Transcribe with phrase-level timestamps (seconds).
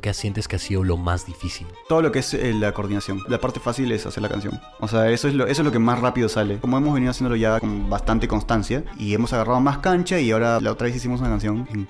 [0.00, 1.66] ¿Qué sientes que ha sido lo más difícil?
[1.88, 3.20] Todo lo que es eh, la coordinación.
[3.26, 4.60] La parte fácil es hacer la canción.
[4.78, 6.58] O sea, eso es, lo, eso es lo que más rápido sale.
[6.60, 10.60] Como hemos venido haciéndolo ya con bastante constancia y hemos agarrado más cancha y ahora
[10.60, 11.88] la otra vez hicimos una canción en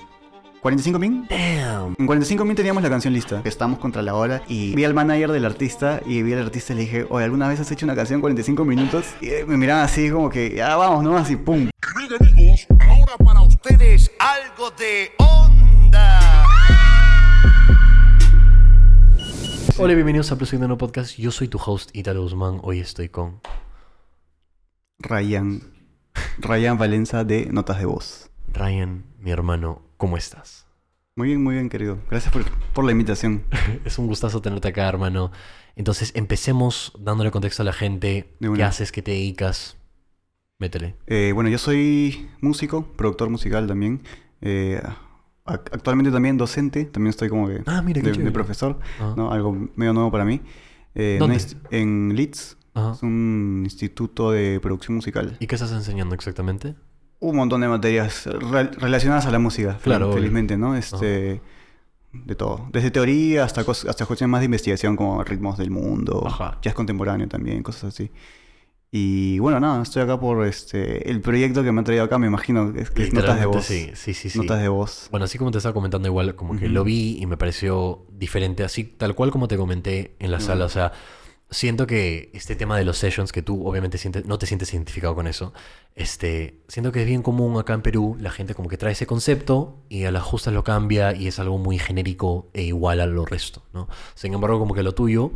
[0.62, 1.26] 45 min.
[1.28, 1.96] Damn.
[1.98, 3.42] En 45 min teníamos la canción lista.
[3.44, 6.76] Estábamos contra la hora y vi al manager del artista y vi al artista y
[6.76, 9.04] le dije, oye, ¿alguna vez has hecho una canción en 45 minutos?
[9.20, 11.14] Y eh, me miraban así como que, ya vamos, ¿no?
[11.14, 11.68] Así, pum.
[11.98, 15.57] Bien amigos, ahora para ustedes algo de onda.
[19.80, 21.16] Hola y bienvenidos a Plus Podcast.
[21.18, 22.58] Yo soy tu host Italo Guzmán.
[22.64, 23.40] Hoy estoy con...
[24.98, 25.62] Ryan.
[26.38, 28.28] Ryan Valenza de Notas de Voz.
[28.52, 29.82] Ryan, mi hermano.
[29.96, 30.66] ¿Cómo estás?
[31.14, 32.00] Muy bien, muy bien, querido.
[32.10, 33.44] Gracias por, por la invitación.
[33.84, 35.30] Es un gustazo tenerte acá, hermano.
[35.76, 38.34] Entonces, empecemos dándole contexto a la gente.
[38.40, 38.90] De ¿Qué haces?
[38.90, 39.76] ¿Qué te dedicas?
[40.58, 40.96] Métele.
[41.06, 44.02] Eh, bueno, yo soy músico, productor musical también.
[44.40, 44.82] Eh,
[45.48, 49.14] actualmente también docente, también estoy como que Ah, mira, de, profesor, Ah.
[49.16, 49.30] ¿no?
[49.32, 50.40] Algo medio nuevo para mí.
[50.94, 51.36] Eh, en ¿Dónde?
[51.36, 52.92] inst- En Leeds, Ajá.
[52.92, 55.36] es un instituto de producción musical.
[55.40, 56.74] ¿Y qué estás enseñando exactamente?
[57.20, 60.18] Un montón de materias re- relacionadas a la música, Claro, obvio.
[60.18, 60.76] felizmente, ¿no?
[60.76, 61.40] Este,
[62.12, 62.68] de todo.
[62.72, 66.26] Desde teoría hasta, hasta cuestiones más de investigación como ritmos del mundo,
[66.62, 68.10] jazz contemporáneo también, cosas así.
[68.90, 72.26] Y bueno, nada, estoy acá por este el proyecto que me ha traído acá, me
[72.26, 73.66] imagino, que es, que Notas de Voz.
[73.66, 74.30] Sí, sí, sí.
[74.30, 74.38] sí.
[74.38, 75.08] Notas de voz.
[75.10, 76.74] Bueno, así como te estaba comentando igual, como que Ujú.
[76.74, 80.46] lo vi y me pareció diferente, así tal cual como te comenté en la Ujú.
[80.46, 80.64] sala.
[80.64, 80.92] O sea,
[81.50, 85.14] siento que este tema de los sessions, que tú obviamente sientes, no te sientes identificado
[85.14, 85.52] con eso,
[85.94, 89.06] este, siento que es bien común acá en Perú, la gente como que trae ese
[89.06, 93.06] concepto y a las justas lo cambia y es algo muy genérico e igual a
[93.06, 93.88] lo resto, ¿no?
[94.14, 95.30] Sin embargo, como que lo tuyo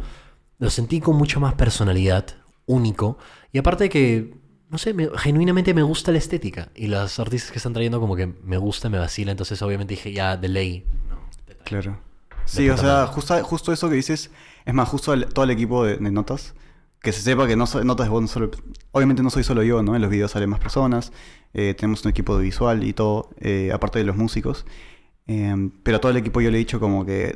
[0.59, 2.27] lo sentí con mucha más personalidad,
[2.67, 3.19] único,
[3.53, 4.35] y aparte de que,
[4.71, 8.17] no sé, me- genuinamente me gusta la estética, y las artistas que están trayendo como
[8.17, 10.87] que me gusta, me vacila, entonces obviamente dije, ya, de ley.
[11.09, 11.17] No.
[11.65, 11.99] Claro.
[12.45, 14.31] Sí, o sea, justo, justo eso que dices,
[14.65, 16.55] es más, justo el- todo el equipo de, de notas,
[17.01, 18.51] que se sepa que no so- notas de voz no solo,
[18.93, 19.95] obviamente no soy solo yo, ¿no?
[19.97, 21.13] En los videos salen más personas,
[21.55, 24.65] eh, tenemos un equipo de visual y todo, eh, aparte de los músicos.
[25.29, 27.33] Eh, pero a todo el equipo yo le he dicho como que,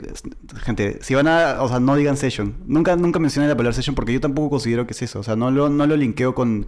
[0.56, 2.56] gente, si van a, o sea, no digan session.
[2.66, 5.20] Nunca, nunca mencioné la palabra session porque yo tampoco considero que es eso.
[5.20, 6.66] O sea, no lo, no lo linkeo con...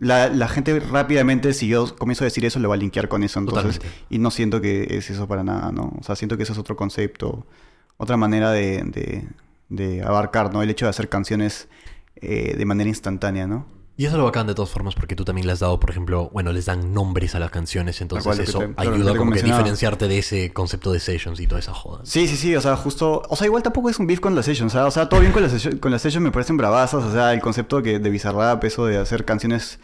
[0.00, 3.24] La, la gente rápidamente, si yo comienzo a decir eso, lo va a linkear con
[3.24, 3.40] eso.
[3.40, 4.04] Entonces, Totalmente.
[4.10, 5.92] y no siento que es eso para nada, ¿no?
[5.98, 7.46] O sea, siento que eso es otro concepto,
[7.96, 9.28] otra manera de, de-
[9.68, 10.62] de abarcar, ¿no?
[10.62, 11.68] El hecho de hacer canciones
[12.16, 13.66] eh, de manera instantánea, ¿no?
[13.98, 15.90] Y eso es lo bacán de todas formas, porque tú también le has dado, por
[15.90, 19.42] ejemplo, bueno, les dan nombres a las canciones, entonces eso te- ayuda como que a
[19.42, 22.02] diferenciarte de ese concepto de sessions y toda esa joda.
[22.04, 24.44] Sí, sí, sí, o sea, justo, o sea, igual tampoco es un beef con la
[24.44, 26.56] session, o sea, o sea todo bien con la session, con la session me parecen
[26.56, 29.80] bravazas, o sea, el concepto que, de Bizarrap, eso de hacer canciones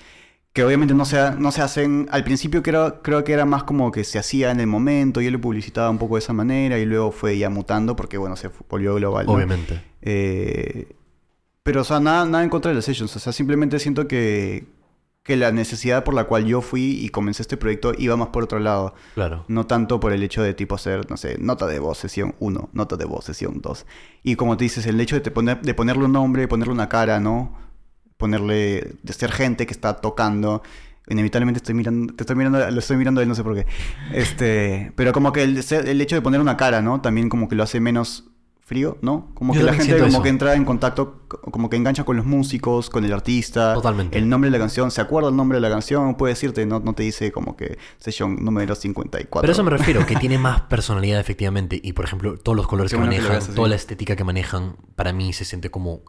[0.52, 3.90] que obviamente no se, no se hacen, al principio creo, creo que era más como
[3.90, 6.84] que se hacía en el momento, yo lo publicitaba un poco de esa manera y
[6.86, 9.26] luego fue ya mutando porque, bueno, se volvió global.
[9.26, 9.32] ¿no?
[9.32, 9.82] Obviamente.
[10.02, 10.94] Eh,
[11.64, 13.16] pero, o sea, nada, nada en contra de las sessions.
[13.16, 14.66] O sea, simplemente siento que,
[15.24, 18.44] que la necesidad por la cual yo fui y comencé este proyecto iba más por
[18.44, 18.94] otro lado.
[19.14, 19.46] Claro.
[19.48, 22.68] No tanto por el hecho de tipo hacer, no sé, nota de voz sesión 1,
[22.74, 23.86] nota de voz sesión 2.
[24.22, 26.90] Y como te dices, el hecho de, te poner, de ponerle un nombre, ponerle una
[26.90, 27.58] cara, ¿no?
[28.18, 30.62] Ponerle, de ser gente que está tocando.
[31.08, 33.66] Inevitablemente estoy mirando, te estoy mirando, lo estoy mirando a él, no sé por qué.
[34.12, 37.00] Este, pero como que el, el hecho de poner una cara, ¿no?
[37.00, 38.33] También como que lo hace menos
[38.64, 39.30] frío, ¿no?
[39.34, 40.22] Como Yo que la gente como eso.
[40.22, 43.74] que entra en contacto, co- como que engancha con los músicos, con el artista.
[43.74, 44.16] Totalmente.
[44.16, 46.80] El nombre de la canción, se acuerda el nombre de la canción, puede decirte, no,
[46.80, 49.42] no te dice como que session número 54.
[49.42, 51.78] Pero a eso me refiero, que tiene más personalidad efectivamente.
[51.82, 54.76] Y por ejemplo, todos los colores Qué que bueno manejan, toda la estética que manejan,
[54.96, 56.00] para mí se siente como,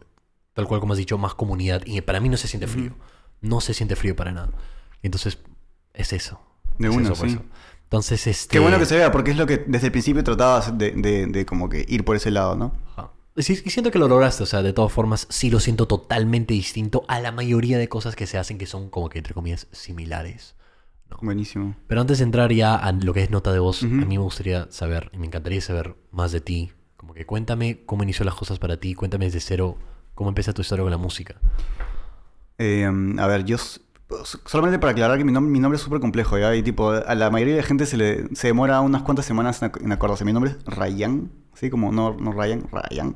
[0.53, 1.81] tal cual como has dicho, más comunidad.
[1.85, 2.93] Y para mí no se siente frío.
[3.41, 4.51] No se siente frío para nada.
[5.03, 5.39] Entonces,
[5.93, 6.39] es eso.
[6.77, 7.33] De Es una, eso, por sí.
[7.35, 7.43] eso.
[7.85, 8.51] Entonces, este...
[8.53, 11.27] Qué bueno que se vea, porque es lo que desde el principio tratabas de, de-
[11.27, 12.73] de como que ir por ese lado, ¿no?
[12.95, 13.11] Ajá.
[13.37, 16.53] Sí, y siento que lo lograste, o sea, de todas formas, sí lo siento totalmente
[16.53, 19.67] distinto a la mayoría de cosas que se hacen que son como que, entre comillas,
[19.73, 20.55] similares.
[21.09, 21.17] ¿no?
[21.21, 21.75] Buenísimo.
[21.87, 24.23] Pero antes de entrar ya a lo que es nota de voz, a mí me
[24.23, 26.71] gustaría saber, y me encantaría saber más de ti.
[26.95, 29.77] Como que cuéntame cómo inició las cosas para ti, cuéntame desde cero
[30.15, 31.35] cómo empieza tu historia con la música.
[32.57, 32.89] Eh,
[33.19, 33.57] a ver, yo...
[34.45, 36.55] Solamente para aclarar que mi, nom- mi nombre es súper complejo, ¿ya?
[36.55, 39.71] Y tipo, a la mayoría de gente se le se demora unas cuantas semanas en,
[39.71, 40.23] ac- en acordarse.
[40.25, 41.69] Mi nombre es Ryan, ¿sí?
[41.69, 43.15] Como no, no Ryan, Ryan.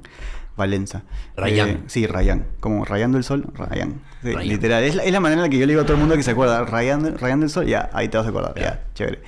[0.58, 1.04] Valenza.
[1.38, 1.70] Ryan.
[1.70, 2.46] Eh, sí, Ryan.
[2.60, 4.02] Como Rayando el Sol, Ryan.
[4.22, 4.48] Sí, Ryan.
[4.48, 4.84] Literal.
[4.84, 6.16] Es la, es la manera en la que yo le digo a todo el mundo
[6.18, 6.66] que se acuerda.
[6.66, 8.56] Ryan, Ryan del Sol, ya, ahí te vas a acordar.
[8.56, 8.62] Ya.
[8.62, 9.22] Ya, chévere.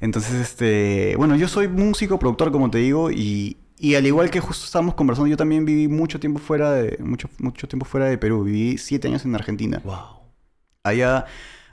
[0.00, 1.14] Entonces, este.
[1.16, 3.56] Bueno, yo soy músico, productor, como te digo, y.
[3.78, 7.28] Y al igual que justo estábamos conversando, yo también viví mucho tiempo fuera de mucho,
[7.38, 8.44] mucho tiempo fuera de Perú.
[8.44, 9.80] Viví siete años en Argentina.
[9.84, 10.23] Wow.
[10.84, 11.24] Allá,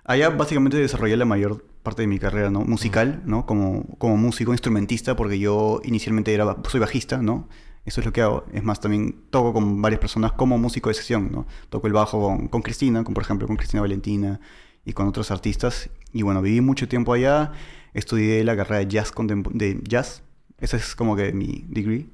[0.06, 2.62] Allá básicamente desarrollé la mayor parte de mi carrera, ¿no?
[2.62, 3.46] Musical, ¿no?
[3.46, 7.50] Como, como músico, instrumentista, porque yo inicialmente era, soy bajista, ¿no?
[7.86, 8.46] Eso es lo que hago.
[8.54, 11.46] Es más, también toco con varias personas como músico de sesión, ¿no?
[11.70, 14.40] Toco el bajo con, con Cristina, con, por ejemplo, con Cristina Valentina
[14.86, 15.90] y con otros artistas.
[16.14, 17.52] Y bueno, viví mucho tiempo allá.
[17.94, 19.12] Estudié la carrera de jazz,
[19.54, 20.24] de jazz.
[20.58, 22.08] Ese es como que mi degree.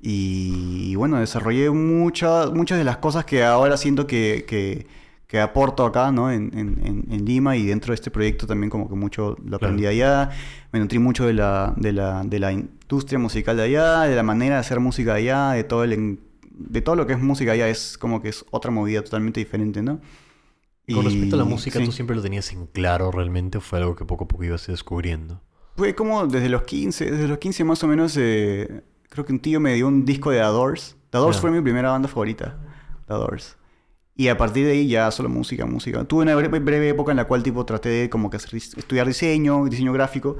[0.00, 4.86] Y, bueno, desarrollé muchas muchas de las cosas que ahora siento que, que,
[5.26, 6.30] que aporto acá, ¿no?
[6.30, 9.82] En, en- en- Lima y dentro de este proyecto también como que mucho lo aprendí
[9.82, 9.92] Claro.
[10.22, 10.30] allá.
[10.72, 14.22] Me nutrí mucho de la, de, la, de la industria musical de allá, de la
[14.22, 16.20] manera de hacer música de allá, de todo, el,
[16.52, 17.68] de todo lo que es música allá.
[17.68, 20.00] Es como que es otra movida totalmente diferente, ¿no?
[20.92, 21.84] Con Y- respecto a la música, sí.
[21.84, 24.68] ¿tú siempre lo tenías en claro realmente o fue algo que poco a poco ibas
[24.68, 25.40] descubriendo?
[25.76, 29.40] Fue como desde los 15, desde los 15 más o menos, eh, creo que un
[29.40, 30.96] tío me dio un disco de The Doors.
[31.10, 32.56] The Doors fue mi primera banda favorita,
[33.08, 33.56] The Doors.
[34.18, 36.02] Y a partir de ahí ya solo música, música.
[36.04, 39.06] Tuve una breve, breve época en la cual tipo traté de como que hacer- estudiar
[39.06, 40.38] diseño, diseño gráfico,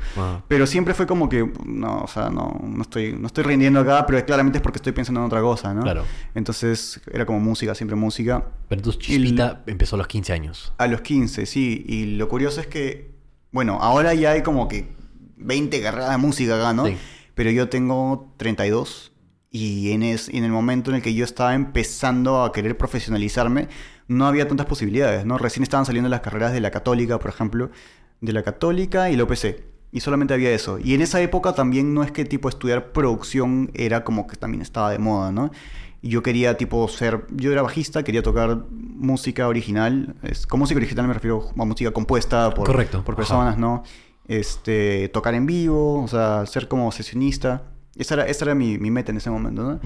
[0.49, 4.07] pero siempre fue como que, no, o sea, no, no estoy, no estoy rindiendo acá,
[4.07, 5.83] pero claramente es porque estoy pensando en otra cosa, ¿no?
[5.83, 6.05] Claro.
[6.35, 8.47] Entonces era como música, siempre música.
[8.69, 10.73] Pero entonces Chispita empezó a los 15 años.
[10.79, 11.85] A los 15, sí.
[11.87, 13.11] Y lo curioso es que,
[13.53, 14.89] bueno, ahora ya hay como que
[15.37, 16.87] 20 carreras de música acá, ¿no?
[16.87, 16.97] Sí.
[17.35, 19.13] Pero yo tengo 32
[19.57, 23.69] y en, es, en el momento en el que yo estaba empezando a querer profesionalizarme,
[24.09, 25.39] no había tantas posibilidades, ¿no?
[25.39, 27.71] Recién estaban saliendo las carreras de la católica, por ejemplo,
[28.21, 29.63] de la católica y la OPC.
[29.93, 30.79] Y solamente había eso.
[30.79, 34.61] Y en esa época también no es que tipo estudiar producción era como que también
[34.61, 35.51] estaba de moda, ¿no?
[36.03, 40.15] Y yo quería tipo ser, yo era bajista, quería tocar música original.
[40.23, 43.17] Es, con música original me refiero a música compuesta por, Correcto, por ajá.
[43.17, 43.83] personas, ¿no?
[44.29, 47.63] Este, tocar en vivo, o sea, ser como sesionista.
[47.99, 49.81] Esa era, esa era mi, mi meta en ese momento, ¿no?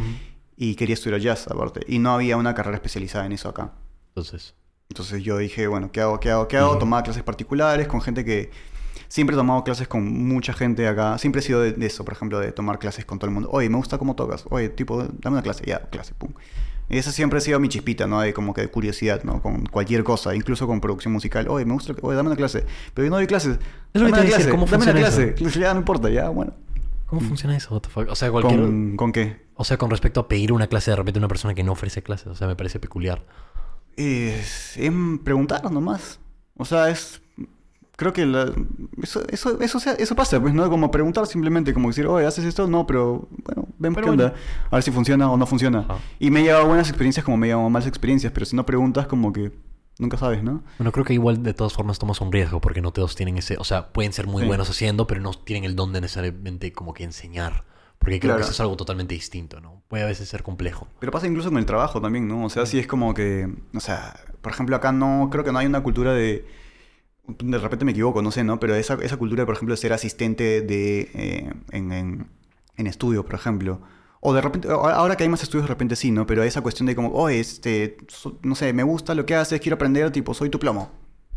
[0.57, 1.81] Y quería estudiar jazz aparte.
[1.89, 3.73] Y no había una carrera especializada en eso acá.
[4.09, 4.55] Entonces,
[4.89, 6.21] Entonces yo dije, bueno, ¿qué hago?
[6.21, 6.49] ¿Qué hago?
[6.49, 6.77] ¿Qué hago?
[6.79, 8.51] Tomaba clases particulares con gente que...
[9.09, 11.19] Siempre he tomado clases con mucha gente acá.
[11.19, 13.49] Siempre he sido de, de eso, por ejemplo, de tomar clases con todo el mundo.
[13.53, 14.45] Oye, me gusta cómo tocas.
[14.51, 15.65] Oye, tipo, dame una clase.
[15.67, 16.33] Ya, clase, pum.
[16.89, 18.21] Y esa siempre ha sido mi chispita, ¿no?
[18.21, 19.43] De como que de curiosidad, ¿no?
[19.43, 21.49] Con cualquier cosa, incluso con producción musical.
[21.49, 21.93] Oye, me gusta...
[22.03, 22.65] Oye, dame una clase.
[22.95, 23.59] Pero yo no doy clases.
[23.95, 24.51] Es lo que te una clase.
[24.51, 25.35] ¿cómo dame una clase.
[25.59, 26.53] Ya, no importa, ya, bueno.
[27.11, 27.75] ¿Cómo funciona eso?
[27.75, 28.09] What the fuck?
[28.09, 28.59] O sea, cualquier...
[28.61, 29.45] ¿Con, ¿Con qué?
[29.55, 31.73] O sea, con respecto a pedir una clase de repente a una persona que no
[31.73, 32.29] ofrece clases.
[32.29, 33.27] O sea, me parece peculiar.
[33.97, 34.93] Es, es
[35.25, 36.21] preguntar nomás.
[36.57, 37.21] O sea, es.
[37.97, 38.51] Creo que la-
[39.03, 40.71] eso, eso, eso, pasa, pues, ¿no?
[40.71, 42.67] Como preguntar simplemente, como decir, oye, ¿haces esto?
[42.67, 44.25] No, pero bueno, vemos Pero qué bueno.
[44.25, 44.35] onda.
[44.71, 45.87] A ver si funciona o no funciona.
[46.19, 48.65] Y me he llevado buenas experiencias como me he llevado malas experiencias, pero si no
[48.65, 49.53] preguntas, como que
[50.01, 50.63] nunca sabes, ¿no?
[50.79, 53.57] Bueno, creo que igual de todas formas tomas un riesgo porque no todos tienen ese...
[53.59, 54.49] O sea, pueden ser muy Sí.
[54.49, 57.65] buenos haciendo, pero no tienen el don de necesariamente como que enseñar.
[57.99, 58.39] Porque creo Claro.
[58.39, 59.83] que eso es algo totalmente distinto, ¿no?
[59.89, 60.89] Puede a veces ser complejo.
[61.01, 62.47] Pero pasa incluso con el trabajo también, ¿no?
[62.47, 65.59] O sea, sí es como que, o sea, por ejemplo, acá no, creo que no
[65.59, 66.47] hay una cultura de,
[67.29, 68.59] de repente me equivoco, no sé, ¿no?
[68.59, 72.27] Pero esa, esa cultura, por ejemplo, de ser asistente de, eh, en, en,
[72.77, 73.83] en estudio, por ejemplo.
[74.21, 76.27] O de repente, ahora que hay más estudios, de repente sí, ¿no?
[76.27, 79.61] Pero esa cuestión de como, oh, este, so- no sé, me gusta lo que haces,
[79.61, 80.91] quiero aprender, tipo, soy tu plomo.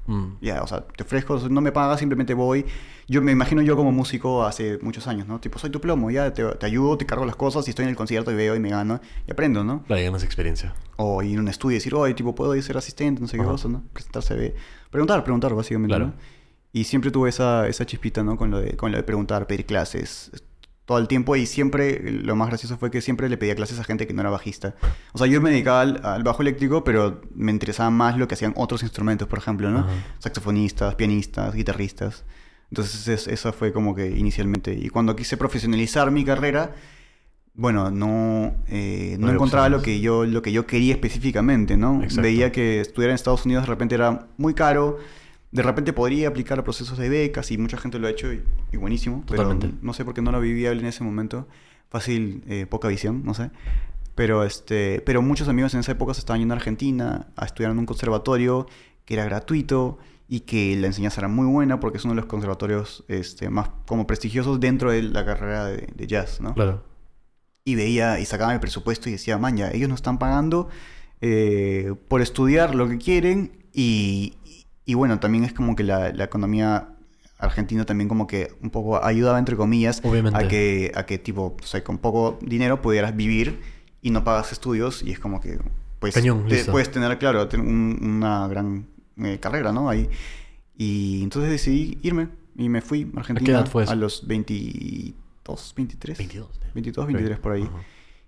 [0.06, 0.34] Mm.
[0.42, 2.66] Ya, o sea, te ofrezco, no me pagas, simplemente voy.
[3.08, 5.40] Yo me imagino yo como músico hace muchos años, ¿no?
[5.40, 7.90] Tipo, soy tu plomo, ya te, te ayudo, te cargo las cosas y estoy en
[7.90, 9.84] el concierto y veo y me gano y aprendo, ¿no?
[9.84, 10.74] Claro, ganas experiencia.
[10.98, 13.28] O ir a un estudio y decir, oye, tipo, puedo ir a ser asistente, no
[13.30, 13.82] sé qué cosa, ¿no?
[13.94, 14.56] Presentar CV.
[14.92, 16.08] Preguntar, preguntar, básicamente, Claro.
[16.08, 16.14] ¿no?
[16.74, 18.36] Y siempre tuve esa, esa chispita, ¿no?
[18.36, 20.32] Con lo, de, con lo de preguntar, pedir clases,
[20.86, 21.36] todo el tiempo.
[21.36, 24.22] Y siempre, lo más gracioso fue que siempre le pedía clases a gente que no
[24.22, 24.76] era bajista.
[25.14, 28.34] O sea, yo me dedicaba al, al bajo eléctrico, pero me interesaba más lo que
[28.36, 29.80] hacían otros instrumentos, por ejemplo, ¿no?
[29.80, 29.90] Ajá.
[30.20, 32.24] Saxofonistas, pianistas, guitarristas.
[32.70, 34.74] Entonces, es- esa fue como que inicialmente.
[34.74, 36.72] Y cuando quise profesionalizar mi carrera,
[37.56, 42.02] bueno, no, eh, no encontraba lo que, yo, lo que yo quería específicamente, ¿no?
[42.02, 42.24] Exacto.
[42.24, 44.98] Veía que estudiar en Estados Unidos de repente era muy caro.
[45.54, 48.44] De repente podría aplicar a procesos de becas y mucha gente lo ha hecho y,
[48.72, 49.24] y buenísimo.
[49.26, 49.68] Totalmente.
[49.68, 51.48] Pero no sé por qué no lo vi viable en ese momento.
[51.90, 53.52] Fácil, eh, poca visión, no sé.
[54.16, 57.72] Pero, este, pero muchos amigos en esa época se estaban yendo a Argentina a estudiar
[57.72, 58.68] en un conservatorio
[59.06, 62.26] que era gratuito y que la enseñanza era muy buena porque es uno de los
[62.26, 66.54] conservatorios este, más como prestigiosos dentro de la carrera de, de jazz, ¿no?
[66.56, 66.84] Claro.
[67.66, 70.70] y veía y sacaba mi presupuesto y decía, man, ya, ellos no están pagando
[71.22, 74.34] eh, por estudiar lo que quieren y,
[74.86, 76.90] y- bueno, también es como que la, la economía
[77.38, 80.40] argentina también como que un poco ayudaba, entre comillas, Obviamente.
[80.40, 83.60] a que, a que tipo, o sea, con poco dinero pudieras vivir
[84.02, 85.60] y no pagas estudios y es como que,
[86.00, 88.88] pues, Cañón, te- puedes tener, claro, un- una gran
[89.18, 89.90] eh, carrera, ¿no?
[89.90, 90.10] Ahí.
[90.78, 93.92] Y entonces decidí irme y me fui a Argentina edad fue eso?
[93.92, 96.18] a los 22, 23.
[96.18, 96.60] 22.
[96.74, 97.70] 22, 23 por ahí.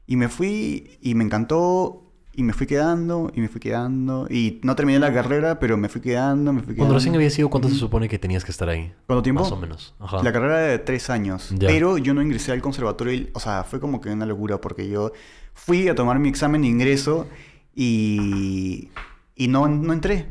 [0.08, 2.05] Y me fui y me encantó
[2.38, 4.28] Y me fui quedando, y me fui quedando.
[4.30, 6.80] Y no terminé la carrera, pero me fui quedando, me fui quedando.
[6.84, 8.92] Cuando recién había sido, ¿cuánto se supone que tenías que estar ahí?
[9.08, 9.42] ¿Cuánto tiempo?
[9.44, 9.96] Más o menos.
[10.00, 10.22] Ajá.
[10.22, 11.50] La carrera era de tres años.
[11.58, 11.68] Ya.
[11.70, 13.14] Pero yo no ingresé al conservatorio.
[13.14, 15.12] y- o sea, fue como que una locura porque yo
[15.54, 17.26] fui a tomar mi examen de ingreso
[17.74, 18.90] y,
[19.36, 20.28] y no, no entré.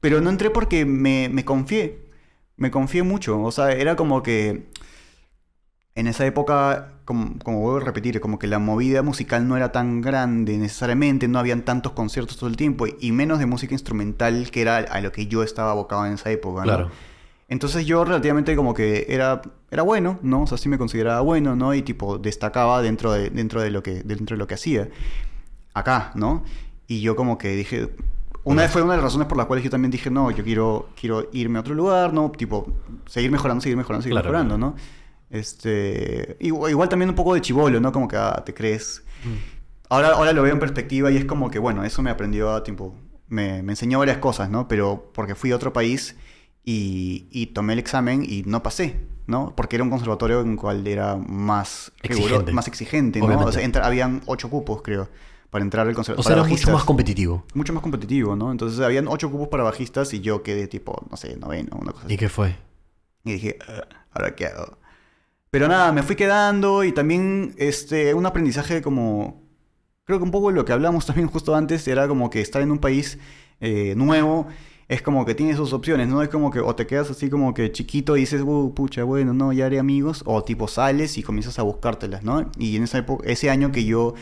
[0.00, 2.06] Pero no entré porque me, me confié.
[2.56, 3.40] Me confié mucho.
[3.42, 4.68] O sea, era como que
[5.94, 9.70] en esa época, como, como vuelvo a repetir, como que la movida musical no era
[9.70, 14.50] tan grande necesariamente, no habían tantos conciertos todo el tiempo y menos de música instrumental
[14.50, 16.60] que era a lo que yo estaba abocado en esa época.
[16.60, 16.64] ¿no?
[16.64, 16.90] Claro.
[17.48, 20.44] Entonces yo relativamente como que era, era bueno, ¿no?
[20.44, 21.74] O sea, sí me consideraba bueno, ¿no?
[21.74, 24.88] Y tipo destacaba dentro de, dentro de, lo, que, dentro de lo que hacía.
[25.74, 26.44] Acá, ¿no?
[26.86, 27.90] Y yo como que dije...
[28.44, 30.42] Una vez fue una de las razones por las cuales yo también dije, no, yo
[30.42, 32.30] quiero, quiero irme a otro lugar, ¿no?
[32.32, 32.66] Tipo,
[33.06, 34.74] seguir mejorando, seguir mejorando, seguir Claro, mejorando, ¿no?
[35.32, 36.36] Este...
[36.40, 37.90] Igual, igual también un poco de chivolo, ¿no?
[37.92, 39.02] Como que, ah, te crees...
[39.88, 42.62] Ahora, ahora lo veo en perspectiva y es como que, bueno, eso me aprendió a
[42.64, 42.94] tiempo.
[43.28, 44.66] Me, me enseñó varias cosas, ¿no?
[44.68, 46.16] Pero porque fui a otro país
[46.64, 49.52] y, y tomé el examen y no pasé, ¿no?
[49.54, 52.52] Porque era un conservatorio en el cual era más Exigente.
[52.52, 53.38] más exigente, ¿no?
[53.40, 55.08] O sea, entra- habían ocho cupos, creo,
[55.50, 56.26] para entrar al O conservatorio.
[56.36, 57.44] sea, era mucho más competitivo.
[57.52, 58.50] Mucho más competitivo, ¿no?
[58.50, 62.06] Entonces habían ocho cupos para bajistas y yo quedé tipo, no sé, noveno, una cosa
[62.06, 62.14] así.
[62.14, 62.56] ¿Y qué fue?
[63.24, 64.78] Y dije, "Ah, ¿ahora qué hago?
[65.52, 69.42] Pero nada, me fui quedando y también este, un aprendizaje como...
[70.04, 72.70] Creo que un poco lo que hablamos también justo antes era como que estar en
[72.70, 73.18] un país
[73.60, 74.46] eh, nuevo
[74.88, 76.22] es como que tienes sus opciones, ¿no?
[76.22, 79.32] Es como que o te quedas así como que chiquito y dices, uh, pucha, bueno,
[79.32, 82.50] no, ya haré amigos, o tipo sales y comienzas a buscártelas, ¿no?
[82.58, 84.14] Y en esa época, ese año que yo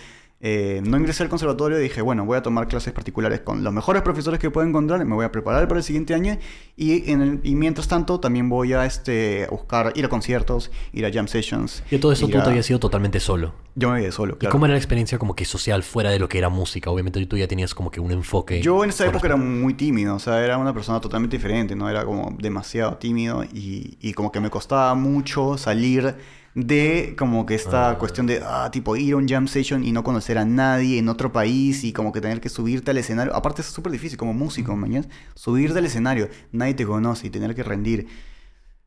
[0.42, 4.00] eh, no ingresé al conservatorio, dije, bueno, voy a tomar clases particulares con los mejores
[4.02, 6.38] profesores que pueda encontrar, me voy a preparar para el siguiente año
[6.76, 11.04] y, en el- y mientras tanto también voy a este, buscar, ir a conciertos, ir
[11.04, 11.82] a jam sessions.
[11.90, 13.52] Y todo eso tú a- te habías sido totalmente solo.
[13.74, 16.28] Yo me iba solo, ¿Y cómo era la experiencia como que social fuera de lo
[16.28, 16.90] que era música?
[16.90, 18.60] Obviamente tú ya tenías como que un enfoque.
[18.62, 21.88] Yo en esa época era muy tímido, o sea, era una persona totalmente diferente, ¿no?
[21.88, 26.14] Era como demasiado tímido y, y como que me costaba mucho salir
[26.54, 27.98] de como que esta Ah.
[27.98, 31.08] cuestión de, ah, tipo, ir a un jam session y no conocer a nadie en
[31.08, 33.34] otro país y como que tener que subirte al escenario.
[33.36, 35.06] Aparte es súper difícil como músico, mañana.
[35.34, 38.08] Subirte al escenario, nadie te conoce y tener que rendir.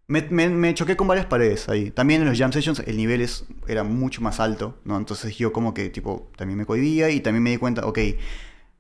[0.08, 1.90] Me, me- me choqué con varias paredes ahí.
[1.90, 4.98] También en los jam sessions el nivel es, era mucho más alto, ¿no?
[4.98, 8.00] Entonces yo como que, tipo, también me cohibía y también me di cuenta, ok,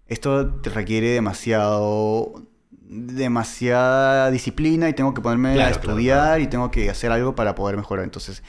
[0.07, 2.43] esto te requiere demasiado
[2.85, 7.35] demasiada disciplina y tengo que ponerme Claro, a claro, estudiar y tengo que hacer algo
[7.35, 8.03] para poder mejorar.
[8.03, 8.43] Entonces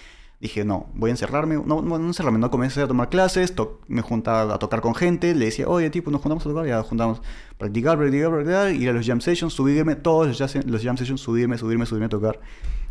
[0.49, 1.57] dije, no, voy a encerrarme.
[1.57, 4.95] No, no, no encerrarme, no comencé a tomar clases, to- me juntaba a tocar con
[4.95, 7.21] gente, le decía, oye, tipo, nos juntamos a tocar, ya juntamos,
[7.59, 11.21] practicar, practicar, practicar, ir a los jam sessions, subirme, todos los jam, los jam sessions,
[11.21, 12.41] subirme, subirme, subirme a tocar.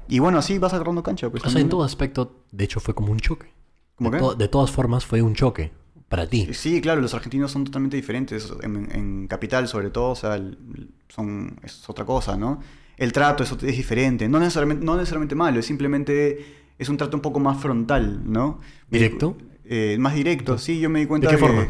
[0.08, 1.30] Y bueno, así vas agarrando cancha.
[1.30, 3.54] Pues, O sea, en todo aspecto, de hecho, fue como un choque.
[3.96, 5.72] ¿Cómo de, to- de todas formas, fue un choque
[6.10, 6.50] para ti.
[6.54, 8.52] Sí, claro, los argentinos son totalmente diferentes.
[8.64, 12.60] En, en Capital, sobre todo, o sea, el- son, es otra cosa, ¿no?
[12.98, 14.28] El trato es, es diferente.
[14.28, 16.63] No necesariamente, no necesariamente malo, es simplemente.
[16.80, 18.60] Es un trato un poco más frontal, ¿no?
[18.90, 19.38] ¿Directo?
[19.66, 21.68] Eh, más directo, sí, yo me di cuenta qué que- forma?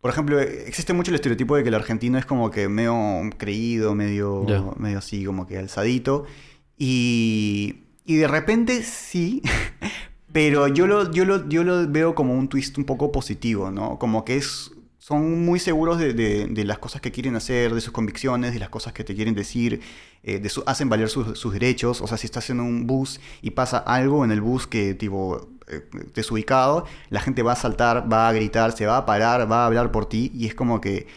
[0.00, 2.96] Por ejemplo, existe mucho el estereotipo de que el argentino es como que medio
[3.36, 4.44] creído, medio,
[4.78, 6.24] medio así, como que alzadito.
[6.76, 9.42] Y, y de repente sí,
[10.32, 13.98] pero yo lo, yo, lo, yo lo veo como un twist un poco positivo, ¿no?
[14.00, 17.92] Como que es, son muy seguros de, de- las cosas que quieren hacer, de sus
[17.92, 19.80] convicciones, de las cosas que te quieren decir,
[20.22, 22.00] eh, de su- hacen valer sus, derechos.
[22.00, 25.48] O sea, si estás en un bus y pasa algo en el bus que tipo
[25.66, 25.80] eh,
[26.14, 29.66] desubicado, la gente va a saltar, va a gritar, se va a parar, va a
[29.66, 31.08] hablar por ti y es como que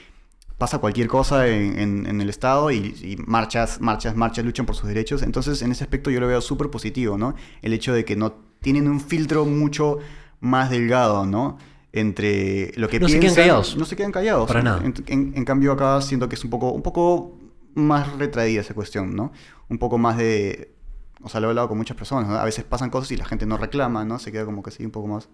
[0.58, 4.76] pasa cualquier cosa en, en- en el Estado y, y marchas, marchas, marchas, luchan por
[4.76, 5.22] sus derechos.
[5.22, 7.36] Entonces, en ese aspecto yo lo veo súper positivo, ¿no?
[7.62, 10.00] El hecho de que no tienen un filtro mucho
[10.40, 11.60] más delgado, ¿no?
[11.98, 13.44] Entre lo que No se quedan piensan.
[13.44, 13.78] callados.
[13.78, 14.48] No se quedan callados.
[14.48, 14.82] Para nada.
[14.84, 17.40] En, en- en cambio, acá siento que es un poco, un poco
[17.74, 19.32] más retraída esa cuestión, ¿no?
[19.70, 20.76] Un poco más de...
[21.24, 22.36] O sea, lo he hablado con muchas personas, ¿no?
[22.36, 24.20] A veces pasan cosas y la gente no reclama, ¿no?
[24.20, 25.30] Se queda como que así un poco más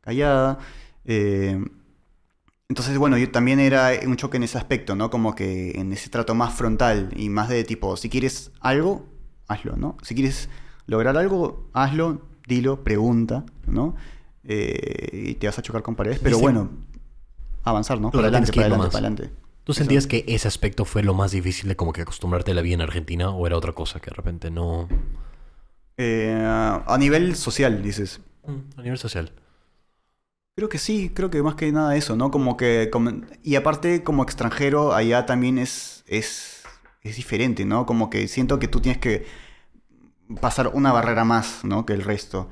[0.00, 0.58] callada.
[1.04, 1.62] Eh,
[2.70, 5.10] entonces, bueno, yo también era un choque en ese aspecto, ¿no?
[5.10, 9.06] Como que en ese trato más frontal y más de tipo, si quieres algo,
[9.46, 9.96] hazlo, ¿no?
[10.02, 10.48] Si quieres
[10.86, 13.94] lograr algo, hazlo, dilo, pregunta, ¿no?
[14.44, 16.70] Eh, y te vas a chocar con paredes, pero bueno,
[17.64, 18.10] avanzar, ¿no?
[18.10, 19.30] Para adelante, para adelante, para adelante.
[19.64, 19.78] ¿Tú Eso.
[19.80, 22.74] sentías que ese aspecto fue lo más difícil de como que acostumbrarte a la vida
[22.74, 24.88] en Argentina o era otra cosa que de repente no...
[25.96, 28.20] Eh, a nivel social, dices.
[28.46, 29.32] Mm, A nivel social.
[30.56, 32.30] Creo que sí, creo que más que nada eso, ¿no?
[32.30, 33.12] Como que, como-
[33.44, 36.62] y aparte como extranjero allá también es, es,
[37.02, 37.86] es diferente, ¿no?
[37.86, 39.24] Como que siento que tú tienes que
[40.40, 41.86] pasar una barrera más, ¿no?
[41.86, 42.48] Que el resto.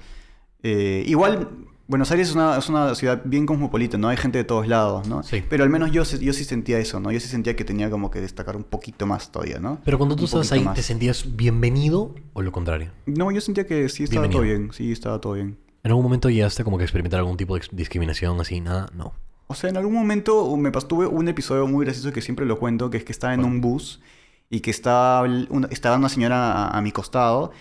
[0.63, 1.51] Eh, igual
[1.89, 4.09] Buenos Aires es una, es una ciudad bien cosmopolita, ¿no?
[4.09, 5.23] Hay gente de todos lados, ¿no?
[5.23, 5.45] Sí.
[5.49, 7.13] Pero al menos yo, sí- yo sí sentía eso, ¿no?
[7.13, 9.79] Yo sí sentía que tenía como que destacar un poquito más todavía, ¿no?
[9.85, 10.75] Pero cuando tú Un estabas ahí, más.
[10.75, 12.91] ¿te sentías bienvenido o lo contrario?
[13.07, 15.59] No, yo sentía que sí estaba todo bien, sí estaba todo bien.
[15.85, 18.61] ¿En algún momento llegaste como que a experimentar algún tipo de discriminación así?
[18.61, 19.13] Nada, no.
[19.47, 22.59] O sea, en algún momento me pasó, tuve un episodio muy gracioso que siempre lo
[22.59, 24.01] cuento, que es que estaba en un bus
[24.51, 27.53] y que estaba una, estaba una señora a, a mi costado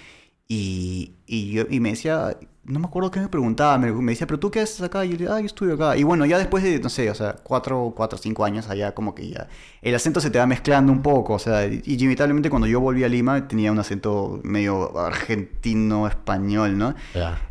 [0.48, 2.36] y, y, yo, y me decía,
[2.66, 5.06] no me acuerdo qué me preguntaba, me, me decía, pero tú qué haces acá?
[5.06, 5.96] Y yo le ah, yo estudio acá.
[5.98, 9.14] Y bueno, ya después de, no sé, o sea, cuatro, cuatro, cinco años allá, como
[9.14, 9.48] que ya
[9.82, 13.04] el acento se te va mezclando un poco, o sea, y inevitablemente cuando yo volví
[13.04, 16.96] a Lima tenía un acento medio argentino, español, ¿no?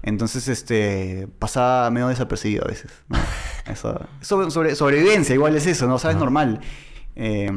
[0.03, 2.91] Entonces, este, pasaba medio desapercibido a veces.
[3.09, 3.19] ¿no?
[3.73, 5.95] Eso, sobre, sobre- sobrevivencia, igual es eso, ¿no?
[5.95, 6.61] O sea, es normal.
[7.17, 7.51] Eh,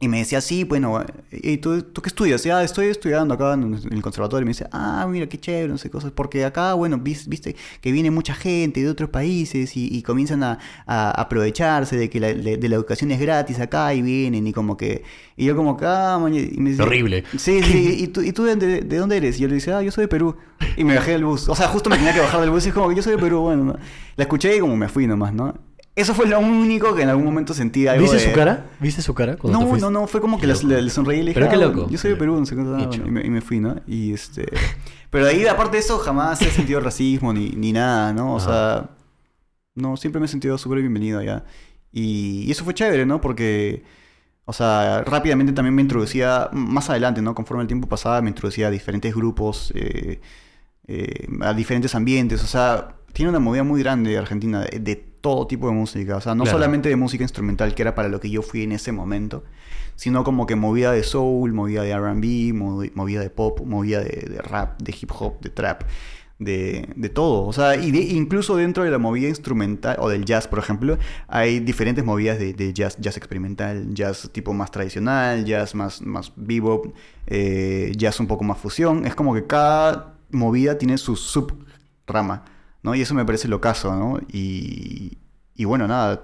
[0.00, 2.44] y me decía, sí, bueno, ¿y tú, tú qué estudias?
[2.44, 4.42] Ya, estoy estudiando acá en el conservatorio.
[4.42, 6.12] Y me dice, ah, mira, qué chévere, no sé, cosas.
[6.12, 10.44] Porque acá, bueno, vis- viste que viene mucha gente de otros países y, y comienzan
[10.44, 14.46] a, a aprovecharse de que la, de, de la educación es gratis acá y vienen
[14.46, 15.02] y como que...
[15.36, 17.24] Y yo como que, ah, man", y me decía, Horrible.
[17.36, 19.36] Sí, sí, ¿y tú, y tú de, de- de dónde eres?
[19.38, 20.36] Y yo le decía, ah, yo soy de Perú.
[20.76, 21.48] Y me bajé del bus.
[21.48, 23.12] O sea, justo me tenía que bajar del bus y es como que yo soy
[23.16, 23.40] de Perú.
[23.40, 23.72] Bueno, ¿no?
[24.16, 25.54] la escuché y como me fui nomás, ¿no?
[26.00, 28.66] Eso fue lo único que en algún momento sentí algo ¿Viste de- su cara?
[28.78, 29.36] ¿Viste su cara?
[29.36, 31.66] cuando No, no, no, fue como que le, sonreí y le dije, Pero qué "Ah,
[31.66, 31.88] loco.
[31.90, 33.02] yo soy de Perú, no sé cosa", Hecho.
[33.06, 33.74] y, me, y me fui, ¿no?
[33.86, 34.46] Y este...
[35.10, 38.34] Pero de ahí, aparte de eso, jamás he sentido racismo ni, ni nada, ¿no?
[38.34, 38.46] O Ajá.
[38.46, 38.90] sea,
[39.74, 41.44] no, siempre me he sentido súper bienvenido allá.
[41.90, 43.20] Y, y eso fue chévere, ¿no?
[43.20, 43.82] Porque,
[44.44, 47.34] o sea, rápidamente también me introducía, más adelante, ¿no?
[47.34, 50.20] Conforme el tiempo pasaba, me introducía a diferentes grupos, eh,
[50.86, 52.44] eh, a diferentes ambientes.
[52.44, 56.16] O sea, tiene una movida muy grande Argentina de, de todo tipo de música.
[56.16, 56.58] O sea, no Claro.
[56.58, 59.44] solamente de música instrumental, que era para lo que yo fui en ese momento,
[59.96, 64.26] sino como que movida de soul, movida de RB, movi- movida de pop, movida de,
[64.30, 65.82] de rap, de hip hop, de trap.
[66.40, 70.24] De, de todo, o sea, y de- incluso dentro de la movida instrumental o del
[70.24, 70.96] jazz, por ejemplo,
[71.26, 76.32] hay diferentes movidas de, de jazz, jazz experimental, jazz tipo más tradicional, jazz más, más
[76.36, 76.94] bebop,
[77.26, 79.04] eh, jazz un poco más fusión.
[79.04, 82.44] Es como que cada movida tiene su subrama,
[82.82, 82.94] ¿no?
[82.94, 84.18] Y eso me parece lo caso, ¿no?
[84.32, 85.18] Y,
[85.54, 86.22] y bueno, nada,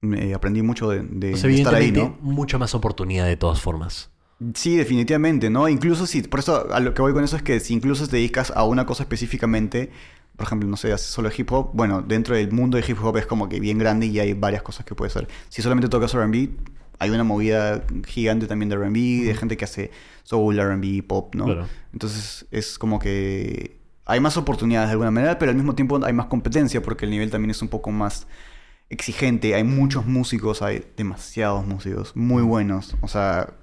[0.00, 2.16] me aprendí mucho de, de- Pues estar ahí, ¿no?
[2.20, 4.10] mucha más oportunidad de todas formas.
[4.54, 5.66] Sí, definitivamente, ¿no?
[5.68, 8.16] Incluso si, por eso a lo que voy con eso es que si incluso te
[8.16, 9.90] dedicas a una cosa específicamente,
[10.36, 13.16] por ejemplo, no sé, haces solo hip hop, bueno, dentro del mundo de hip hop
[13.16, 15.26] es como que bien grande y hay varias cosas que puedes hacer.
[15.48, 16.50] Si solamente tocas R&B,
[16.98, 19.90] hay una movida gigante también de R&B, de gente que hace
[20.22, 21.46] soul, R&B, pop, ¿no?
[21.46, 21.66] Claro.
[21.94, 26.12] Entonces es como que hay más oportunidades de alguna manera, pero al mismo tiempo hay
[26.12, 28.26] más competencia porque el nivel también es un poco más
[28.88, 29.54] exigente.
[29.54, 32.96] Hay muchos músicos, hay demasiados músicos muy buenos.
[33.00, 33.54] O sea,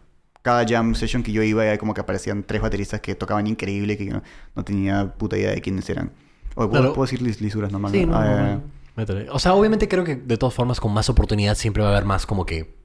[0.41, 4.05] cada jam session que yo iba, como que aparecían tres bateristas que tocaban increíble, que
[4.05, 4.21] yo
[4.55, 6.11] no, tenía puta idea de quiénes eran.
[6.55, 6.93] O puedo, Claro.
[6.93, 7.91] puedo decir lis- lisuras nomás.
[7.93, 8.61] Sí, no, Ah, no.
[8.95, 9.27] Métele.
[9.31, 12.05] O sea, obviamente creo que de todas formas con más oportunidad siempre va a haber
[12.05, 12.75] más como que...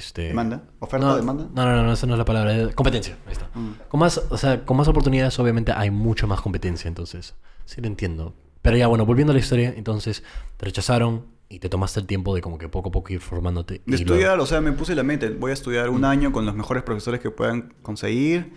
[0.00, 0.22] Este...
[0.28, 0.62] ¿Demanda?
[0.78, 1.06] ¿Oferta?
[1.06, 1.48] No, ¿Demanda?
[1.54, 2.54] No, no, no, esa no es la palabra.
[2.56, 3.16] es Competencia.
[3.26, 3.50] Ahí está.
[3.54, 3.72] Mm.
[3.88, 7.34] Con más, o sea, con más oportunidades obviamente hay mucha más competencia, entonces
[7.66, 8.34] sí lo entiendo.
[8.62, 10.22] Pero ya, bueno, volviendo a la historia, entonces
[10.56, 13.74] te rechazaron y te tomaste el tiempo de como que poco a poco ir formándote.
[13.74, 15.26] De y luego- estudiar, o sea, me puse la meta.
[15.38, 18.52] Voy a estudiar un año con los mejores profesores que puedan conseguir.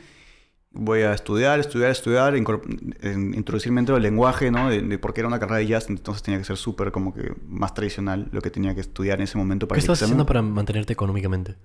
[0.76, 4.70] Voy a estudiar, estudiar, estudiar, introducirme dentro del lenguaje, ¿no?
[4.70, 7.34] De, de porque era una carrera de jazz, entonces tenía que ser súper como que
[7.48, 10.42] más tradicional lo que tenía que estudiar en ese momento para ¿Qué estabas haciendo para
[10.42, 11.56] mantenerte económicamente?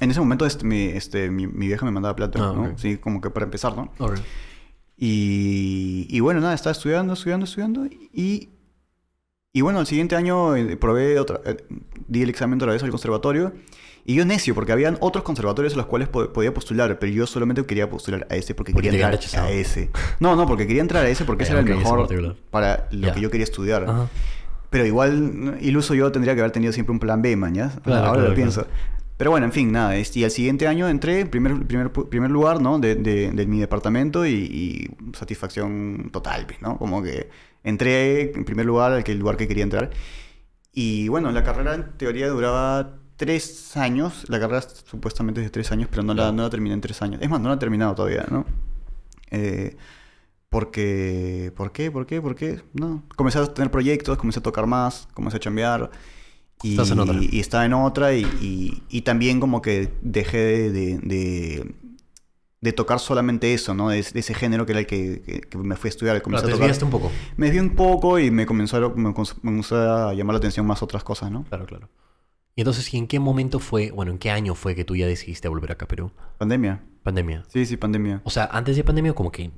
[0.00, 2.78] En ese momento este, mi, este, mi, mi vieja me mandaba plata, Ah, ¿no?
[2.78, 3.92] Sí, como que para empezar, ¿no?
[4.96, 7.86] Y, y bueno, nada, estaba estudiando, estudiando, estudiando.
[7.86, 8.50] Y,
[9.52, 11.56] y bueno, el siguiente año eh, probé otra, eh,
[12.06, 13.52] di el examen otra vez al conservatorio.
[14.06, 17.26] Y yo necio, porque habían otros conservatorios a los cuales po- podía postular, pero yo
[17.26, 19.90] solamente quería postular a ese porque, Porque quería entrar a ese.
[20.20, 22.08] No, no, porque quería entrar a ese porque ese Eh, era el mejor
[22.50, 23.14] para lo Ya.
[23.14, 23.84] que yo quería estudiar.
[23.84, 24.08] Ajá.
[24.70, 27.74] Pero igual, iluso yo tendría que haber tenido siempre un plan B, mañas.
[27.82, 28.66] Claro, Ahora claro, lo pienso.
[29.18, 29.94] Pero bueno, en fin, nada.
[29.98, 32.78] Y al siguiente año entré en primer, primer, primer lugar, ¿no?
[32.78, 36.78] De, de- de mi departamento y, y satisfacción total, pues, ¿no?
[36.78, 37.28] Como que
[37.64, 39.90] entré en primer lugar, al que el lugar que quería entrar.
[40.72, 44.24] Y bueno, la carrera en teoría duraba tres años.
[44.28, 47.02] La carrera supuestamente es de tres años, pero no la, no la terminé en tres
[47.02, 47.20] años.
[47.22, 48.46] Es más, no la he terminado todavía, ¿no?
[49.30, 49.76] Eh,
[50.48, 51.52] porque...
[51.56, 51.90] ¿Por qué?
[51.90, 52.20] ¿Por qué?
[52.20, 52.60] ¿Por qué?
[52.72, 53.02] No.
[53.16, 55.90] Comencé a tener proyectos, comencé a tocar más, comencé a chambear.
[56.62, 57.16] Y, Estás en otra.
[57.20, 61.74] y estaba en otra y, y- y también como que dejé de, de- de-
[62.60, 63.88] de tocar solamente eso, ¿no?
[63.88, 66.20] De, ese- de ese género que era el que, que- que me fui a estudiar.
[66.22, 67.10] Comencé Claro, te a desviaste un poco.
[67.36, 69.76] Me desvié un poco y me comenzó, a, me comenzó
[70.08, 71.44] a llamar la atención más otras cosas, ¿no?
[71.44, 71.88] Claro, claro.
[72.56, 75.06] Y entonces, ¿y en qué momento fue, bueno, en qué año fue que tú ya
[75.06, 76.10] decidiste volver acá a Perú?
[76.36, 76.82] Pandemia.
[77.02, 77.44] Pandemia.
[77.48, 78.20] Sí, sí, pandemia.
[78.24, 79.50] O sea, antes de pandemia o como que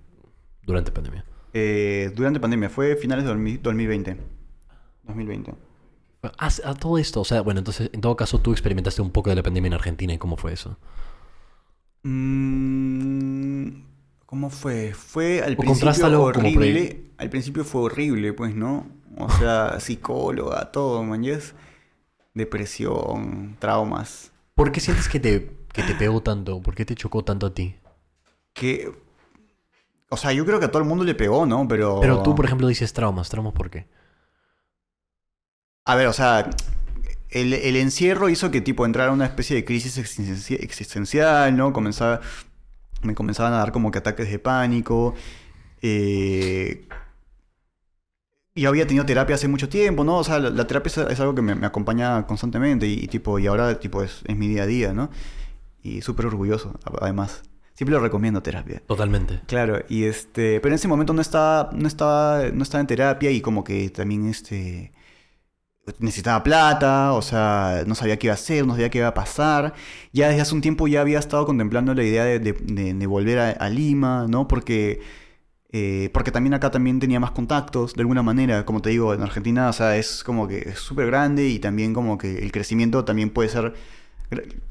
[0.63, 1.25] durante pandemia.
[1.55, 4.17] Eh, durante pandemia, fue finales de 2000 2020.
[5.05, 5.55] 2020.
[6.39, 9.31] Ah, A, todo esto, o sea, bueno, entonces, en todo caso, tú experimentaste un poco
[9.31, 10.79] de la pandemia en Argentina y cómo fue eso.
[12.03, 13.69] Mm,
[14.27, 14.95] ¿Cómo fue?
[14.95, 17.11] Fue al O principio horrible.
[17.19, 18.87] Al principio fue horrible, pues, ¿no?
[19.19, 21.23] O sea, psicóloga, todo, man.
[21.23, 21.55] ¿yes?
[22.35, 24.33] Depresión, traumas.
[24.55, 26.61] ¿Por qué sientes que te, que te pegó tanto?
[26.63, 27.77] ¿Por qué te chocó tanto a ti?
[28.55, 28.91] Que.
[30.09, 31.67] O sea, yo creo que a todo el mundo le pegó, ¿no?
[31.69, 32.01] Pero.
[32.01, 33.29] Pero tú, por ejemplo, dices traumas.
[33.29, 33.87] ¿Traumas por qué?
[35.85, 36.49] A ver, o sea,
[37.33, 41.73] el, el encierro hizo que tipo entrara una especie de crisis existenci- existencial, ¿no?
[41.73, 42.21] Comenzaba,
[43.03, 45.15] me comenzaban a dar como que ataques de pánico.
[45.83, 46.87] eh,
[48.55, 50.19] yo había tenido terapia hace mucho tiempo, ¿no?
[50.19, 53.09] O sea, la, la terapia es, es algo que me, me acompaña constantemente y, y,
[53.09, 55.09] tipo, y ahora tipo es, es mi día a día, ¿no?
[55.83, 57.43] Y súper orgulloso, además.
[57.75, 58.83] Siempre lo recomiendo terapia.
[58.87, 59.41] Totalmente.
[59.47, 63.31] Claro, y este, pero en ese momento no estaba, no estaba, no estaba en terapia
[63.31, 64.93] y como que también este
[65.99, 69.15] necesitaba plata, o sea, no sabía qué iba a hacer, no sabía qué iba a
[69.15, 69.75] pasar.
[70.13, 73.07] Ya desde hace un tiempo ya había estado contemplando la idea de, de- de- de
[73.07, 74.47] volver a, a Lima, ¿no?
[74.47, 75.01] Porque,
[75.73, 79.23] eh, porque también acá también tenía más contactos, de alguna manera, como te digo, en
[79.23, 83.05] Argentina, o sea, es como que es súper grande y también como que el crecimiento
[83.05, 83.75] también puede ser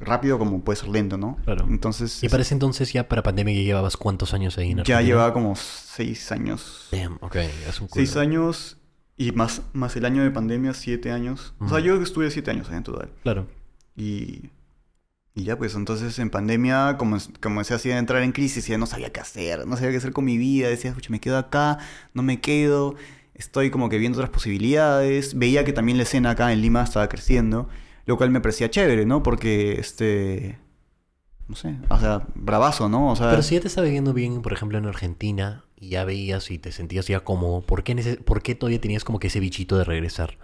[0.00, 1.36] rápido como puede ser lento, ¿no?
[1.44, 1.66] Claro.
[1.68, 5.00] Entonces, Y para ese entonces, ya para pandemia, ya llevabas cuántos años ahí en ya
[5.02, 6.88] llevaba como seis años.
[6.90, 7.36] Damn, ok,
[7.68, 8.04] es un culo.
[8.04, 8.78] Seis años
[9.16, 11.54] y más, más el año de pandemia, siete años.
[11.58, 13.10] O sea, yo estuve siete años en total.
[13.22, 13.46] Claro.
[13.94, 14.50] Y,
[15.34, 18.78] y ya, pues entonces en pandemia como, comencé así a entrar en crisis y ya
[18.78, 19.66] no sabía qué hacer.
[19.66, 20.68] No sabía qué hacer con mi vida.
[20.68, 21.78] Decía, escucha, me quedo acá,
[22.14, 22.94] no me quedo.
[23.34, 25.38] Estoy como que viendo otras posibilidades.
[25.38, 27.68] Veía que también la escena acá en Lima estaba creciendo.
[28.04, 29.22] Lo cual me parecía chévere, ¿no?
[29.22, 30.58] Porque, este...
[31.48, 33.10] No sé, o sea, bravazo, ¿no?
[33.10, 36.04] O sea, Pero si ya te estaba viendo bien, por ejemplo, en Argentina, y ya
[36.04, 39.40] veías y te sentías ya cómodo, ¿por qué, ¿por qué todavía tenías como que ese
[39.40, 40.38] bichito de regresar?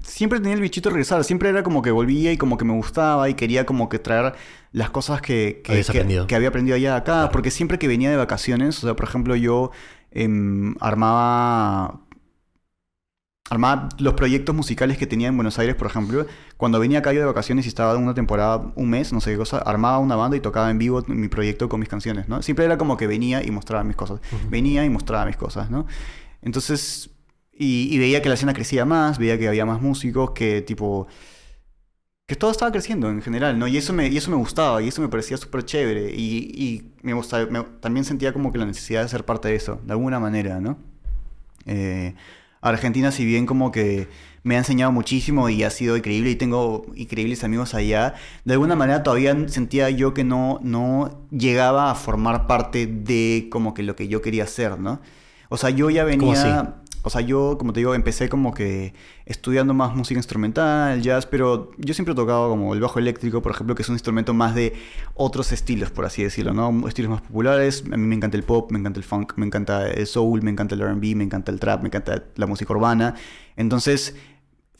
[0.00, 2.72] Siempre tenía el bichito de regresar, siempre era como que volvía y como que me
[2.74, 4.34] gustaba y quería como que traer
[4.70, 5.82] las cosas que, que,
[6.28, 7.30] que- había aprendido allá acá, Claro.
[7.32, 9.72] porque siempre que venía de vacaciones, o sea, por ejemplo, yo
[10.12, 12.02] em, armaba
[13.50, 17.20] armaba los proyectos musicales que tenía en Buenos Aires, por ejemplo, cuando venía acá yo
[17.20, 20.36] de vacaciones y estaba una temporada, un mes, no sé qué cosa, armaba una banda
[20.36, 22.42] y tocaba en vivo mi proyecto con mis canciones, ¿no?
[22.42, 25.86] Siempre era como que venía y mostraba mis cosas, venía y mostraba mis cosas, ¿no?
[26.42, 27.10] Entonces,
[27.52, 31.06] y, y veía que la escena crecía más, veía que había más músicos, que tipo...
[32.26, 33.66] Que todo estaba creciendo en general, ¿no?
[33.66, 36.14] Y eso me, y eso me gustaba, y eso me parecía súper chévere.
[36.14, 39.54] Y, y me gustaba, me- también sentía como que la necesidad de ser parte de
[39.54, 40.76] eso, de alguna manera, ¿no?
[41.64, 42.14] Eh,
[42.60, 44.08] Argentina, si bien como que
[44.42, 48.76] me ha enseñado muchísimo y ha sido increíble y tengo increíbles amigos allá, de alguna
[48.76, 53.94] manera todavía sentía yo que no, no llegaba a formar parte de como que lo
[53.94, 55.00] que yo quería hacer, ¿no?
[55.48, 56.74] O sea, yo ya venía...
[57.02, 61.70] O sea, yo, como te digo, empecé como que estudiando más música instrumental, jazz, pero
[61.78, 64.54] yo siempre he tocado como el bajo eléctrico, por ejemplo, que es un instrumento más
[64.54, 64.74] de
[65.14, 66.88] otros estilos, por así decirlo, ¿no?
[66.88, 67.84] Estilos más populares.
[67.92, 70.50] A mí me encanta el pop, me encanta el funk, me encanta el soul, me
[70.50, 73.14] encanta el R&B, me encanta el trap, me encanta la música urbana.
[73.56, 74.14] Entonces,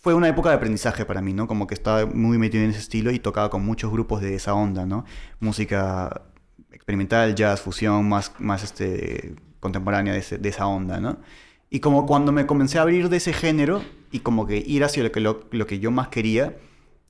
[0.01, 1.47] fue una época de aprendizaje para mí, ¿no?
[1.47, 4.55] Como que estaba muy metido en ese estilo y tocaba con muchos grupos de esa
[4.55, 5.05] onda, ¿no?
[5.41, 6.23] Música
[6.73, 11.19] experimental, jazz, fusión, más, más este, contemporánea de, esa onda, ¿no?
[11.71, 15.03] Y como cuando me comencé a abrir de ese género y como que ir hacia
[15.03, 16.57] lo que, lo, lo que yo más quería,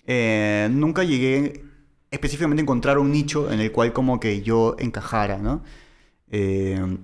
[0.07, 1.65] eh, nunca llegué
[2.11, 5.63] específicamente a encontrar un nicho en el cual como que yo encajara, ¿no?
[6.31, 6.99] Eh,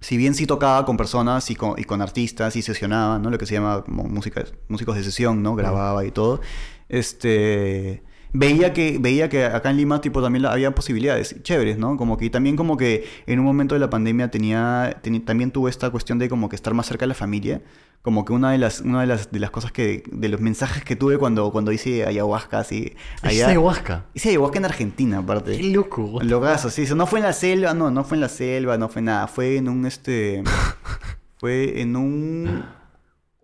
[0.00, 3.30] si bien sí tocaba con personas y con, y con artistas y sesionaba, ¿no?
[3.30, 5.54] Lo que se llama como música, músicos de sesión, ¿no?
[5.56, 6.40] Grababa y todo.
[6.88, 8.02] Este...
[8.34, 11.96] Veía que, veía que acá en Lima tipo también la- había posibilidades chéveres, ¿no?
[11.98, 15.68] Como que y también como que en un momento de la pandemia tenía, también tuve
[15.70, 17.60] esta cuestión de como que estar más cerca de la familia.
[18.00, 20.82] Como que una de las, una de las, de las cosas que, de los mensajes
[20.82, 22.94] que tuve cuando, cuando hice ayahuasca, así.
[23.22, 24.06] ¿Es ayahuasca?
[24.12, 25.56] Hice ayahuasca en Argentina, aparte.
[25.56, 26.18] ¡Qué loco!
[26.20, 26.84] Logazo, sí.
[26.96, 29.28] No fue en la selva, no, no fue en la selva, no fue nada.
[29.28, 30.42] Fue en un, este...
[31.38, 32.64] fue en un...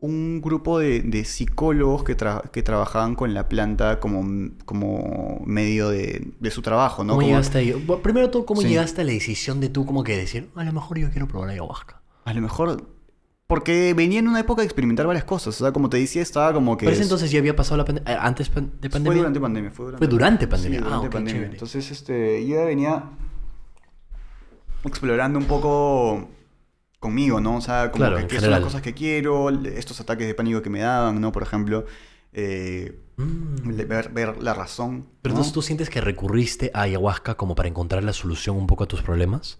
[0.00, 5.88] Un grupo de, de psicólogos que, tra- que trabajaban con la planta como, como medio
[5.88, 7.14] de, de su trabajo, ¿no?
[7.14, 7.72] ¿Cómo Como- llegaste ahí?
[7.72, 8.68] Bueno, primero todo, ¿cómo Sí.
[8.68, 11.50] llegaste a la decisión de tú como que decir, a lo mejor yo quiero probar
[11.50, 12.00] ayahuasca?
[12.24, 12.96] A lo mejor...
[13.48, 15.58] Porque venía en una época de experimentar varias cosas.
[15.58, 16.84] O sea, como te decía, estaba como que...
[16.84, 19.18] Pero ese es- entonces ya había pasado la pandemia, antes pan- de Fue pandemia.
[19.18, 19.70] durante pandemia.
[19.72, 20.78] Fue durante, Fue durante pandemia.
[20.78, 21.32] Sí, Ah, durante ok, pandemia.
[21.40, 21.52] chévere.
[21.54, 23.04] Entonces, este, yo ya venía
[24.84, 26.28] explorando un poco
[27.00, 27.56] conmigo, ¿no?
[27.56, 30.62] O sea, como Claro, que qué son las cosas que quiero, estos ataques de pánico
[30.62, 31.32] que me daban, ¿no?
[31.32, 31.86] Por ejemplo,
[32.32, 33.76] eh, Mm.
[33.88, 35.06] ver, ver la razón.
[35.22, 35.38] Pero ¿no?
[35.38, 38.86] entonces tú sientes que recurriste a ayahuasca como para encontrar la solución un poco a
[38.86, 39.58] tus problemas.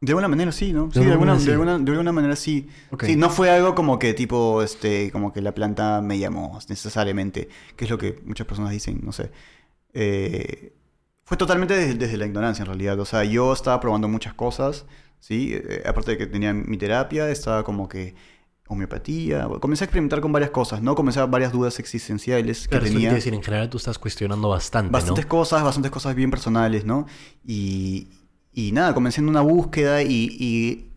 [0.00, 0.90] De alguna manera sí, ¿no?
[0.92, 1.46] Sí, de alguna, manera sí.
[1.46, 2.68] de alguna, de alguna manera sí.
[2.90, 3.04] Ok.
[3.04, 7.48] Sí, no fue algo como que tipo, este, como que la planta me llamó necesariamente,
[7.76, 9.30] que es lo que muchas personas dicen, no sé.
[9.94, 10.74] Eh,
[11.24, 12.98] fue totalmente desde, desde la ignorancia en realidad.
[13.00, 14.84] O sea, yo estaba probando muchas cosas,
[15.20, 15.52] ¿sí?
[15.54, 18.14] Eh, aparte de que tenía mi terapia, estaba como que
[18.68, 19.46] homeopatía.
[19.60, 20.94] Comencé a experimentar con varias cosas, ¿no?
[20.94, 23.12] Comencé a varias dudas existenciales que Claro, tenía.
[23.14, 25.28] decir, en general tú estás cuestionando bastante, Bastantes ¿no?
[25.28, 27.06] cosas, bastantes cosas bien personales, ¿no?
[27.44, 28.08] Y,
[28.52, 30.90] y nada, comencé en una búsqueda y, y,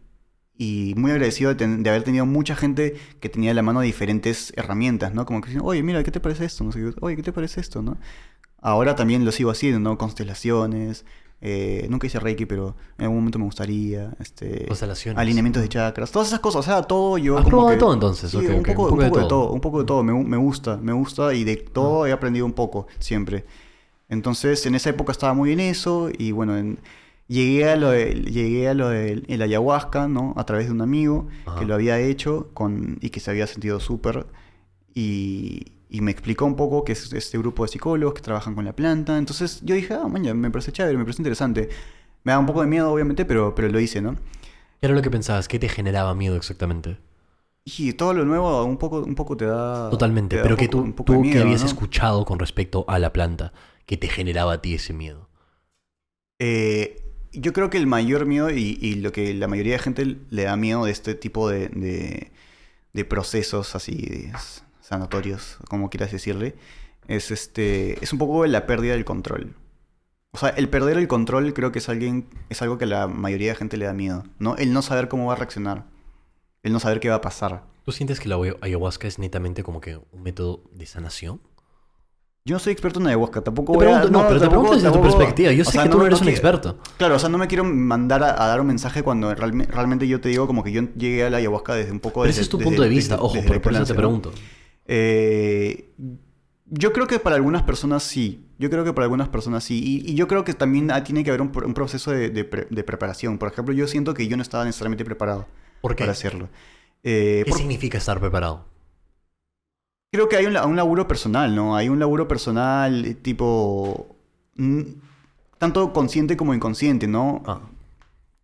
[0.58, 3.82] y muy agradecido de, ten- de haber tenido mucha gente que tenía a la mano
[3.82, 5.25] diferentes herramientas, ¿no?
[5.27, 6.63] Como que dicen, oye, mira, ¿qué te parece esto?
[6.63, 7.82] No sé oye, ¿qué te parece esto?
[7.84, 7.97] ¿no?
[8.62, 9.97] Ahora también lo sigo haciendo, ¿no?
[9.97, 11.05] Constelaciones.
[11.41, 14.13] Eh, nunca hice Reiki, pero en algún momento me gustaría.
[14.19, 15.19] Este, Constelaciones.
[15.19, 16.12] Alineamientos de chakras.
[16.12, 16.60] Todas esas cosas.
[16.60, 17.38] O sea, todo yo.
[17.38, 18.30] ¿Has como probado que- todo, entonces?
[18.32, 19.28] Sí, Ok, un, ok, poco, un poco de todo.
[19.28, 19.52] todo.
[19.54, 20.04] Un poco de todo.
[20.04, 20.78] Me, me gusta.
[20.78, 21.34] Me gusta.
[21.34, 22.88] Y de todo he aprendido un poco.
[22.99, 23.45] Siempre.
[24.10, 26.10] Entonces, en esa época estaba muy en eso.
[26.17, 26.80] Y bueno, en-
[27.28, 30.34] llegué a lo de, llegué a lo del el ayahuasca, ¿no?
[30.36, 31.60] A través de un amigo Ajá.
[31.60, 34.25] que lo había hecho con, y que se había sentido súper.
[34.95, 38.65] Y, y me explicó un poco que es este grupo de psicólogos que trabajan con
[38.65, 39.17] la planta.
[39.17, 41.69] Entonces yo dije, ah, maña, me parece chévere, me parece interesante.
[42.23, 44.13] Me da un poco de miedo, obviamente, pero, pero lo hice, ¿no?
[44.15, 45.47] ¿Qué era lo que pensabas?
[45.47, 46.97] ¿Qué te generaba miedo exactamente?
[47.65, 49.89] Y todo lo nuevo un poco, un poco te da...
[49.89, 50.36] Totalmente.
[50.36, 51.67] te da Pero que poco- tú, que habías ¿no?
[51.67, 53.54] escuchado con respecto a la planta,
[53.86, 55.28] que te generaba a ti ese miedo.
[56.39, 60.17] Eh, yo creo que el mayor miedo y, y lo que la mayoría de gente
[60.30, 62.32] le da miedo de este tipo de, de-
[62.93, 64.32] de procesos así
[64.89, 66.56] sanatorios, como quieras decirle,
[67.08, 69.56] es este es un poco la pérdida del control.
[70.32, 73.08] O sea, el perder el control creo que es alguien es algo que a la
[73.08, 74.56] mayoría de gente le da miedo, ¿no?
[74.58, 75.86] El no saber cómo va a reaccionar,
[76.62, 77.63] el no saber qué va a pasar.
[77.86, 81.41] ¿Tú sientes que la ayahu- ayahuasca es netamente como que un método de sanación?
[82.45, 84.91] Yo no soy experto en ayahuasca, tampoco voy a- pregunto, no, pero te pregunto desde
[84.91, 85.52] tu perspectiva.
[85.52, 86.78] Yo sé sea, que tú no eres un experto.
[86.97, 90.08] Claro, o sea, no me quiero mandar a, a dar un mensaje cuando realme- realmente
[90.08, 92.41] yo te digo como que yo llegué a la ayahuasca desde un poco Pero desde-
[92.41, 93.97] ese es tu desde- punto de desde- vista, ojo, por, por eso te ¿no?
[93.97, 94.32] pregunto.
[94.89, 95.91] Eh,
[96.65, 98.45] yo creo que para algunas personas sí.
[98.60, 99.82] Yo creo que para algunas personas sí.
[99.84, 102.43] Y, y yo creo que también tiene que haber un, pro- un proceso de, de
[102.45, 103.38] pre- de preparación.
[103.38, 105.47] Por ejemplo, yo siento que yo no estaba necesariamente preparado
[105.82, 106.04] ¿Por qué?
[106.04, 106.49] para hacerlo.
[107.04, 108.65] Eh, ¿Qué por- significa estar preparado?
[110.12, 111.75] Creo que hay un laburo personal, ¿no?
[111.75, 114.15] Hay un laburo personal eh, tipo...
[114.56, 114.82] mm,
[115.60, 117.43] tanto consciente como inconsciente, ¿no?
[117.45, 117.62] Ah,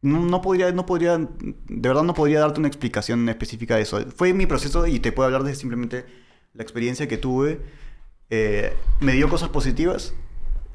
[0.02, 4.00] No, no podría, no podría, de verdad no podría darte una explicación específica de eso.
[4.16, 6.06] Fue mi proceso y te puedo hablar de simplemente
[6.56, 7.60] la experiencia que tuve.
[8.30, 10.14] Eh, me dio cosas positivas,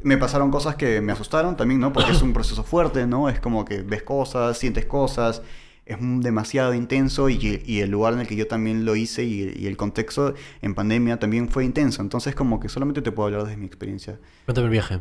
[0.02, 1.92] me pasaron cosas que me asustaron también, ¿no?
[1.92, 3.28] Porque es un proceso fuerte, ¿no?
[3.28, 5.42] Es como que ves cosas, sientes cosas,
[5.84, 9.52] es demasiado intenso y, y el lugar en el que yo también lo hice y,
[9.56, 12.02] y el contexto en pandemia también fue intenso.
[12.02, 14.18] Entonces como que solamente te puedo hablar desde mi experiencia.
[14.44, 15.00] cuéntame el viaje.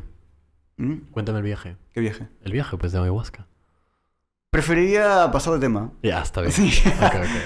[0.77, 0.93] ¿Mm?
[1.11, 1.75] Cuéntame el viaje.
[1.93, 2.27] ¿Qué viaje?
[2.41, 3.47] El viaje, pues, de ayahuasca.
[4.51, 5.91] Preferiría pasar de tema.
[6.01, 6.51] Ya, está bien.
[6.59, 6.71] Sí.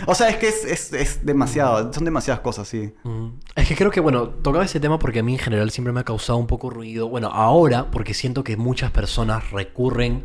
[0.08, 2.94] O sea, es que es, es- es demasiado, son demasiadas cosas, sí.
[3.04, 5.92] Mm, Es que creo que, bueno, tocaba ese tema porque a mí en general siempre
[5.92, 7.10] me ha causado un poco ruido.
[7.10, 10.24] Bueno, ahora porque siento que muchas personas recurren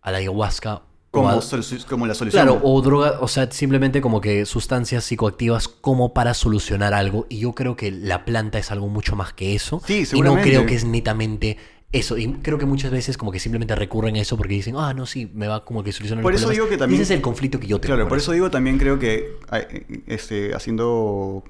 [0.00, 0.82] a la ayahuasca.
[1.10, 1.40] Como, a-
[1.88, 2.44] como la solución.
[2.46, 7.26] Claro, o droga, o sea, simplemente como que sustancias psicoactivas como para solucionar algo.
[7.28, 9.82] Y yo creo que la planta es algo mucho más que eso.
[9.86, 10.48] Sí, Y no seguramente.
[10.50, 11.58] creo que es netamente
[11.92, 12.18] eso.
[12.18, 15.06] Y creo que muchas veces como que simplemente recurren a eso porque dicen, ah, no,
[15.06, 16.66] sí, me va como que solucionar Por los eso problemas".
[16.66, 17.94] digo que Y también- ese es el conflicto que yo tengo.
[17.94, 19.36] Claro, por eso digo también creo que
[20.06, 21.44] este, haciendo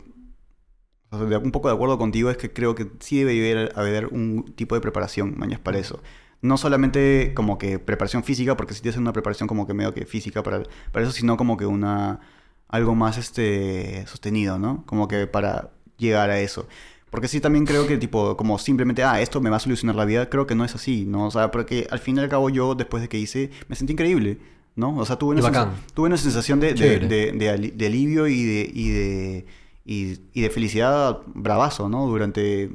[1.10, 4.74] un poco de acuerdo contigo es que creo que sí debe haber, haber un tipo
[4.74, 6.02] de preparación, mañas, para eso.
[6.40, 10.06] No solamente como que preparación física, porque si tienes una preparación como que medio que
[10.06, 12.20] física para, para eso, sino como que una
[12.68, 14.84] algo más este sostenido, ¿no?
[14.86, 16.66] Como que para llegar a eso.
[17.12, 20.04] Porque sí también creo que tipo, como simplemente, ah, esto me va a solucionar la
[20.06, 21.26] vida, creo que no es así, ¿no?
[21.26, 23.92] O sea, porque al fin y al cabo yo, después de que hice, me sentí
[23.92, 24.38] increíble,
[24.76, 24.96] ¿no?
[24.96, 28.26] O sea, tuve una, sens- tuve una sensación de, de, de- de ali- de alivio
[28.26, 29.46] y de, y de,
[29.84, 32.06] y, y de felicidad bravazo, ¿no?
[32.06, 32.70] Durante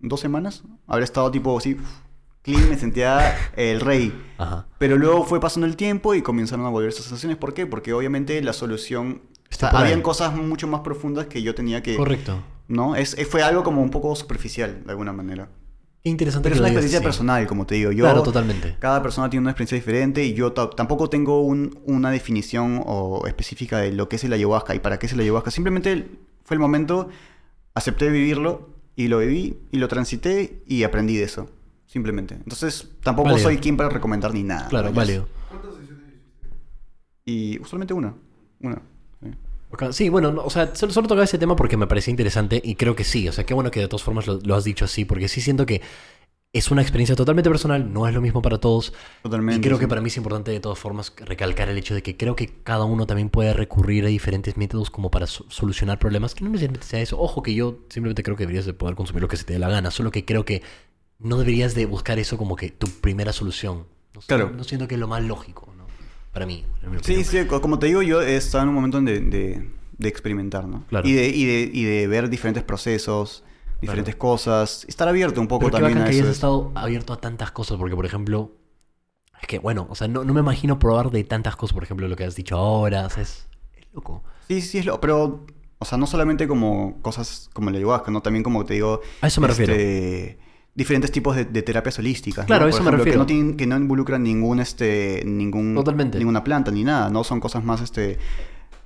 [0.00, 0.62] dos semanas.
[0.86, 1.76] Habré estado tipo así,
[2.42, 4.12] clean, me sentía el rey.
[4.38, 4.68] Ajá.
[4.78, 7.36] Pero luego fue pasando el tiempo y comenzaron a volver esas sensaciones.
[7.36, 7.66] ¿Por qué?
[7.66, 9.22] Porque obviamente la solución...
[9.50, 11.96] o sea, habían cosas mucho más profundas que yo tenía que...
[11.96, 12.38] Correcto.
[12.68, 12.94] ¿No?
[12.96, 15.48] Es, fue algo como un poco superficial, de alguna manera.
[16.04, 17.90] Qué interesante Pero que es una digas experiencia personal, como te digo.
[17.92, 18.76] Yo, Claro, totalmente.
[18.78, 23.26] Cada persona tiene una experiencia diferente y yo ta- tampoco tengo un- una definición o
[23.26, 25.50] específica de lo que es el ayahuasca y para qué es el ayahuasca.
[25.50, 26.08] Simplemente
[26.44, 27.08] fue el momento,
[27.74, 31.50] acepté vivirlo y lo viví y lo transité y aprendí de eso.
[31.86, 32.34] Simplemente.
[32.34, 33.48] Entonces, tampoco Válido.
[33.48, 34.68] soy quien para recomendar ni nada.
[34.68, 34.94] Claro, ¿no?
[34.94, 35.26] válido.
[37.24, 38.14] Y usualmente una.
[38.60, 38.80] Una.
[39.90, 40.08] Sí.
[40.08, 42.94] Bueno, no, o sea, solo, solo tocaba ese tema porque me parecía interesante y creo
[42.96, 45.04] que sí, o sea, qué bueno que de todas formas lo, lo has dicho así,
[45.04, 45.82] porque sí siento que
[46.54, 48.94] es una experiencia totalmente personal, no es lo mismo para todos.
[49.22, 49.58] Totalmente.
[49.58, 49.80] Y creo sí.
[49.80, 52.48] que para mí es importante de todas formas recalcar el hecho de que creo que
[52.62, 56.50] cada uno también puede recurrir a diferentes métodos como para so- solucionar problemas, que no
[56.50, 57.20] necesariamente sea eso.
[57.20, 59.58] Ojo que yo simplemente creo que deberías de poder consumir lo que se te dé
[59.58, 60.62] la gana, solo que creo que
[61.18, 63.84] no deberías de buscar eso como que tu primera solución.
[64.14, 64.50] No, Claro.
[64.50, 65.67] no siento que es lo más lógico.
[66.38, 66.64] Para mí.
[67.02, 70.66] Sí, sí, co- como te digo, yo estaba en un momento de, de- de experimentar,
[70.66, 70.84] ¿no?
[70.86, 71.08] Claro.
[71.08, 73.44] Y, de, y, de, y de ver diferentes procesos,
[73.80, 76.20] diferentes cosas, estar abierto un poco Pero qué también bacán a que eso.
[76.24, 78.52] hayas es- estado abierto a tantas cosas, porque por ejemplo,
[79.40, 82.06] es que bueno, o sea, no, no me imagino probar de tantas cosas, por ejemplo,
[82.08, 84.22] lo que has dicho ahora, o sea, es, es loco.
[84.48, 85.00] Sí, sí, es lo...
[85.00, 85.44] Pero,
[85.78, 88.20] o sea, no solamente como cosas como la ayahuasca, ¿no?
[88.22, 89.00] También como te digo...
[89.20, 89.74] A eso me refiero.
[90.78, 92.44] Diferentes tipos de, de terapias holísticas.
[92.44, 92.46] ¿no?
[92.46, 93.14] Claro, Por eso me ejemplo, refiero.
[93.14, 96.18] Que no, tienen- que no involucran ningún, este, ningún, Totalmente.
[96.18, 97.24] ninguna planta ni nada, ¿no?
[97.24, 98.18] Son cosas más, este...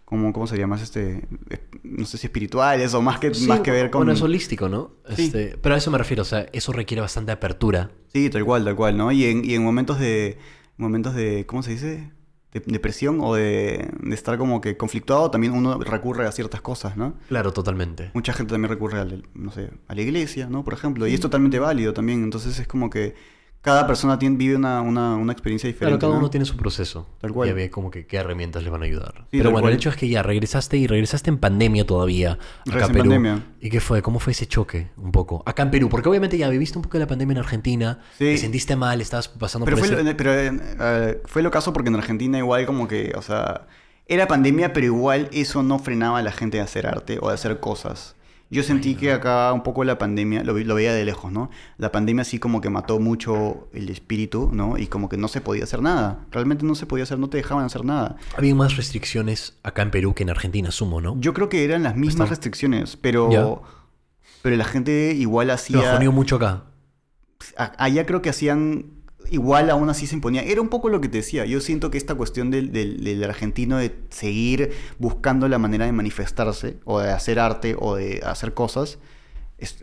[0.06, 0.66] Como, ¿Cómo sería?
[0.66, 1.22] Más, este...
[1.50, 4.00] eh, No sé si espirituales o más que, Sí, más que ver con...
[4.00, 4.92] Bueno, es holístico, ¿no?
[5.16, 5.24] Sí.
[5.24, 7.90] Este, pero a eso me refiero, o sea, eso requiere bastante apertura.
[8.12, 9.12] Sí, tal cual, tal cual, ¿no?
[9.12, 10.38] Y en, y en momentos de...
[10.78, 11.44] Momentos de...
[11.46, 12.10] ¿Cómo se dice?
[12.52, 16.96] De depresión o de, de estar como que conflictuado, también uno recurre a ciertas cosas,
[16.98, 17.14] ¿no?
[17.28, 18.10] Claro, totalmente.
[18.12, 20.62] Mucha gente también recurre a, la- no sé, a la iglesia, ¿no?
[20.62, 21.06] Por ejemplo.
[21.06, 22.22] Y es totalmente válido también.
[22.22, 23.14] Entonces es como que
[23.62, 25.98] cada persona tiene, vive una, una, una experiencia diferente.
[25.98, 26.18] Claro, cada ¿no?
[26.18, 27.06] uno tiene su proceso.
[27.20, 27.48] Tal cual.
[27.48, 29.14] Ya ve como que qué herramientas le van a ayudar.
[29.30, 29.72] Sí, Pero bueno, cual.
[29.72, 32.38] el hecho es que ya regresaste y regresaste en pandemia todavía.
[32.68, 33.10] Acá en Perú.
[33.10, 33.42] pandemia.
[33.60, 34.02] ¿Y qué fue?
[34.02, 34.90] ¿Cómo fue ese choque?
[34.96, 35.44] Un poco.
[35.46, 38.00] Acá en Perú, porque obviamente ya viviste un poco de la pandemia en Argentina.
[38.18, 38.24] Sí.
[38.24, 40.04] Te sentiste mal, estabas pasando Pero, por fue, ese...
[40.04, 43.68] lo, pero eh, eh, fue lo caso porque en Argentina igual como que, o sea,
[44.08, 47.34] era pandemia, pero igual eso no frenaba a la gente de hacer arte o de
[47.34, 48.16] hacer cosas.
[48.52, 51.48] Yo sentí que acá un poco la pandemia, lo, lo veía de lejos, ¿no?
[51.78, 54.76] La pandemia así como que mató mucho el espíritu, ¿no?
[54.76, 56.26] Y como que no se podía hacer nada.
[56.30, 58.16] Realmente no se podía hacer, no te dejaban hacer nada.
[58.36, 61.16] Había más restricciones acá en Perú que en Argentina, sumo, ¿no?
[61.18, 63.30] Yo creo que eran las mismas restricciones, pero...
[63.32, 63.46] Ya.
[64.42, 65.78] Pero la gente igual hacía...
[65.78, 66.64] bajoneó mucho acá.
[67.56, 70.42] allá creo que hacían igual aún así se imponía.
[70.42, 71.44] Era un poco lo que te decía.
[71.46, 75.92] Yo siento que esta cuestión del, del- del argentino de seguir buscando la manera de
[75.92, 78.98] manifestarse o de hacer arte o de hacer cosas
[79.58, 79.82] es-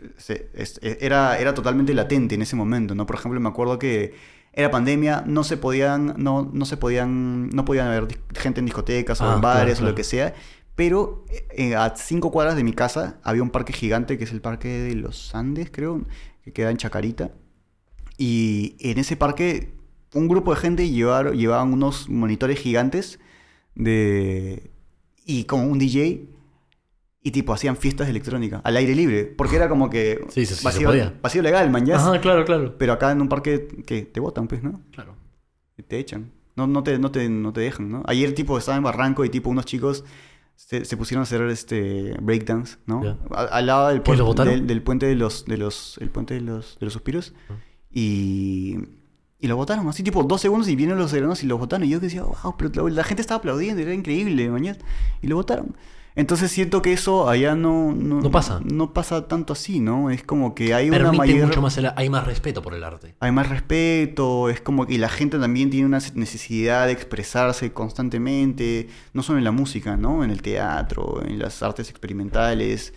[0.54, 3.06] es- era, era totalmente latente en ese momento, ¿no?
[3.06, 4.14] Por ejemplo, me acuerdo que
[4.52, 9.20] era pandemia, no se podían, no, no se podían, no podían haber gente en discotecas
[9.20, 10.34] o Ah, en claro, bares o lo que sea.
[10.74, 14.40] Pero eh, a cinco cuadras de mi casa había un parque gigante que es el
[14.40, 16.02] Parque de los Andes, creo,
[16.42, 17.30] que queda en Chacarita.
[18.22, 19.72] Y en ese parque,
[20.12, 23.18] un grupo de gente llevar- llevaban unos monitores gigantes
[23.74, 24.70] de.
[25.24, 26.28] y como un DJ.
[27.22, 29.24] Y tipo, hacían fiestas de electrónica al aire libre.
[29.24, 30.24] Porque era como que.
[30.30, 30.90] Sí, sí, vacío,
[31.22, 31.84] vacío legal, man.
[31.86, 32.76] ya Ajá, claro, claro.
[32.78, 34.80] Pero acá en un parque que te botan, pues, ¿no?
[34.92, 35.16] Claro.
[35.86, 36.30] Te echan.
[36.56, 38.02] No, no, te, no, te, no te dejan, ¿no?
[38.06, 40.04] Ayer, tipo, estaba en Barranco y, tipo, unos chicos
[40.56, 43.00] se, se pusieron a hacer este breakdance, ¿no?
[43.30, 46.34] Al lado del, ¿Qué, los puente- del, del puente de los, de los, el puente
[46.34, 47.32] de los, de los suspiros.
[47.92, 48.76] Y,
[49.38, 51.86] y lo votaron, así, tipo, dos segundos y vienen los serenos y lo votaron.
[51.86, 54.78] Y yo decía, wow, pero la, la gente estaba aplaudiendo, era increíble, mañana.
[55.22, 55.76] Y lo votaron.
[56.16, 57.92] Entonces siento que eso allá no...
[57.92, 58.60] No, No pasa.
[58.64, 60.10] No pasa tanto así, ¿no?
[60.10, 61.46] Es como que hay una Permite mayor...
[61.46, 63.14] mucho más, el- hay más respeto por el arte.
[63.20, 68.88] Hay más respeto, es como que la gente también tiene una necesidad de expresarse constantemente,
[69.14, 70.24] no solo en la música, ¿no?
[70.24, 72.92] En el teatro, en las artes experimentales.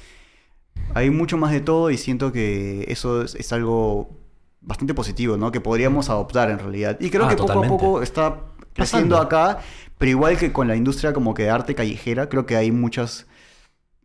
[0.95, 4.09] Hay mucho más de todo y siento que eso es, es algo
[4.63, 5.51] bastante positivo, ¿no?
[5.51, 6.97] Que podríamos adoptar en realidad.
[6.99, 7.75] Y creo Ah, que poco totalmente.
[7.75, 8.41] a poco está
[8.73, 9.59] creciendo acá,
[9.97, 13.27] pero igual que con la industria como que de arte callejera, creo que hay muchas...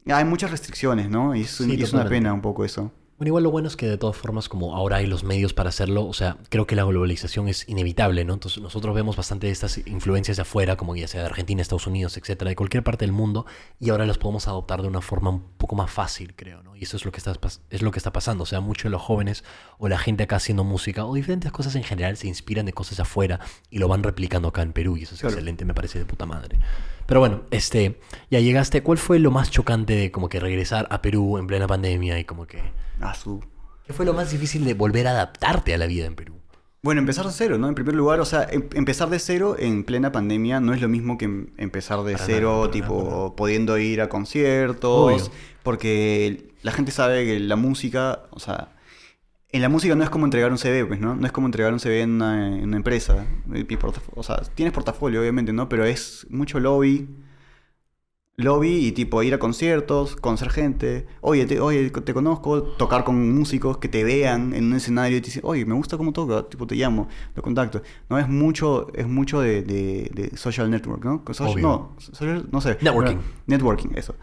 [0.07, 1.35] Hay muchas restricciones, ¿no?
[1.35, 2.93] Y es, Sí, y es una pena un poco eso.
[3.19, 5.71] Bueno, igual lo bueno es que de todas formas, como ahora hay los medios para
[5.71, 8.33] hacerlo, o sea, creo que la globalización es inevitable, ¿no?
[8.33, 11.89] Entonces nosotros vemos bastante de estas influencias de afuera, como ya sea de Argentina, Estados
[11.89, 13.45] Unidos, etcétera, de cualquier parte del mundo,
[13.81, 16.77] y ahora las podemos adoptar de una forma un poco más fácil, creo, ¿no?
[16.77, 17.33] Y eso es lo que está,
[17.71, 19.43] es lo que está pasando, o sea, muchos de los jóvenes
[19.79, 22.99] o la gente acá haciendo música o diferentes cosas en general se inspiran de cosas
[22.99, 25.35] de afuera y lo van replicando acá en Perú, y eso es Claro.
[25.35, 26.61] excelente, me parece de puta madre.
[27.09, 27.99] Pero bueno, este,
[28.31, 31.67] ya llegaste, ¿cuál fue lo más chocante de como que regresar a Perú en plena
[31.67, 32.61] pandemia y como que...
[33.01, 33.43] Ah, su...
[33.87, 36.35] ¿Qué fue lo más difícil de volver a adaptarte a la vida en Perú?
[36.83, 37.67] Bueno, empezar de cero, ¿no?
[37.67, 40.89] En primer lugar, o sea, em- empezar de cero en plena pandemia no es lo
[40.89, 43.37] mismo que em- empezar de Para cero, nada, tipo, nada.
[43.37, 45.33] pudiendo ir a conciertos, Obvio.
[45.63, 48.77] porque la gente sabe que la música, o sea,
[49.51, 51.15] en la música no es como entregar un CD, pues, ¿no?
[51.15, 53.27] No es como entregar un CD en una, en una empresa.
[54.15, 55.69] O sea, tienes portafolio, obviamente, ¿no?
[55.69, 57.09] Pero es mucho lobby.
[58.37, 63.35] lobby y tipo ir a conciertos, conocer gente, oye, te, oye, te conozco, tocar con
[63.35, 66.49] músicos que te vean en un escenario y te dicen, oye, me gusta cómo toca,
[66.49, 67.83] tipo te llamo, lo contacto.
[68.09, 71.25] No es mucho, es mucho de, de- de social network, ¿no?
[71.33, 72.79] Social- no, social- no sé.
[72.81, 73.17] Networking.
[73.49, 74.15] Networking, eso.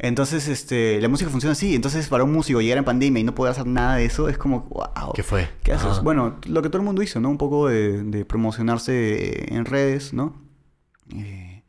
[0.00, 1.74] Entonces, este, la música funciona así.
[1.74, 4.38] Entonces, para un músico llegar en pandemia y no poder hacer nada de eso, es
[4.38, 5.12] como, wow.
[5.14, 5.48] ¿Qué fue?
[5.62, 5.86] ¿Qué haces?
[5.90, 6.00] Ajá.
[6.02, 7.28] Bueno, lo que todo el mundo hizo, ¿no?
[7.30, 10.40] Un poco de, de promocionarse en redes, ¿no?
[11.14, 11.64] Eh,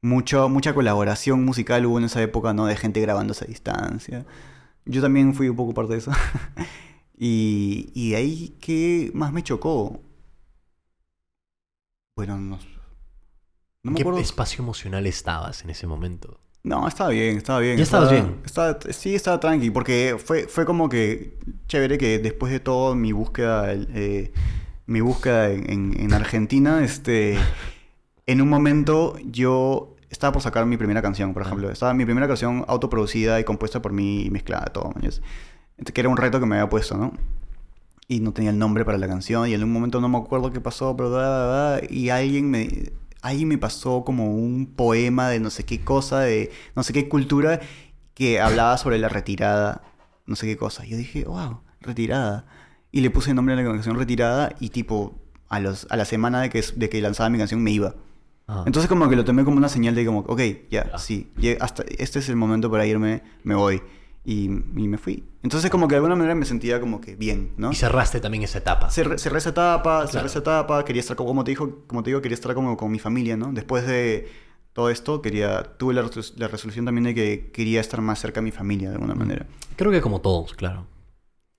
[0.00, 2.66] mucho, mucha colaboración musical hubo en esa época, ¿no?
[2.66, 4.24] De gente grabándose a distancia.
[4.86, 6.12] Yo también fui un poco parte de eso.
[7.18, 10.00] y, y de ahí, ¿qué más me chocó?
[12.16, 12.58] Bueno, no, no
[13.84, 14.20] ¿En me qué acuerdo.
[14.20, 16.40] espacio emocional estabas en ese momento?
[16.66, 17.76] No, estaba bien, estaba bien.
[17.76, 18.40] ¿Ya estabas estaba- bien?
[18.44, 21.38] estaba- sí, estaba tranqui, porque fue, fue como que
[21.68, 24.32] chévere que después de todo mi búsqueda, eh,
[24.86, 27.38] mi búsqueda en, en- en Argentina, este,
[28.26, 31.46] en un momento yo estaba por sacar mi primera canción, por Ah.
[31.46, 31.70] ejemplo.
[31.70, 34.90] Estaba mi primera canción autoproducida y compuesta por mí y mezclada, todo.
[34.96, 35.22] Entonces,
[35.94, 37.12] que era un reto que me había puesto, ¿no?
[38.08, 40.50] Y no tenía el nombre para la canción y en un momento no me acuerdo
[40.52, 42.68] qué pasó, pero bla, bla, bla, y alguien me,
[43.28, 47.08] alguien me pasó como un poema de no sé qué cosa, de no sé qué
[47.08, 47.60] cultura,
[48.14, 49.82] que hablaba sobre la retirada,
[50.26, 50.86] no sé qué cosa.
[50.86, 52.46] Y yo dije, wow, retirada.
[52.92, 56.04] Y le puse el nombre a la canción retirada y tipo, a, los, a la
[56.04, 57.94] semana de que, de que lanzaba mi canción me iba.
[58.48, 58.62] Ah.
[58.66, 62.20] Entonces como que lo tomé como una señal de como, ok, ya, sí, hasta este
[62.20, 63.82] es el momento para irme, me voy.
[64.28, 65.24] Y, y me fui.
[65.44, 67.70] Entonces como que de alguna manera me sentía como que bien, ¿no?
[67.70, 68.90] Y cerraste también esa etapa.
[68.90, 70.26] Cerré, cerré esa etapa, cerré Claro.
[70.26, 72.98] esa etapa, quería estar como, te dijo, como te digo, quería estar como con mi
[72.98, 73.52] familia, ¿no?
[73.52, 74.28] Después de
[74.72, 78.44] todo esto, quería, tuve la, la resolución también de que quería estar más cerca de
[78.46, 79.46] mi familia de alguna manera.
[79.76, 80.86] Creo que como todos, claro.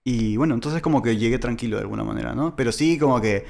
[0.03, 2.55] Y bueno, entonces como que llegué tranquilo de alguna manera, ¿no?
[2.55, 3.45] Pero sí como que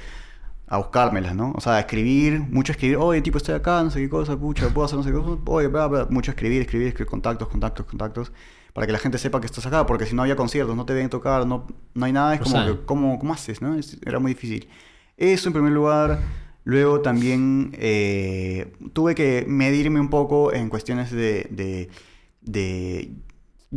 [0.66, 1.52] a buscármelas, ¿no?
[1.56, 4.68] O sea, a escribir, mucho escribir, oye, tipo, estoy acá, no sé qué cosa, pucha,
[4.70, 7.86] puedo hacer no sé qué cosa, oye, bla, bla, mucho escribir, escribir, escribir, contactos, contactos,
[7.86, 8.32] contactos,
[8.78, 10.94] para que la gente sepa que estás acá, porque si no había conciertos, no te
[10.94, 13.74] ven tocar, no, no hay nada, es como que, ¿cómo, ¿cómo haces, no?
[13.74, 14.68] Es- era muy difícil.
[15.16, 16.20] Eso en primer lugar.
[16.64, 21.88] Luego también eh, tuve que medirme un poco en cuestiones de, de,
[22.42, 23.12] de-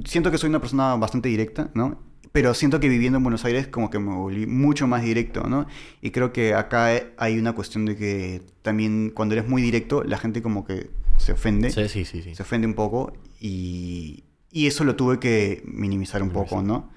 [0.06, 2.00] Siento que soy una persona bastante directa, ¿no?
[2.32, 5.66] Pero siento que viviendo en Buenos Aires como que me volví mucho más directo, ¿no?
[6.02, 10.18] Y creo que acá hay una cuestión de que también cuando eres muy directo, la
[10.18, 12.22] gente como que se ofende Sí, sí, sí.
[12.22, 12.36] sí.
[12.36, 16.90] se ofende un poco y, y eso lo tuve que minimizar un poco, ¿no?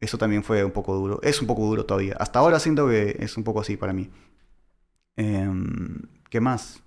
[0.00, 1.20] Eso también fue un poco duro.
[1.22, 2.14] Es un poco duro todavía.
[2.18, 4.10] Hasta ahora siento que es un poco así para mí.
[5.16, 6.80] Em, ¿Qué más?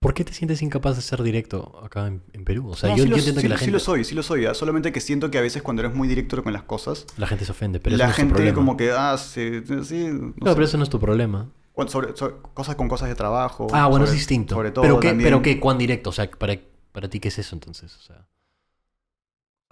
[0.00, 2.68] ¿Por qué te sientes incapaz de ser directo acá en, en Perú?
[2.70, 4.04] O sea, No, yo, sí yo lo, entiendo sí- que la sí gente, lo soy,
[4.04, 4.46] sí lo soy.
[4.46, 7.26] ah, Solamente que siento que a veces cuando eres muy directo con las cosas, la
[7.26, 8.54] gente se ofende, pero la eso no es tu gente problema.
[8.54, 10.32] como que, ah, sí, sí, no sé.
[10.54, 11.50] pero eso no es tu problema.
[11.88, 13.66] Sobre- sobre- cosas con cosas de trabajo.
[13.72, 14.54] Ah, bueno, sobre- es distinto.
[14.54, 15.26] Sobre todo ¿Pero qué, también.
[15.30, 16.10] pero qué, cuán directo?
[16.10, 16.56] O sea, para,
[16.92, 17.96] para ti, ¿qué es eso entonces?
[17.96, 18.26] O sea,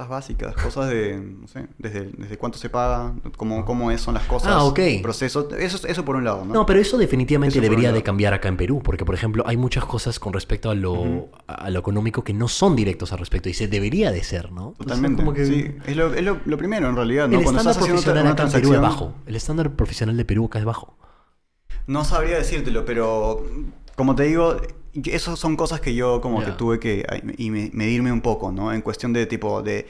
[0.07, 4.25] básicas, cosas de, no sé, desde, desde cuánto se paga, cómo, cómo es, son las
[4.25, 4.79] cosas, Ah, ok.
[5.01, 6.53] procesos, eso, eso por un lado, ¿no?
[6.53, 6.67] ¿no?
[6.67, 9.87] pero eso definitivamente Eso debería de cambiar acá en Perú, porque por ejemplo hay muchas
[9.87, 13.49] cosas con respecto a lo, a, a lo económico que no son directos al respecto
[13.49, 14.69] y se debería de ser, ¿no?
[14.69, 15.75] O sea, Totalmente, como que sí.
[15.87, 17.39] Es, lo, es lo, lo primero, en realidad, ¿no?
[17.39, 19.15] El Cuando estándar profesional acá en Perú es bajo.
[19.25, 20.99] El estándar profesional de Perú acá es bajo.
[21.87, 23.47] No sabría decírtelo, pero
[23.95, 24.59] como te digo,
[25.07, 26.47] esas son cosas que yo como Ya.
[26.47, 27.05] que tuve que
[27.39, 28.73] y me- medirme un poco, ¿no?
[28.73, 29.87] En cuestión de tipo de...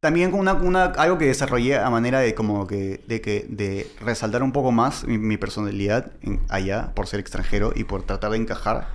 [0.00, 3.86] También con una, una- algo que desarrollé a manera de como que de que de
[4.00, 8.30] resaltar un poco más mi, mi personalidad en- allá por ser extranjero y por tratar
[8.30, 8.88] de encajar,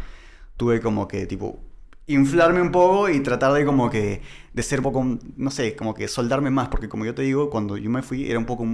[0.57, 1.59] tuve como que tipo
[2.07, 4.21] inflarme un poco y tratar de como que
[4.53, 5.05] de ser poco
[5.37, 8.29] no sé, como que soldarme más porque como yo te digo, cuando yo me fui
[8.29, 8.65] era un poco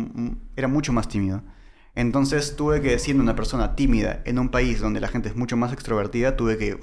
[0.55, 1.41] era mucho más tímido.
[1.95, 5.57] Entonces tuve que, siendo una persona tímida en un país donde la gente es mucho
[5.57, 6.79] más extrovertida, tuve que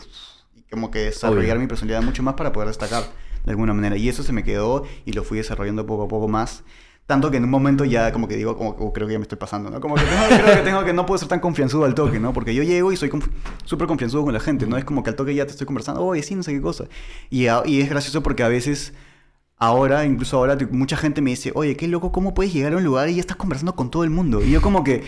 [0.70, 1.61] como que desarrollar Obvio.
[1.62, 3.02] mi personalidad mucho más para poder destacar
[3.44, 3.96] de alguna manera.
[3.96, 6.62] Y eso se me quedó y lo fui desarrollando poco a poco más.
[7.06, 9.22] Tanto que en un momento ya como que digo, como "Oh, creo que ya me
[9.22, 9.80] estoy pasando, ¿no?
[9.80, 12.34] Como que tengo, creo que tengo que no puedo ser tan confianzudo al toque, ¿no?
[12.34, 13.30] Porque yo llego y soy conf-
[13.64, 14.76] súper confianzudo con la gente, ¿no?
[14.76, 16.84] Es como que al toque ya te estoy conversando, oye, sí, no sé qué cosa.
[17.30, 18.92] Y, a- y es gracioso porque a veces,
[19.59, 22.84] ahora, incluso ahora, mucha gente me dice, oye, qué loco, ¿cómo puedes llegar a un
[22.84, 24.42] lugar y ya estás conversando con todo el mundo?
[24.42, 25.02] Y yo como que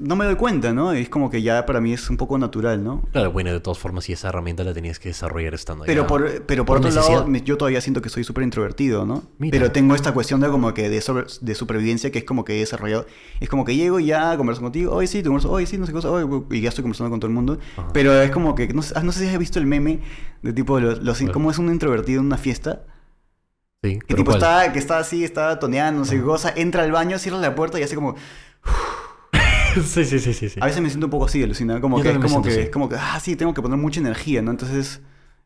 [0.00, 0.92] no me doy cuenta, ¿no?
[0.92, 3.00] Es como que ya para mí es un poco natural, ¿no?
[3.12, 6.08] Claro, bueno, de todas formas, y esa herramienta la tenías que desarrollar estando Pero allá.
[6.08, 7.26] por, pero por, Por otro necesidad.
[7.26, 9.22] lado, yo todavía siento que soy súper introvertido, ¿no?
[9.38, 9.52] Mira.
[9.58, 12.56] Pero tengo esta cuestión de como que de, sobre- de supervivencia que es como que
[12.56, 13.06] he desarrollado.
[13.40, 15.86] Es como que llego y ya converso contigo, hoy sí, te converso, hoy sí, no
[15.86, 17.58] sé qué cosa, hoy, y ya estoy conversando con todo el mundo.
[17.78, 17.88] Ajá.
[17.94, 20.00] Pero es como que, no sé, ah, no sé si has visto el meme
[20.42, 21.32] de tipo, los, los- Claro.
[21.32, 22.82] cómo es un introvertido en una fiesta.
[23.82, 24.36] Sí, tipo ¿cuál?
[24.36, 27.54] está, que está así, está toneando, no sé qué cosa, entra al baño, cierra la
[27.54, 28.14] puerta y hace como...
[29.74, 30.48] sí, sí, sí, sí.
[30.50, 30.60] sí.
[30.60, 31.80] A veces me siento un poco así, alucinado.
[31.80, 32.60] Como Yo que es como que, así.
[32.60, 34.50] es como que, ah, sí, tengo que poner mucha energía, ¿no?
[34.50, 35.00] Entonces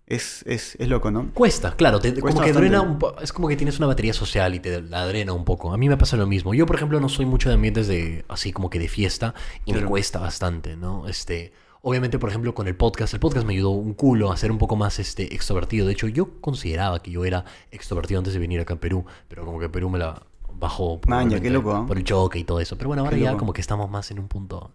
[0.07, 1.31] es, es, es loco, ¿no?
[1.33, 4.55] Cuesta, claro, te- Cuesta como que drena un es como que tienes una batería social
[4.55, 5.73] y te la drena un poco.
[5.73, 6.55] A mí me pasa lo mismo.
[6.55, 9.73] Yo, por ejemplo, no soy mucho de ambientes de así como que de fiesta y
[9.73, 11.07] me cuesta bastante, ¿no?
[11.07, 11.53] Este,
[11.85, 14.59] obviamente, por ejemplo, con el podcast, el podcast me ayudó un culo a ser un
[14.59, 15.87] poco más este extrovertido.
[15.87, 19.45] De hecho, yo consideraba que yo era extrovertido antes de venir acá a Perú, pero
[19.45, 20.23] como que Perú me la
[20.57, 22.77] bajó Maña, qué loco, por el choque y todo eso.
[22.77, 23.41] Pero bueno, ahora Qué ya loco.
[23.41, 24.73] como que estamos más en un punto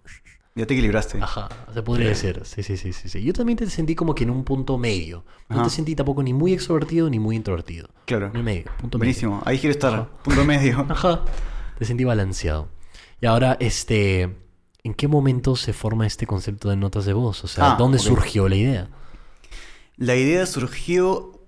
[0.56, 1.20] Ya te equilibraste.
[1.22, 2.42] Ajá, se podría decir.
[2.44, 3.24] Sí, sí, sí, sí, sí.
[3.24, 5.24] Yo también te sentí como que en un punto medio.
[5.48, 5.64] No Ajá.
[5.66, 7.90] te sentí tampoco ni muy extrovertido ni muy introvertido.
[8.06, 8.28] Claro.
[8.28, 9.42] En el medio, punto Buenísimo.
[9.46, 9.94] Ahí quiero estar.
[9.94, 10.10] Ajá.
[10.24, 10.78] Punto medio.
[10.80, 10.92] medio.
[10.92, 11.24] Ajá.
[11.78, 12.68] Te sentí balanceado.
[13.22, 14.36] Y ahora, este,
[14.84, 17.44] ¿en qué momento se forma este concepto de notas de voz?
[17.44, 18.90] O sea, Ah, ¿dónde surgió la idea?
[19.98, 21.40] La idea surgió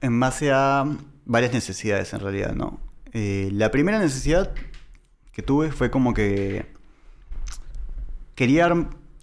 [0.00, 0.84] en base a
[1.24, 2.78] varias necesidades en realidad, ¿no?
[3.12, 4.52] Eh, la primera necesidad
[5.32, 6.66] que tuve fue como que
[8.34, 8.70] quería,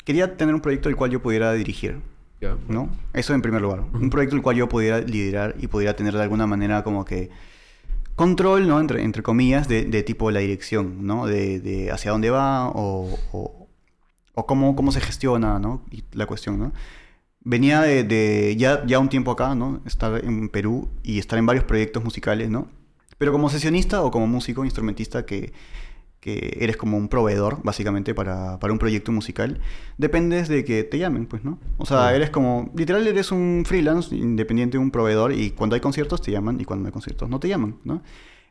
[0.04, 2.00] quería tener un proyecto el cual yo pudiera dirigir,
[2.68, 2.90] ¿no?
[3.14, 3.82] Eso en primer lugar.
[3.94, 7.30] Un proyecto el cual yo pudiera liderar y pudiera tener de alguna manera como que
[8.22, 8.80] control, ¿no?
[8.80, 11.26] Entre, entre comillas, de, de tipo la dirección, ¿no?
[11.26, 15.84] De, de hacia dónde va o, o, cómo, cómo se gestiona, ¿no?
[16.14, 16.72] La cuestión, ¿no?
[17.40, 19.82] Venía de, de ya, ya un tiempo acá, ¿no?
[19.88, 22.68] Estar en Perú y estar en varios proyectos musicales, ¿no?
[23.18, 25.52] Pero como sesionista o como músico, instrumentista, que,
[26.22, 29.60] que eres como un proveedor, básicamente, para, para un proyecto musical,
[29.98, 31.60] dependes de que te llamen, pues, ¿no?
[31.78, 36.22] O sea, eres como, literal, eres un freelance, independiente, un proveedor, y cuando hay conciertos
[36.22, 38.04] te llaman, y cuando no hay conciertos no te llaman, ¿no?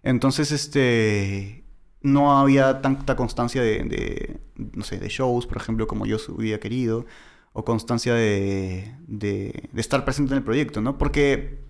[0.02, 1.64] Entonces, este,
[2.02, 6.58] no había tanta constancia de, de, no sé, de shows, por ejemplo, como yo hubiera
[6.58, 7.06] querido,
[7.52, 10.98] o constancia de, de, de estar presente en el proyecto, ¿no?
[10.98, 11.60] Porque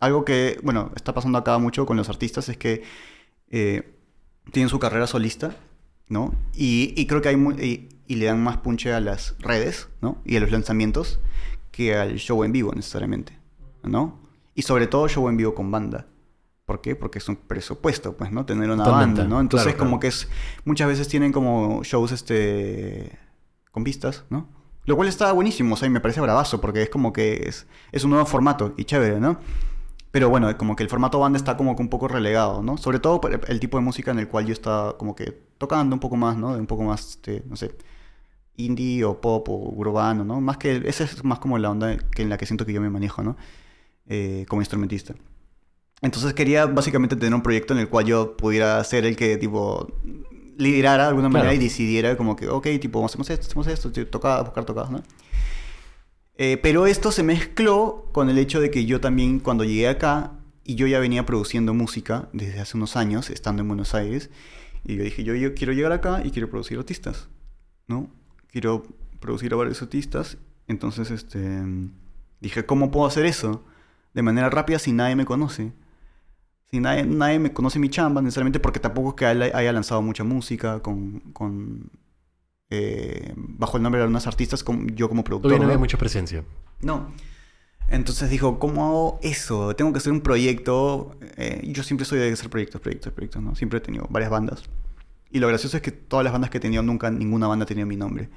[0.00, 2.82] algo que, bueno, está pasando acá mucho con los artistas es que
[3.50, 3.98] eh,
[4.50, 5.56] tienen su carrera solista,
[6.08, 6.34] ¿no?
[6.54, 9.88] Y, y creo que hay mu- y, y le dan más punche a las redes,
[10.00, 10.20] ¿no?
[10.24, 11.20] Y a los lanzamientos
[11.70, 13.38] que al show en vivo necesariamente,
[13.82, 14.20] ¿no?
[14.54, 16.06] Y sobre todo show en vivo con banda.
[16.66, 16.94] ¿Por qué?
[16.94, 18.44] Porque es un presupuesto, pues, ¿no?
[18.46, 19.40] Tener una Totalmente, banda, ¿no?
[19.40, 19.90] Entonces claro, claro.
[19.90, 20.28] como que es...
[20.64, 23.18] Muchas veces tienen como shows, este...
[23.70, 24.48] Con vistas, ¿no?
[24.84, 27.66] Lo cual está buenísimo, o sea, y me parece bravazo, porque es como que es,
[27.90, 29.38] es un nuevo formato y chévere, ¿no?
[30.12, 32.76] Pero bueno, como que el formato banda está como que un poco relegado, ¿no?
[32.76, 35.96] Sobre todo por el, tipo de música en el cual yo estaba como que tocando
[35.96, 36.50] un poco más, ¿no?
[36.50, 37.74] Un poco más, este, no sé,
[38.56, 40.40] indie o pop o urbano, ¿no?
[40.42, 42.80] Más que, esa es más como la onda que en la que siento que yo
[42.82, 43.38] me manejo, ¿no?
[44.06, 45.14] Eh, como instrumentista.
[46.02, 49.88] Entonces quería básicamente tener un proyecto en el cual yo pudiera ser el que, tipo,
[50.58, 51.62] liderara de alguna manera Claro.
[51.62, 55.02] y decidiera como que, ok, tipo, hacemos esto, hacemos esto, tocadas, buscar tocadas, ¿no?
[56.36, 60.32] Eh, pero esto se mezcló con el hecho de que yo también, cuando llegué acá,
[60.64, 64.30] y yo ya venía produciendo música desde hace unos años, estando en Buenos Aires,
[64.84, 67.28] y yo dije, yo, quiero llegar acá y quiero producir artistas,
[67.86, 68.10] ¿no?
[68.48, 68.84] Quiero
[69.20, 71.62] producir a varios artistas, entonces, este,
[72.40, 73.64] dije, ¿cómo puedo hacer eso?
[74.14, 75.72] De manera rápida si nadie me conoce.
[76.70, 80.24] Si nadie, nadie me conoce mi chamba necesariamente porque tampoco es que haya lanzado mucha
[80.24, 81.90] música con, con
[82.74, 85.50] eh, bajo el nombre de algunos artistas como yo como productor.
[85.50, 86.42] Todavía no había mucha presencia.
[86.80, 87.12] No.
[87.88, 89.76] Entonces dijo, ¿cómo hago eso?
[89.76, 91.14] Tengo que hacer un proyecto.
[91.36, 93.54] Eh, yo siempre soy de hacer proyectos, proyectos, proyectos, ¿no?
[93.54, 94.62] Siempre he tenido varias bandas.
[95.30, 97.84] Y lo gracioso es que todas las bandas que he tenido, nunca ninguna banda tenía
[97.84, 98.30] mi nombre.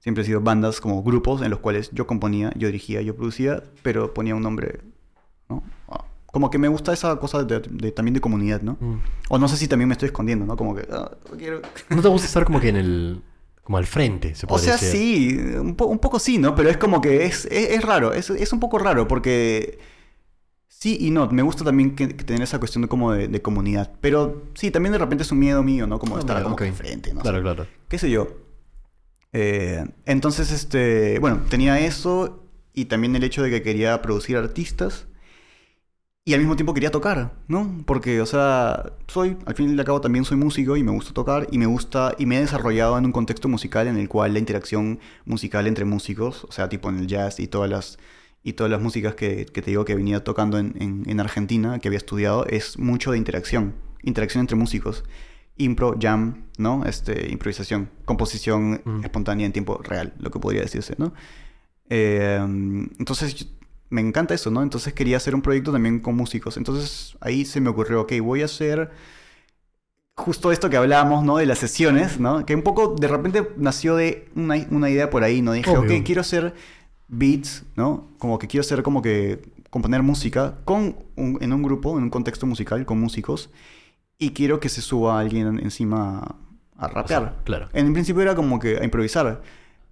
[0.00, 3.62] Siempre he sido bandas como grupos en los cuales yo componía, yo dirigía, yo producía,
[3.82, 4.80] pero ponía un nombre,
[5.48, 5.62] ¿no?
[5.88, 8.76] Ah, Como que me gusta esa cosa de, de- también de comunidad, ¿no?
[8.80, 8.98] Mm.
[9.28, 10.56] O no sé si también me estoy escondiendo, ¿no?
[10.56, 11.62] Como que, ah, no quiero...
[11.90, 13.22] ¿No te gusta estar como que en el...
[13.66, 15.00] como al frente, se O podría sea, decir?
[15.00, 16.54] sí, un, po- un poco sí, ¿no?
[16.54, 19.78] Pero es como que es, es, es raro, es, es un poco raro porque
[20.68, 23.42] sí y no, me gusta también que, que tener esa cuestión de como de, de
[23.42, 25.98] comunidad, pero sí, también de repente es un miedo mío, ¿no?
[25.98, 27.22] Como Ah, estar mira, como que enfrente, ¿no?
[27.22, 27.66] Claro, claro.
[27.88, 28.28] qué sé yo.
[29.32, 35.08] Eh, entonces, este, bueno, tenía eso y también el hecho de que quería producir artistas
[36.28, 37.82] y al mismo tiempo quería tocar, ¿no?
[37.86, 41.14] Porque, o sea, soy, al fin y al cabo también soy músico y me gusta
[41.14, 44.32] tocar y me gusta y me he desarrollado en un contexto musical en el cual
[44.32, 47.98] la interacción musical entre músicos, o sea, tipo en el jazz y todas las
[48.42, 51.78] y todas las músicas que, que te digo que venía tocando en, en, en Argentina,
[51.78, 55.04] que había estudiado, es mucho de interacción, interacción entre músicos
[55.58, 56.84] impro, jam, ¿no?
[56.86, 59.04] Este, improvisación, composición Mm.
[59.04, 61.14] espontánea en tiempo real, lo que podría decirse, ¿no?
[61.88, 62.38] Eh,
[62.98, 63.46] entonces, yo-
[63.90, 64.62] me encanta eso, ¿no?
[64.62, 66.56] Entonces quería hacer un proyecto también con músicos.
[66.56, 68.90] Entonces ahí se me ocurrió, ok, voy a hacer
[70.16, 71.36] justo esto que hablábamos, ¿no?
[71.36, 72.46] De las sesiones, ¿no?
[72.46, 75.52] Que un poco de repente nació de una, una idea por ahí, ¿no?
[75.52, 75.98] Dije, Obvio.
[75.98, 76.54] ok, quiero hacer
[77.08, 78.08] beats, ¿no?
[78.18, 82.10] Como que quiero hacer como que componer música con un- en un grupo, en un
[82.10, 83.50] contexto musical, con músicos,
[84.18, 86.36] y quiero que se suba alguien encima
[86.76, 87.22] a rapear.
[87.22, 87.68] sea, claro.
[87.74, 89.42] En principio era como que a improvisar.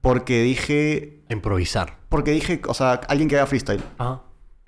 [0.05, 1.25] Porque dije.
[1.31, 1.99] Improvisar.
[2.11, 3.83] Porque dije, o sea, alguien que haga freestyle.
[3.99, 4.23] Ah,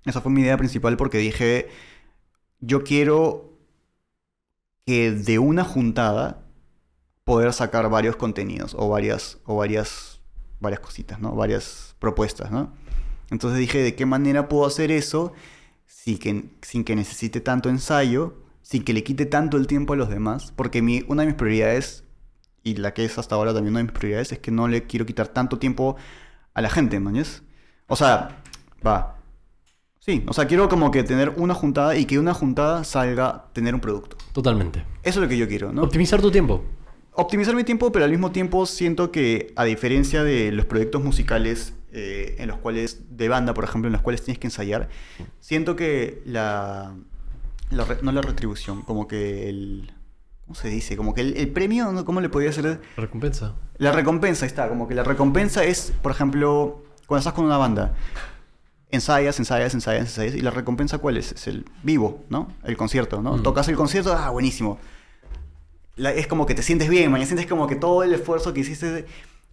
[0.06, 1.68] Esa fue mi idea principal porque dije,
[2.60, 3.52] yo quiero
[4.86, 6.42] que de una juntada
[7.24, 10.20] poder sacar varios contenidos o varias, o varias,
[10.58, 11.34] varias cositas, ¿no?
[11.34, 12.72] Varias propuestas, ¿no?
[13.30, 15.34] Entonces dije, ¿de qué manera puedo hacer eso
[15.86, 19.96] sin que, sin que necesite tanto ensayo, sin que le quite tanto el tiempo a
[19.96, 20.52] los demás?
[20.56, 22.04] Porque mi, una de mis prioridades,
[22.66, 24.88] y la que es hasta ahora también una de mis prioridades, es que no le
[24.88, 25.94] quiero quitar tanto tiempo
[26.52, 27.12] a la gente, ¿no?
[27.86, 28.42] O sea,
[28.84, 29.12] va,
[30.00, 33.74] Sí, o sea, quiero como que tener una juntada y que una juntada salga tener
[33.74, 34.16] un producto.
[34.32, 34.84] totalmente.
[35.02, 35.82] Eso es lo que yo quiero, ¿no?
[35.82, 36.64] Optimizar tu tiempo.
[37.12, 41.72] Optimizar mi tiempo, pero al mismo tiempo siento que, a diferencia de los proyectos musicales
[41.92, 44.88] eh, en los cuales, de banda, por ejemplo, en los cuales tienes que ensayar,
[45.40, 46.94] siento que la,
[47.70, 49.92] la no la retribución, como que el,
[50.46, 50.96] ¿cómo se dice?
[50.96, 52.04] Como que el, el premio, ¿no?
[52.04, 52.80] ¿cómo le podría hacer?
[52.96, 53.54] Recompensa.
[53.78, 57.58] La recompensa ahí está, como que la recompensa es, por ejemplo, cuando estás con una
[57.58, 57.94] banda,
[58.90, 61.32] ensayas, ensayas, ensayas, ensayas, y la recompensa cuál es?
[61.32, 62.48] Es el vivo, ¿no?
[62.64, 63.36] El concierto, ¿no?
[63.36, 63.42] Mm.
[63.42, 64.78] Tocas el concierto, ah, buenísimo.
[65.96, 68.60] La- es como que te sientes bien, mañana sientes como que todo el esfuerzo que
[68.60, 69.06] hiciste.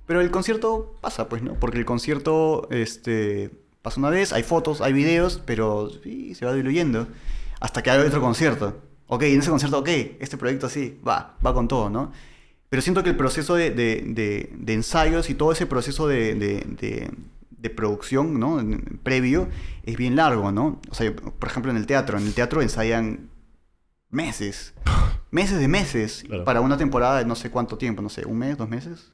[0.05, 1.53] Pero el concierto pasa, pues, ¿no?
[1.55, 3.49] Porque el concierto, este,
[3.81, 7.07] pasa una vez, hay fotos, hay videos, pero sí, se va diluyendo.
[7.61, 8.81] Hasta que hay otro concierto.
[9.07, 9.89] Ok, en ese concierto, ok,
[10.19, 12.11] este proyecto sí, va, va con todo, ¿no?
[12.69, 16.33] Pero siento que el proceso de, de- de- de ensayos y todo ese proceso de,
[17.69, 18.59] producción, ¿no?
[19.03, 19.47] Previo,
[19.83, 20.81] es bien largo, ¿no?
[20.89, 22.17] O sea, por ejemplo, en el teatro.
[22.17, 23.29] En el teatro ensayan
[24.09, 24.73] meses.
[25.31, 26.23] Meses de meses.
[26.27, 26.43] Claro.
[26.45, 29.09] Para una temporada de no sé cuánto tiempo, no sé, un mes, dos meses.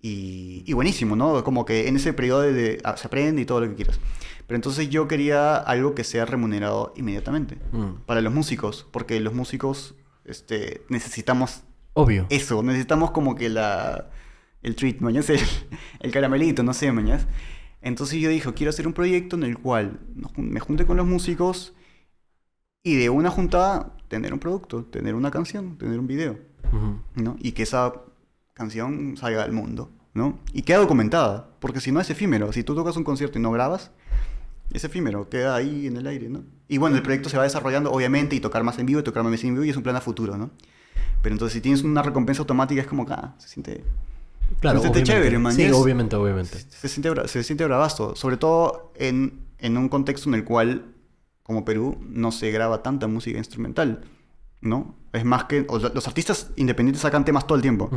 [0.00, 1.44] Y, y buenísimo, ¿no?
[1.44, 4.00] Como que en ese periodo de, de- ah, se aprende y todo lo que quieras.
[4.48, 7.58] Pero entonces yo quería algo que sea remunerado inmediatamente.
[7.70, 8.00] Mm.
[8.06, 8.88] Para los músicos.
[8.90, 9.94] Porque los músicos
[10.24, 12.26] este, necesitamos Obvio.
[12.30, 14.10] eso, necesitamos como que la
[14.62, 15.38] el treat, mañas, el,
[16.00, 17.26] el caramelito, no sé, mañas.
[17.80, 20.00] Entonces yo dije, quiero hacer un proyecto en el cual
[20.36, 21.74] me junte con los músicos
[22.82, 26.38] y de una juntada tener un producto, tener una canción, tener un video.
[27.14, 27.36] ¿no?
[27.38, 27.92] Y que esa
[28.52, 30.38] canción salga al mundo, ¿no?
[30.52, 33.50] Y queda documentada, porque si no es efímero, si tú tocas un concierto y no
[33.52, 33.90] grabas,
[34.72, 36.42] es efímero, queda ahí en el aire, ¿no?
[36.68, 39.22] Y bueno, el proyecto se va desarrollando, obviamente, y tocar más en vivo, y tocar
[39.24, 40.50] más en vivo, y es un plan a futuro, ¿no?
[41.22, 43.84] Pero entonces si tienes una recompensa automática es como que, ah, se siente,
[44.60, 45.52] Claro, se siente chévere, man.
[45.52, 46.58] Sí, Es- obviamente, obviamente.
[46.58, 48.14] se siente, se siente bravazo.
[48.16, 50.86] Sobre todo en, en un contexto en el cual,
[51.42, 54.04] como Perú, no se graba tanta música instrumental,
[54.60, 54.94] ¿no?
[55.12, 55.66] Es más que...
[55.68, 57.90] o sea, los artistas independientes sacan temas todo el tiempo.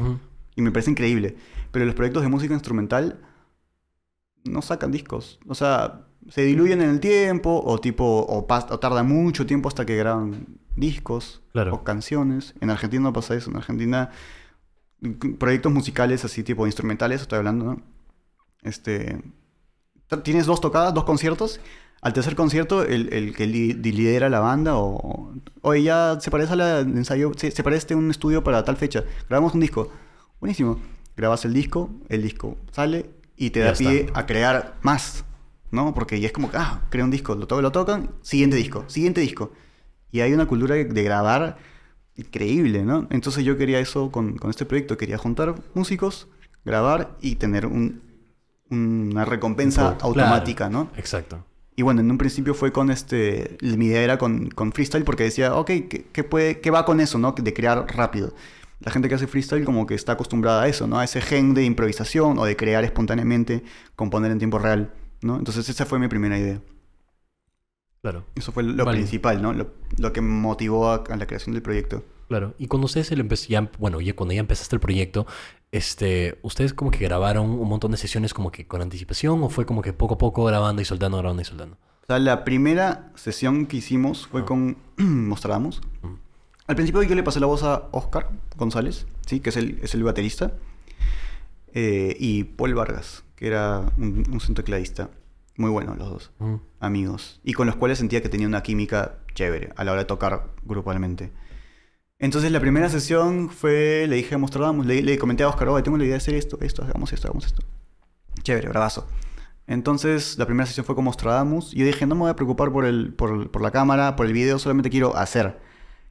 [0.56, 1.36] Y me parece increíble.
[1.72, 3.22] Pero los proyectos de música instrumental
[4.44, 5.40] no sacan discos.
[5.48, 9.86] O sea, se diluyen en el tiempo o tipo o, o tarda mucho tiempo hasta
[9.86, 10.46] que graban
[10.76, 11.74] discos Claro.
[11.76, 12.54] o canciones.
[12.62, 13.50] En Argentina no pasa eso.
[13.52, 14.10] En Argentina
[15.40, 17.82] proyectos musicales así tipo instrumentales, estoy hablando, ¿no?
[18.62, 19.22] Este
[20.24, 21.60] tienes dos tocadas, dos conciertos.
[22.02, 25.34] Al tercer concierto, el, el que li- lidera la banda o...
[25.62, 29.04] Oye, ya se parece al ensayo, se, se parece a un estudio para tal fecha.
[29.30, 29.92] Grabamos un disco.
[30.40, 30.80] Buenísimo.
[31.16, 33.84] Grabas el disco, el disco sale y te Ya da está.
[33.90, 35.24] pie a crear más,
[35.72, 35.94] ¿no?
[35.94, 38.86] Porque ya es como que, ah, crea un disco, lo, to- lo tocan, siguiente disco,
[38.88, 39.52] siguiente disco.
[40.12, 41.58] Y hay una cultura de, grabar
[42.16, 43.08] increíble, ¿no?
[43.10, 46.28] Entonces yo quería eso con, con este proyecto, quería juntar músicos,
[46.66, 48.02] grabar y tener un-
[48.70, 50.90] una recompensa automática, ¿no?
[50.98, 51.46] Exacto.
[51.76, 53.58] Y bueno, en un principio fue con este.
[53.62, 57.00] Mi idea era con, con freestyle porque decía, ok, ¿qué, qué puede, ¿qué va con
[57.00, 57.32] eso, no?
[57.34, 58.34] De crear rápido.
[58.82, 61.00] La gente que hace freestyle, como que está acostumbrada a eso, ¿no?
[61.00, 63.64] A ese gen de improvisación o de crear espontáneamente,
[63.96, 64.92] componer en tiempo real,
[65.22, 65.38] ¿no?
[65.38, 66.62] Entonces, esa fue mi primera idea.
[68.02, 68.26] Claro.
[68.36, 69.54] Eso fue lo principal, ¿no?
[69.54, 72.04] Lo, lo que motivó a, a la creación del proyecto.
[72.30, 72.56] Claro.
[72.58, 75.28] Y cuando ustedes empez- ya, bueno, ya cuando ya empezaste el proyecto,
[75.72, 79.66] este, ¿ustedes como que grabaron un montón de sesiones como que con anticipación o fue
[79.66, 81.78] como que poco a poco grabando y soltando, grabando y soltando?
[82.04, 84.46] O sea, la primera sesión que hicimos fue Ah.
[84.46, 85.82] con Mostramos.
[86.02, 86.14] Mm.
[86.68, 89.42] Al principio yo le pasé la voz a Oscar González, ¿sí?
[89.42, 90.54] que es el, es el baterista,
[91.74, 95.10] eh, y Paul Vargas, que era un, un.
[95.58, 96.56] Muy bueno los dos, Mm.
[96.80, 100.06] amigos, y con los cuales sentía que tenía una química chévere a la hora de
[100.06, 101.32] tocar grupalmente.
[102.20, 105.98] Entonces la primera sesión fue, le dije a le, le comenté a Oscar, oye, tengo
[105.98, 107.64] la idea de hacer esto, esto, hagamos esto, hagamos esto.
[108.44, 109.08] Chévere, bravazo.
[109.66, 111.74] Entonces, la primera sesión fue con Mostradamus.
[111.74, 114.28] Y yo dije, no me voy a preocupar por, el, por, por la cámara, por
[114.28, 115.60] el video, solamente quiero hacer.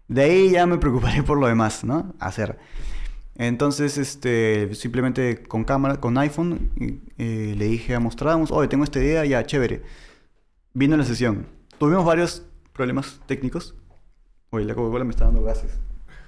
[0.09, 2.13] De ahí ya me preocuparé por lo demás, ¿no?
[2.19, 2.59] Hacer.
[3.41, 6.71] Entonces, este, simplemente con cámara, con iPhone,
[7.17, 9.83] eh, le dije a Mostradamus, oye, tengo esta idea, ya, chévere.
[10.75, 11.47] Vino la sesión.
[11.79, 13.75] Tuvimos varios problemas técnicos.
[14.51, 15.73] Oye, la Coca-Cola me está dando gases.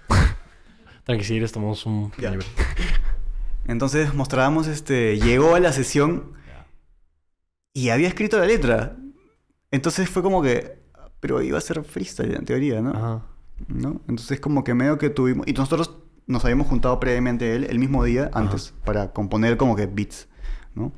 [1.05, 2.13] Tranqui, si quieres tomamos un...
[2.17, 2.33] Ya.
[3.67, 6.33] Entonces mostrábamos, este, llegó a la sesión
[7.75, 8.97] y había escrito la letra.
[9.71, 10.79] Entonces fue como que,
[11.21, 12.91] pero iba a ser freestyle en teoría, ¿no?
[12.93, 13.27] Ajá.
[13.69, 14.01] ¿No?
[14.09, 15.47] Entonces como que medio que tuvimos...
[15.47, 19.87] Y nosotros nos habíamos juntado previamente él el mismo día antes para componer como que
[19.87, 20.29] beats,
[20.75, 20.93] ¿no?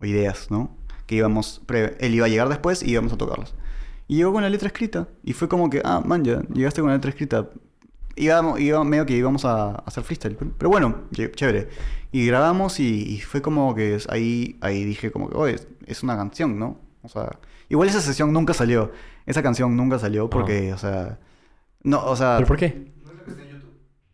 [0.00, 0.76] O ideas, ¿no?
[1.06, 1.60] Que íbamos...
[1.66, 3.54] pre- Él iba a llegar después y íbamos a tocarlas.
[4.08, 5.08] Y llegó con la letra escrita.
[5.24, 7.48] Y fue como que, ah, man, ya, llegaste con la letra escrita.
[8.16, 10.36] Íbamos, iba, medio que íbamos a, a hacer freestyle.
[10.36, 11.68] Pero bueno, ch- chévere.
[12.12, 15.56] Y grabamos y, y fue como que ahí, ahí dije como que, oye,
[15.86, 16.78] es, una canción, ¿no?
[17.02, 17.38] O sea,
[17.68, 18.92] igual esa sesión nunca salió.
[19.26, 21.18] Esa canción nunca salió porque, o sea...
[21.82, 22.34] No, o sea...
[22.36, 22.92] ¿Pero por qué?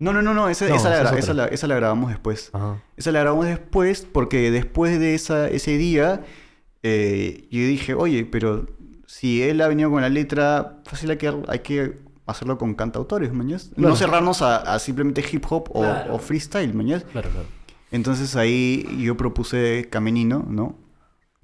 [0.01, 2.51] No, no, no, no, esa, No, esa, la, esa la- esa la grabamos después.
[2.53, 2.81] Ajá.
[2.97, 6.23] Esa la grabamos después porque después de esa, ese día
[6.83, 8.67] eh, yo dije, oye, pero
[9.07, 13.33] si él ha venido con la letra, fácil hay que, hay que hacerlo con cantautores,
[13.33, 13.71] mañas.
[13.75, 13.89] Claro.
[13.91, 16.15] No cerrarnos a, a simplemente hip hop o, Claro.
[16.15, 17.05] o freestyle, mañas.
[17.11, 17.47] Claro, claro.
[17.91, 20.77] Entonces ahí yo propuse Caminino, ¿no?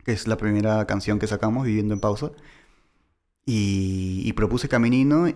[0.04, 2.30] Que es la primera canción que sacamos, Viviendo en Pausa.
[3.46, 5.34] Y, y propuse Caminino y,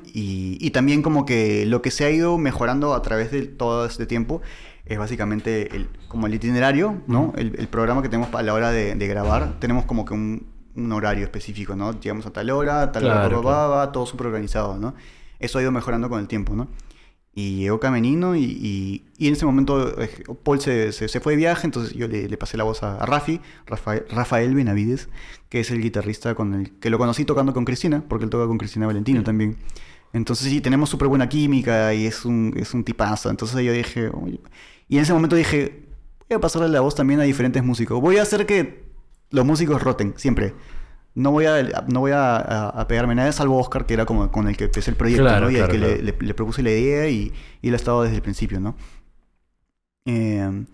[0.59, 4.06] y también como que lo que se ha ido mejorando a través de todo este
[4.06, 4.40] tiempo
[4.86, 7.34] es básicamente el, como el itinerario, ¿no?
[7.36, 9.61] El, el programa que tenemos a la hora de, de grabar.
[9.61, 12.00] Tenemos como que un, un horario específico, ¿no?
[12.00, 14.94] Llegamos a tal hora, tal hora, Claro, pa, pa, todo súper organizado, ¿no?
[15.38, 16.68] Eso ha ido mejorando con el tiempo, ¿no?
[17.41, 20.11] Y llegó Caminino y, y- y en ese momento eh,
[20.43, 22.97] Paul se, se- se fue de viaje, entonces yo le, le pasé la voz a,
[22.97, 25.09] a Rafi, Rafael, Rafael Benavides,
[25.49, 28.47] que es el guitarrista con el que lo conocí tocando con Cristina, porque él toca
[28.49, 29.57] con Cristina Valentino también.
[30.12, 33.30] Entonces sí, tenemos súper buena química y es un, es un tipazo.
[33.30, 34.41] Entonces yo dije, "Oye",
[34.89, 35.84] y en ese momento dije,
[36.28, 38.01] voy a pasarle la voz también a diferentes músicos.
[38.01, 38.82] Voy a hacer que
[39.30, 40.55] los músicos roten, siempre.
[41.14, 44.04] No voy a, no voy a, a- a pegarme a nadie, salvo Oscar, que era
[44.06, 45.50] como con el que empecé el proyecto, Claro, ¿no?
[45.50, 46.02] Y claro, que le- claro.
[46.20, 48.76] le, le propuse la idea y, y él ha estado desde el principio, ¿no?
[50.04, 50.64] Eh,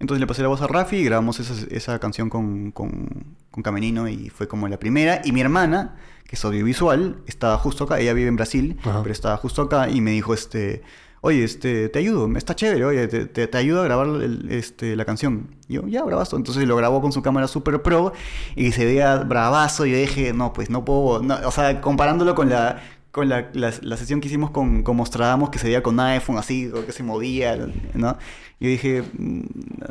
[0.00, 3.62] entonces le pasé la voz a Rafi y grabamos esa, esa canción con, con, con
[3.62, 5.20] Caminino y fue como la primera.
[5.24, 9.02] Y mi hermana, que es audiovisual, estaba justo acá, ella vive en Brasil, Ajá.
[9.02, 10.82] pero estaba justo acá y me dijo, este,
[11.20, 14.96] oye, este, te ayudo, está chévere, oye, te, te, te ayudo a grabar el- este,
[14.96, 15.48] la canción.
[15.68, 16.36] Y yo, ya, bravazo.
[16.36, 18.12] Entonces lo grabó con su cámara super pro
[18.56, 22.34] y se veía bravazo y yo dije, no, pues no puedo, no", o sea, comparándolo
[22.34, 22.82] con la...
[23.10, 26.36] Con la, la, la sesión que hicimos con, con Mostradamos, que se veía con iPhone
[26.36, 27.56] así, que se movía,
[27.94, 28.18] ¿no?
[28.60, 29.40] Yo dije, "Mm,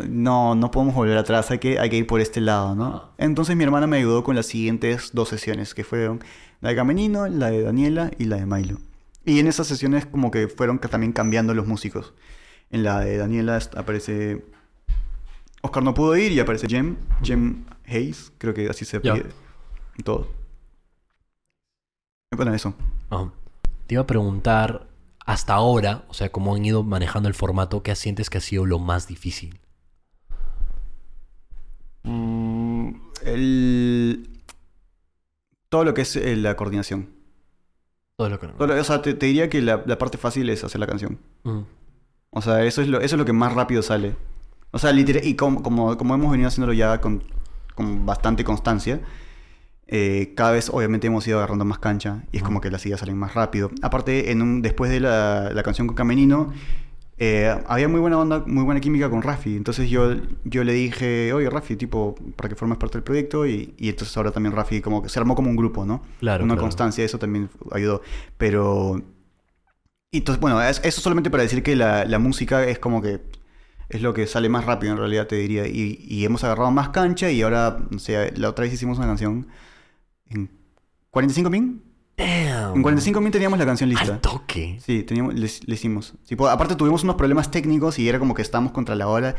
[0.08, 3.10] no, no podemos volver atrás, hay que, hay que ir por este lado, ¿no?
[3.18, 6.24] Entonces mi hermana me ayudó con las siguientes dos sesiones, que fueron
[6.62, 8.78] la de Caminino, la de Daniela y la de Milo.
[9.28, 12.14] Y en esas sesiones como que fueron también cambiando los músicos.
[12.70, 14.46] En la de Daniela aparece...
[15.62, 19.26] Oscar no pudo ir y aparece Jem, Jem Hayes, creo que así se pide.
[20.06, 20.30] Todo.
[22.38, 22.74] Bueno, eso.
[23.10, 23.34] Ajá.
[23.88, 24.88] Te iba a preguntar,
[25.26, 28.66] hasta ahora, o sea, cómo han ido manejando el formato, ¿qué sientes que ha sido
[28.66, 29.60] lo más difícil?
[32.04, 32.92] Mm,
[33.26, 34.30] el...
[35.68, 37.17] Todo lo que es eh, la coordinación.
[38.18, 38.48] Todo lo que...
[38.48, 41.20] Lo- o sea, te, te diría que la, la parte fácil es hacer la canción.
[41.44, 41.60] Mm.
[42.32, 44.16] O sea, eso es lo, eso es lo que más rápido sale.
[44.72, 47.24] O sea, literal, y como, como, como hemos venido haciéndolo ya con,
[47.76, 49.02] con bastante constancia,
[49.86, 53.00] eh, cada vez obviamente hemos ido agarrando más cancha y es como que las ideas
[53.00, 53.72] salen más rápido.
[53.84, 56.52] Aparte, en un, después de la, la canción con Caminino,
[57.20, 59.56] eh, había muy buena onda, muy buena química con Rafi.
[59.56, 63.46] Entonces yo, yo le dije, oye Rafi, tipo, para que formes parte del proyecto.
[63.48, 66.04] Y, y entonces ahora también Rafi como que se armó como un grupo, ¿no?
[66.18, 66.58] Claro, Una claro.
[66.58, 68.02] constancia, eso también ayudó.
[68.38, 69.02] Pero...
[70.12, 73.22] Entonces, bueno, es- eso solamente para decir que la, la música es como que
[73.90, 75.68] es lo que sale más rápido en realidad, te diría.
[75.68, 79.08] Y, y hemos agarrado más cancha y ahora, no sé, la otra vez hicimos una
[79.08, 79.48] canción
[80.30, 80.52] en
[81.12, 81.84] 45 min.
[82.18, 82.76] Damn.
[82.78, 84.14] En 45 min teníamos la canción lista.
[84.14, 84.80] Al toque.
[84.84, 86.16] Sí, teníamos, le, le hicimos.
[86.28, 89.36] Tipo, aparte tuvimos unos problemas técnicos y era como que estábamos contra la hora.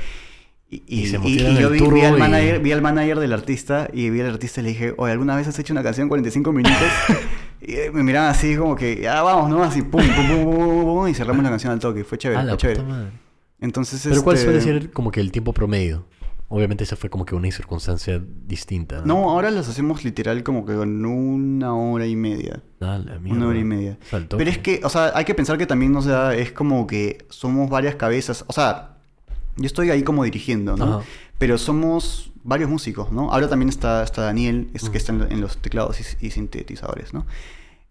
[0.71, 3.19] Y, Y se y- metieron y yo vi, vi al y- manager, vi al manager
[3.19, 5.83] del artista y vi al artista y le dije, oye, ¿alguna vez has hecho una
[5.83, 6.79] canción en 45 minutos?
[7.61, 9.63] y eh, me miraban así como que, ya vamos, ¿no?
[9.65, 12.05] Así, pum, pum, pum, pum, pum, pum, y cerramos la canción al toque.
[12.05, 12.83] Fue chévere, fue chévere.
[13.61, 16.05] Entonces, Pero ¿cuál este, suele ser como que el tiempo promedio?
[16.51, 19.03] Obviamente esa fue como que una circunstancia distinta.
[19.05, 22.63] No, ahora las hacemos literal como que con una hora y media.
[22.81, 23.39] Ah, la mierda.
[23.39, 23.99] Una hora y media.
[24.11, 27.27] Pero es que, o sea, hay que pensar que también, o sea, es como que
[27.29, 28.47] somos varias cabezas.
[28.47, 28.97] O sea,
[29.57, 30.85] yo estoy ahí como dirigiendo, ¿no?
[30.85, 31.01] Ajá.
[31.37, 33.31] Pero somos varios músicos, ¿no?
[33.31, 37.13] Ahora también está, está Daniel, es, que está en, en los teclados y, y sintetizadores,
[37.13, 37.27] ¿no?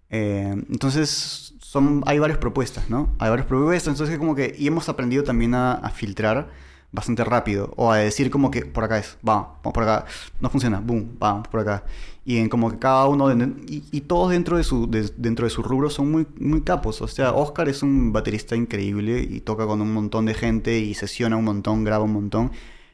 [0.09, 3.13] Eh, entonces, son, hay varias propuestas, ¿no?
[3.19, 4.55] Hay varias propuestas, entonces como que...
[4.57, 6.49] Y hemos aprendido también a, a filtrar
[6.97, 7.71] bastante rápido.
[7.77, 10.05] O a decir como que por acá es, vamos, vamos por acá.
[10.41, 11.83] No funciona, boom, vamos por acá.
[12.25, 15.45] Y en como que cada uno, de- y, y todos dentro de su, de- dentro
[15.45, 17.01] de su rubro son muy, muy capos.
[17.01, 20.93] O sea, Oscar es un baterista increíble y toca con un montón de gente y
[20.93, 22.51] sesiona un montón, graba un montón.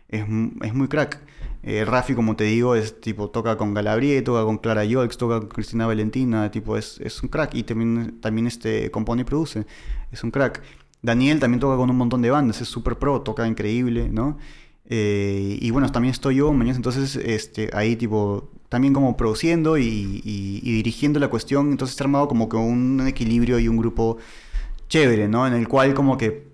[0.10, 0.22] Es,
[0.62, 1.20] es muy crack.
[1.64, 5.40] Eh, Rafi, como te digo, es tipo, toca con Galabrie, toca con Clara Yolks, toca
[5.40, 7.56] con Cristina Valentina, tipo, es, es un crack.
[7.56, 9.66] Y también, también este, compone y produce.
[10.12, 10.62] Es un crack.
[11.04, 14.40] Daniel también toca con un montón de bandas, es súper pro, toca increíble, ¿no?
[14.86, 20.22] Eh, y bueno, también estoy yo, mañana, entonces este, ahí tipo, también como produciendo y,
[20.26, 24.18] y- dirigiendo la cuestión, entonces está armado como que un equilibrio y un grupo
[24.90, 25.48] chévere, ¿no?
[25.48, 26.53] En el cual como que,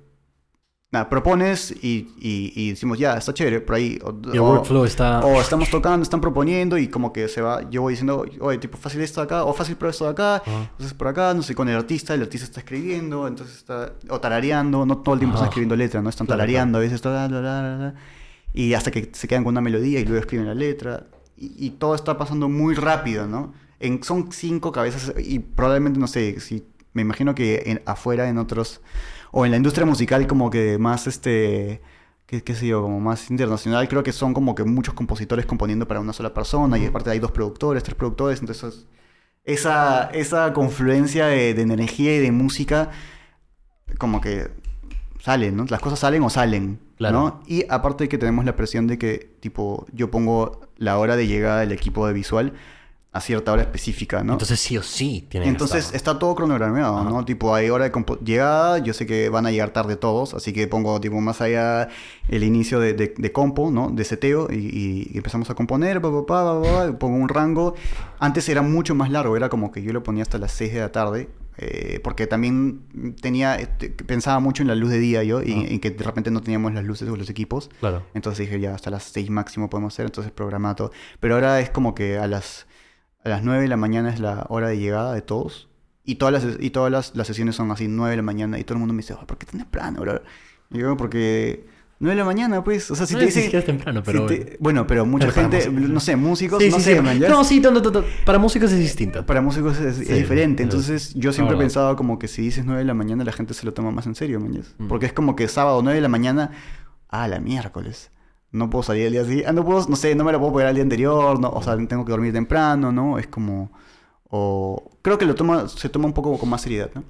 [0.91, 3.99] nada, propones y, y- y decimos, ya, está chévere, por ahí.
[4.03, 5.19] O, el o- workflow está...
[5.23, 8.77] o estamos tocando, están proponiendo y como que se va, yo voy diciendo, oye, tipo
[8.77, 10.69] fácil esto de acá, o fácil pero esto de acá, Ajá.
[10.71, 14.19] entonces por acá, no sé, con el artista, el artista está escribiendo, entonces está, o
[14.19, 15.43] tarareando, no todo el tiempo Ajá.
[15.45, 16.09] están escribiendo letras, ¿no?
[16.09, 17.93] Están tarareando, a veces está, la, la, la,
[18.53, 21.05] y hasta que se quedan con una melodía y luego escriben la letra,
[21.37, 23.53] y, y todo está pasando muy rápido, ¿no?
[23.79, 28.37] En, son cinco cabezas y probablemente, no sé, si me imagino que en- afuera en
[28.39, 28.81] otros,
[29.31, 31.81] o en la industria musical como que más, este,
[32.25, 35.87] qué, qué sé yo, como más internacional, creo que son como que muchos compositores componiendo
[35.87, 38.87] para una sola persona y aparte hay dos productores, tres productores, entonces
[39.43, 42.91] esa, esa confluencia de, de energía y de música
[43.97, 44.51] como que
[45.19, 45.65] salen, ¿no?
[45.69, 47.17] Las cosas salen o salen, Claro.
[47.17, 47.43] ¿no?
[47.47, 51.61] Y aparte que tenemos la presión de que, tipo, yo pongo la hora de llegada
[51.61, 52.53] del equipo de visual
[53.11, 54.33] a cierta hora específica, ¿no?
[54.33, 57.25] Entonces sí o sí tiene que Entonces está todo cronogrameado, ¿no?
[57.25, 60.67] Tipo, hay hora de llegada, yo sé que van a llegar tarde todos, así que
[60.67, 61.89] pongo tipo más allá
[62.27, 63.89] el inicio de, de- de compo, ¿no?
[63.89, 67.73] De seteo y, y empezamos a componer, pa, pa, pa, pongo un rango.
[68.19, 70.79] Antes era mucho más largo, era como que yo lo ponía hasta las 6 de
[70.79, 75.41] la tarde, eh, porque también tenía, este, pensaba mucho en la luz de día yo
[75.41, 75.65] y Ah.
[75.67, 77.71] en que de repente no teníamos las luces o los equipos.
[77.79, 78.03] Claro.
[78.13, 80.91] Entonces dije, ya hasta las 6 máximo podemos hacer, entonces programa todo.
[81.19, 82.67] Pero ahora es como que a las,
[83.23, 85.67] a las 9 de la mañana es la hora de llegada de todos.
[86.05, 88.57] Y todas las, y todas las, las sesiones son así, 9 de la mañana.
[88.57, 90.21] Y todo el mundo me dice, "Oh, ¿por qué tan temprano, bro?
[90.71, 91.67] Y yo, porque
[91.99, 92.89] 9 de la mañana, pues.
[92.89, 93.51] O sea, si No te dicen...
[93.65, 94.27] temprano, pero...
[94.27, 95.89] si te- bueno, pero mucha Pero gente, músicos.
[95.89, 97.01] no sé, músicos, Sí, no sí, sé, sí.
[97.01, 97.71] man, ya- No, sí, no,
[98.25, 99.25] para músicos es distinto.
[99.25, 100.63] para músicos es, diferente.
[100.63, 103.33] es- Entonces, yo siempre he pensado como que si dices 9 de la mañana, la
[103.33, 104.63] gente se lo toma más en serio, man.
[104.79, 104.87] Mm.
[104.87, 106.51] Porque es como que sábado 9 de la mañana,
[107.09, 108.11] ah, la miércoles.
[108.51, 109.47] No puedo salir el día siguiente.
[109.47, 111.61] Ah, no puedo, no sé, no me lo puedo pegar al día anterior, no, o
[111.61, 113.19] sea, tengo que dormir temprano, ¿no?
[113.19, 113.71] Es como.
[114.29, 114.91] O.
[115.01, 117.03] Creo que lo toma, se toma un poco con más seriedad, ¿no?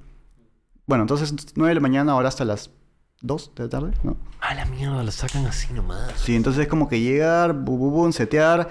[0.86, 2.70] Bueno, entonces 9 de la mañana, ahora hasta las
[3.22, 4.16] 2 de la tarde, ¿no?
[4.40, 6.12] Ah, la mierda, lo sacan así nomás.
[6.16, 8.68] Sí, entonces es como que llegar, bu, bu, bum, setear,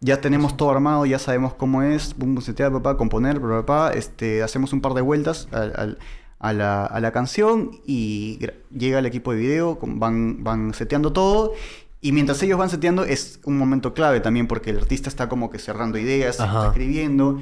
[0.00, 4.42] ya tenemos todo armado, ya sabemos cómo es, bum, setear, papá, componer, papá, papá, este,
[4.42, 5.98] hacemos un par de vueltas al- al-
[6.40, 8.40] a, la, a la canción y
[8.76, 11.52] llega el equipo de video, van, van seteando todo.
[12.02, 15.48] Y mientras ellos van seteando es un momento clave también porque el artista está como
[15.50, 17.40] que cerrando ideas, está escribiendo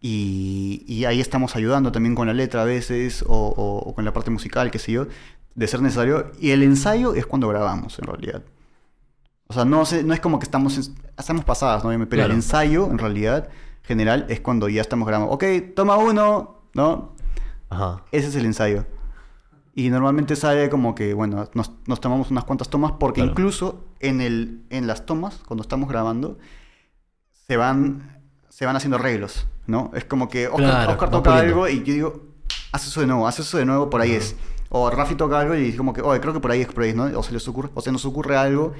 [0.00, 4.04] y, y ahí estamos ayudando también con la letra a veces o, o- o con
[4.04, 5.06] la parte musical, qué sé yo,
[5.54, 6.32] de ser necesario.
[6.40, 8.42] Y el ensayo es cuando grabamos en realidad.
[9.46, 11.90] O sea, no, no es como que estamos, hacemos pasadas, ¿no?
[11.90, 12.26] Pero Claro.
[12.26, 13.48] el ensayo, en realidad,
[13.82, 15.32] general, es cuando ya estamos grabando.
[15.32, 15.44] Ok,
[15.76, 17.14] toma uno, ¿no?
[17.68, 18.04] Ajá.
[18.10, 18.86] Ese es el ensayo.
[19.74, 23.30] Y normalmente sale como que, bueno, nos, nos tomamos unas cuantas tomas porque Claro.
[23.32, 26.38] incluso en, el, en las tomas, cuando estamos grabando,
[27.46, 29.90] se van, se van haciendo arreglos, ¿no?
[29.94, 32.22] Es como que Oscar, Claro, Oscar toca algo y yo digo,
[32.72, 34.36] haz eso de nuevo, haz eso de nuevo, por ahí es.
[34.72, 36.84] O Rafi toca algo y dice como que, oye, creo que por ahí es, por
[36.84, 37.04] ahí, es", ¿no?
[37.18, 38.72] O se les ocurre, o se nos ocurre algo,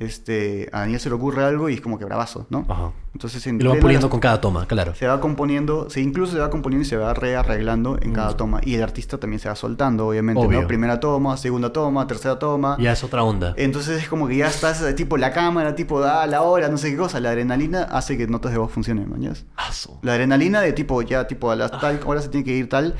[0.00, 2.66] este, a Daniel se le ocurre algo y es como que bravazo, ¿no?
[2.68, 2.92] Ajá.
[3.14, 4.94] Entonces en Y lo puliendo las- con cada toma, claro.
[4.94, 8.60] se va componiendo, se incluso se va componiendo y se va rearreglando en cada toma.
[8.62, 10.46] Y el artista también se va soltando, obviamente, Mm.
[10.46, 10.60] Obvio.
[10.62, 10.66] ¿no?
[10.68, 12.76] Primera toma, segunda toma, tercera toma.
[12.78, 13.54] Ya es otra onda.
[13.56, 16.76] Entonces es como que ya estás, eh, tipo, la cámara, tipo, da la hora, no
[16.76, 17.20] sé qué cosa.
[17.20, 19.46] La adrenalina hace que notas de voz funcionen, mañas.
[19.56, 19.98] Aso.
[20.02, 21.78] La adrenalina de tipo, ya, tipo, a las Ah.
[21.80, 22.96] tal hora se tiene que ir tal.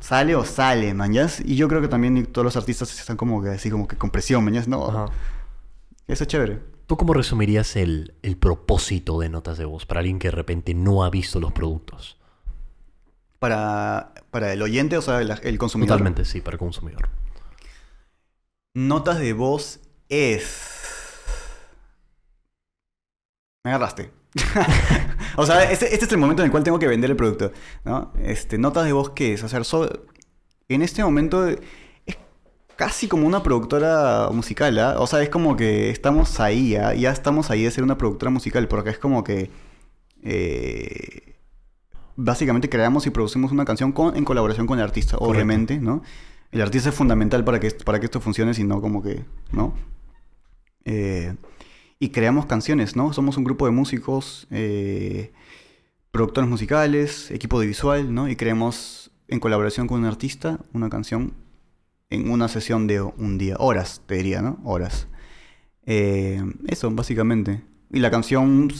[0.00, 1.40] Sale o sale, mañas.
[1.40, 4.10] Y yo creo que también todos los artistas están como que así, como que con
[4.10, 4.68] presión, mañas.
[4.68, 5.06] No, Ajá.
[6.06, 6.60] eso es chévere.
[6.86, 10.74] ¿Tú cómo resumirías el, el propósito de notas de voz para alguien que de repente
[10.74, 12.18] no ha visto los productos?
[13.38, 15.96] Para, para el oyente, o sea, el, el consumidor.
[15.96, 17.08] Totalmente, sí, para el consumidor.
[18.74, 20.70] Notas de voz es.
[23.64, 24.10] Me agarraste.
[25.36, 27.52] o sea, este, este es el momento en el cual tengo que vender el producto.
[27.84, 28.12] ¿no?
[28.22, 29.44] Este, notas de voz, ¿qué es?
[29.44, 29.88] Hacer so-
[30.68, 31.58] En este momento es
[32.76, 34.78] casi como una productora musical.
[34.78, 34.96] ¿ah?
[34.98, 36.94] O sea, es como que estamos ahí, ¿ah?
[36.94, 39.50] ya estamos ahí de ser una productora musical, porque es como que.
[40.22, 41.34] eh,
[42.16, 45.32] básicamente creamos y producimos una canción con, en colaboración con el artista, Correcto.
[45.34, 46.02] obviamente, ¿no?
[46.52, 49.74] El artista es fundamental para que, para que esto funcione, si no, como que, ¿no?
[50.84, 51.34] Eh,
[51.98, 53.12] y creamos canciones, ¿no?
[53.12, 55.32] Somos un grupo de músicos, eh,
[56.10, 58.28] productores musicales, equipo de visual, ¿no?
[58.28, 61.34] Y creamos en colaboración con un artista una canción
[62.10, 64.60] en una sesión de un día, horas, te diría, ¿no?
[64.64, 65.08] Horas.
[65.86, 67.62] Eh, eso, básicamente.
[67.90, 68.70] Y la canción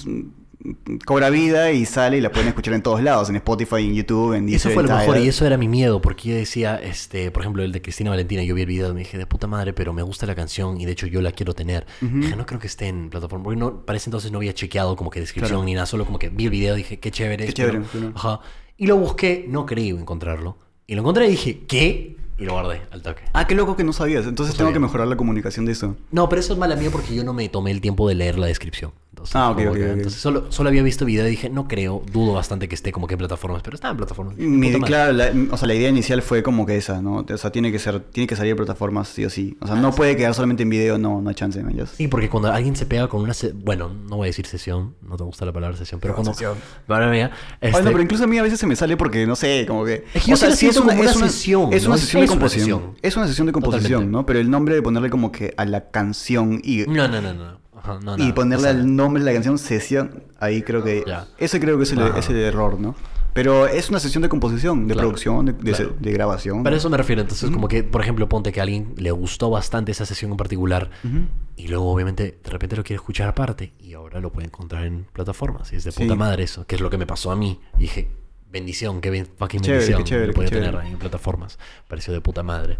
[1.04, 4.32] cobra vida y sale y la pueden escuchar en todos lados, en Spotify, en YouTube,
[4.34, 7.42] en Eso fue lo mejor y eso era mi miedo, porque yo decía, este, por
[7.42, 9.72] ejemplo, el de Cristina Valentina, yo vi el video y me dije, de puta madre,
[9.72, 11.86] pero me gusta la canción y de hecho yo la quiero tener.
[12.02, 12.16] Ujú.
[12.18, 14.96] Dije, no creo que esté en plataforma, porque no, para ese entonces no había chequeado
[14.96, 15.64] como que descripción Claro.
[15.66, 17.44] ni nada, solo como que vi el video y dije, qué chévere.
[17.44, 17.70] Qué espero".
[17.72, 18.12] chévere, claro.
[18.16, 18.40] Ajá.
[18.78, 20.56] Y lo busqué, no creí encontrarlo.
[20.86, 22.16] Y lo encontré y dije, ¿qué?
[22.38, 23.22] Y lo guardé al toque.
[23.32, 24.26] Ah, qué loco que no sabías.
[24.26, 24.74] Entonces No tengo sabía.
[24.74, 25.96] que mejorar la comunicación de eso.
[26.10, 28.38] No, pero eso es mala mía porque yo no me tomé el tiempo de leer
[28.38, 28.90] la descripción.
[29.14, 31.68] Entonces, Ah, ok, como ok, que- entonces solo, solo había visto video y dije, no
[31.68, 34.36] creo, dudo bastante que esté como que en plataformas, pero está en plataformas.
[34.36, 34.80] Mi- madre.
[34.80, 37.24] claro, la, o sea, la idea inicial fue como que esa, ¿no?
[37.32, 39.56] O sea, tiene que ser, tiene que salir de plataformas sí o sí.
[39.60, 41.74] O sea, no puede quedar solamente en video, no, no hay chance, man.
[41.76, 41.86] ya.
[41.86, 43.32] Sí, porque cuando alguien se pega con una...
[43.54, 46.32] Bueno, no voy a decir sesión, no te gusta la palabra sesión, pero No, cuando...
[46.32, 46.58] sesión.
[46.88, 47.30] Madre mía.
[47.60, 49.64] Ay, este- no, pero incluso a mí a veces se me sale porque, no sé,
[49.68, 50.04] como que...
[50.12, 52.30] Es que yo sí la siento como una sesión, Es una Es- sesión de es
[52.30, 52.78] una composición.
[52.80, 52.98] sesión.
[53.00, 54.12] Es una sesión de composición, Totalmente.
[54.12, 54.26] ¿no?
[54.26, 57.63] Pero el nombre de ponerle como que a la canción y, No, no, no, no.
[57.84, 61.04] Ajá, no, y ponerle O sea, al nombre de la canción sesión, ahí creo que...
[61.38, 62.94] Ese creo que es el, es el error, ¿no?
[63.34, 65.94] Pero es una sesión de composición, de Claro, producción, de, de- claro.
[65.98, 66.62] de grabación.
[66.62, 67.20] Para eso me refiero.
[67.20, 70.36] Entonces, como que, por ejemplo, ponte que a alguien le gustó bastante esa sesión en
[70.36, 71.26] particular Ujú.
[71.56, 75.06] y luego, obviamente, de repente lo quiere escuchar aparte y ahora lo puede encontrar en
[75.12, 75.72] plataformas.
[75.72, 76.02] Y es de Sí.
[76.04, 77.58] puta madre eso, que es lo que me pasó a mí.
[77.76, 78.08] Y dije,
[78.52, 79.98] bendición, qué ben- fucking Chévere, bendición.
[79.98, 81.58] qué chévere, lo qué tener ahí en plataformas.
[81.88, 82.78] Pareció de puta madre.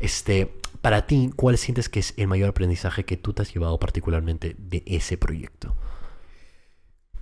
[0.00, 0.52] Este,
[0.84, 4.54] para ti, ¿cuál sientes que es el mayor aprendizaje que tú te has llevado particularmente
[4.58, 5.74] de ese proyecto?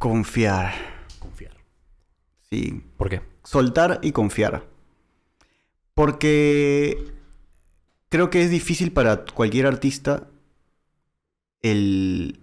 [0.00, 0.74] Confiar.
[1.20, 1.52] Confiar.
[2.50, 2.82] Sí.
[2.96, 3.22] ¿Por qué?
[3.44, 4.66] Soltar y confiar.
[5.94, 7.12] Porque
[8.08, 10.26] creo que es difícil para cualquier artista
[11.60, 12.40] el,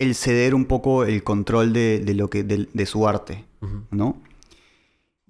[0.00, 3.44] el ceder un poco el control de, de lo que, de, de su arte.
[3.92, 4.20] ¿no?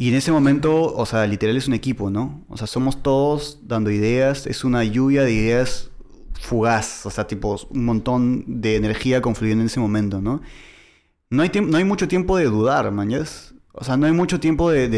[0.01, 2.43] Y en ese momento, o sea, literal es un equipo, ¿no?
[2.49, 5.91] O sea, somos todos dando ideas, es una lluvia de ideas
[6.41, 10.41] fugaz, o sea, tipo un montón de energía confluyendo en ese momento, ¿no?
[11.29, 13.55] No hay, no hay mucho tiempo de dudar, mañas.
[13.73, 14.89] O sea, no hay mucho tiempo de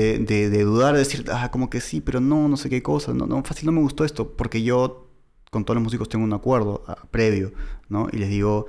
[0.64, 3.42] dudar, de decir, ah, como que sí, pero no, no sé qué cosa, no, no,
[3.42, 5.08] fácil no me gustó esto, porque yo
[5.50, 7.52] con todos los músicos tengo un acuerdo ah, previo,
[7.88, 8.06] ¿no?
[8.12, 8.66] Y les digo,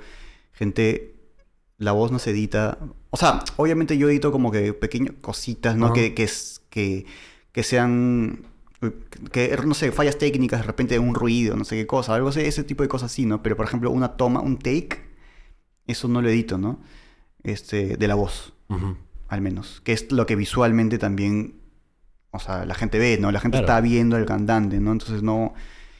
[0.52, 1.13] gente,
[1.84, 2.78] la voz no se edita.
[3.10, 5.86] O sea, obviamente yo edito como que pequeñas cositas, ¿no?
[5.86, 5.94] Ajá.
[5.94, 6.28] Que, que,
[6.70, 7.06] que,
[7.52, 8.46] que sean,
[9.32, 12.40] que, no sé, fallas técnicas, de repente un ruido, no sé qué cosa, algo así,
[12.40, 13.42] ese tipo de cosas sí, ¿no?
[13.42, 15.00] Pero, por ejemplo, una toma, un take,
[15.86, 16.80] eso no lo edito, ¿no?
[17.42, 18.52] Este, de la voz
[19.28, 19.80] al menos.
[19.84, 21.60] Que es lo que visualmente también,
[22.30, 23.30] o sea, la gente ve, ¿no?
[23.30, 23.66] La gente Claro.
[23.66, 24.92] está viendo al cantante, ¿no?
[24.92, 25.54] Entonces no...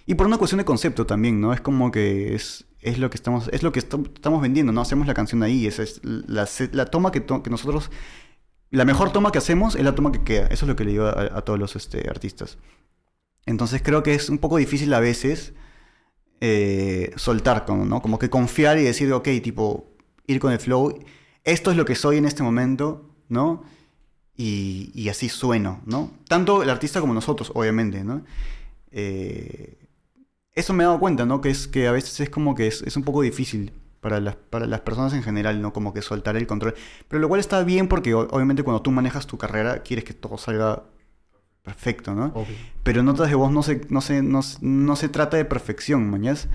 [0.06, 1.52] Y por una cuestión de concepto también, ¿no?
[1.52, 4.80] Es como que es, es lo que estamos, es lo que estamos vendiendo, ¿no?
[4.80, 7.90] Hacemos la canción ahí, esa es la, toma que, to- que nosotros...
[8.70, 10.46] La mejor toma que hacemos es la toma que queda.
[10.46, 12.58] Eso es lo que le digo a, a todos los este, artistas.
[13.46, 15.54] Entonces creo que es un poco difícil a veces
[16.40, 18.02] eh, soltar, como, ¿no?
[18.02, 19.94] Como que confiar y decir, ok, tipo,
[20.26, 21.04] ir con el flow.
[21.44, 23.62] Esto es lo que soy en este momento, ¿no?
[24.36, 26.10] Y, y así sueno, ¿no?
[26.26, 28.24] Tanto el artista como nosotros, obviamente, ¿no?
[28.90, 29.83] Eh,
[30.54, 31.40] eso me he dado cuenta, ¿no?
[31.40, 34.36] Que es que a veces es como que es, es un poco difícil para las,
[34.36, 35.72] para las personas en general, ¿no?
[35.72, 36.74] Como que soltar el control.
[37.08, 40.36] Pero lo cual está bien porque obviamente cuando tú manejas tu carrera quieres que todo
[40.38, 40.84] salga
[41.62, 42.26] perfecto, ¿no?
[42.34, 42.54] Obvio.
[42.82, 45.44] Pero en notas de voz no se, no se, no, se- no se trata de
[45.46, 46.48] perfección, mañas.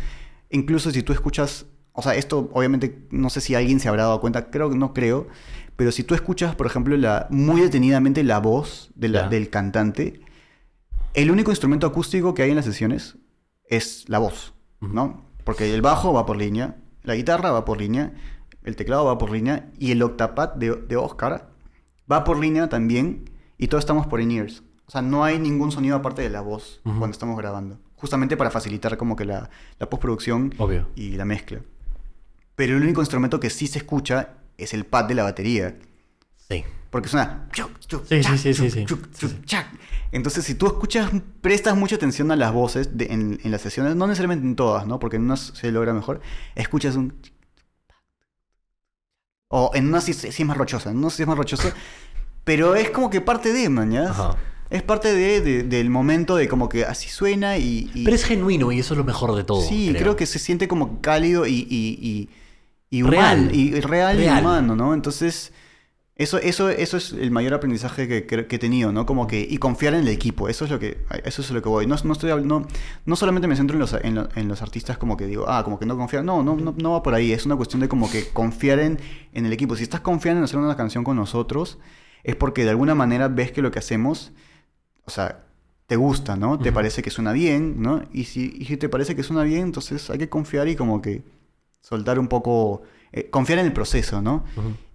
[0.51, 4.21] Incluso si tú escuchas, o sea, esto obviamente no sé si alguien se habrá dado
[4.21, 5.27] cuenta, creo que no creo,
[5.75, 9.29] pero si tú escuchas, por ejemplo, la, muy detenidamente la voz de la- Ya.
[9.29, 10.21] del cantante,
[11.15, 13.15] el único instrumento acústico que hay en las sesiones
[13.69, 14.53] es la voz.
[14.81, 15.25] ¿no?
[15.43, 18.13] Porque el bajo va por línea, la guitarra va por línea,
[18.63, 21.49] el teclado va por línea y el octapad de, de Oscar
[22.11, 24.63] va por línea también y todos estamos por in-ears.
[24.85, 27.77] O sea, no hay ningún sonido aparte de la voz cuando estamos grabando.
[27.95, 30.87] Justamente para facilitar como que la, la postproducción Obvio.
[30.95, 31.59] y la mezcla.
[32.55, 35.77] Pero el único instrumento que sí se escucha es el pad de la batería.
[36.35, 36.63] Sí.
[36.89, 37.47] Porque suena...
[38.07, 38.85] Sí, sí, sí, sí.
[40.11, 41.11] Entonces, si tú escuchas,
[41.41, 44.87] prestas mucha atención a las voces de- en, en las sesiones, no necesariamente en todas,
[44.87, 44.99] ¿no?
[44.99, 46.19] Porque en unas se logra mejor,
[46.55, 47.13] escuchas un...
[49.49, 51.73] O en unas sí, sí es más rochosa, en unas sí es más rochosa,
[52.43, 53.65] pero es como que parte de.
[54.09, 54.35] Ajá.
[54.69, 57.89] Es parte de, de- del momento de como que así suena y...
[57.95, 59.61] y- Pero es genuino y eso es lo mejor de todo.
[59.61, 60.15] Sí, creo.
[60.15, 62.29] que se siente como cálido y, y, y,
[62.91, 63.39] y Real.
[63.39, 64.37] humano, y, y real, Real.
[64.37, 64.93] y humano, ¿no?
[64.93, 65.51] Entonces,
[66.19, 69.05] Eso, eso, eso es el mayor aprendizaje que, que- que he tenido, ¿no?
[69.05, 71.69] Como que, y confiar en el equipo, eso es lo que, eso es lo que
[71.69, 71.87] voy.
[71.87, 72.67] No, no, estoy, no,
[73.05, 75.63] no solamente me centro en los, en, lo- en los artistas como que digo, ah,
[75.63, 77.87] como que no confiar, no, no, no, no va por ahí, es una cuestión de
[77.87, 78.99] como que confiar en,
[79.33, 79.75] en el equipo.
[79.77, 81.79] Si estás confiando en hacer una canción con nosotros,
[82.25, 84.33] es porque de alguna manera ves que lo que hacemos,
[85.05, 85.45] o sea,
[85.87, 86.59] te gusta, ¿no?
[86.59, 88.03] Te parece que suena bien, ¿no?
[88.13, 91.01] Y si, y si te parece que suena bien, entonces hay que confiar y como
[91.01, 91.23] que
[91.81, 92.81] soltar un poco,
[93.13, 94.43] eh, confiar en el proceso, ¿no?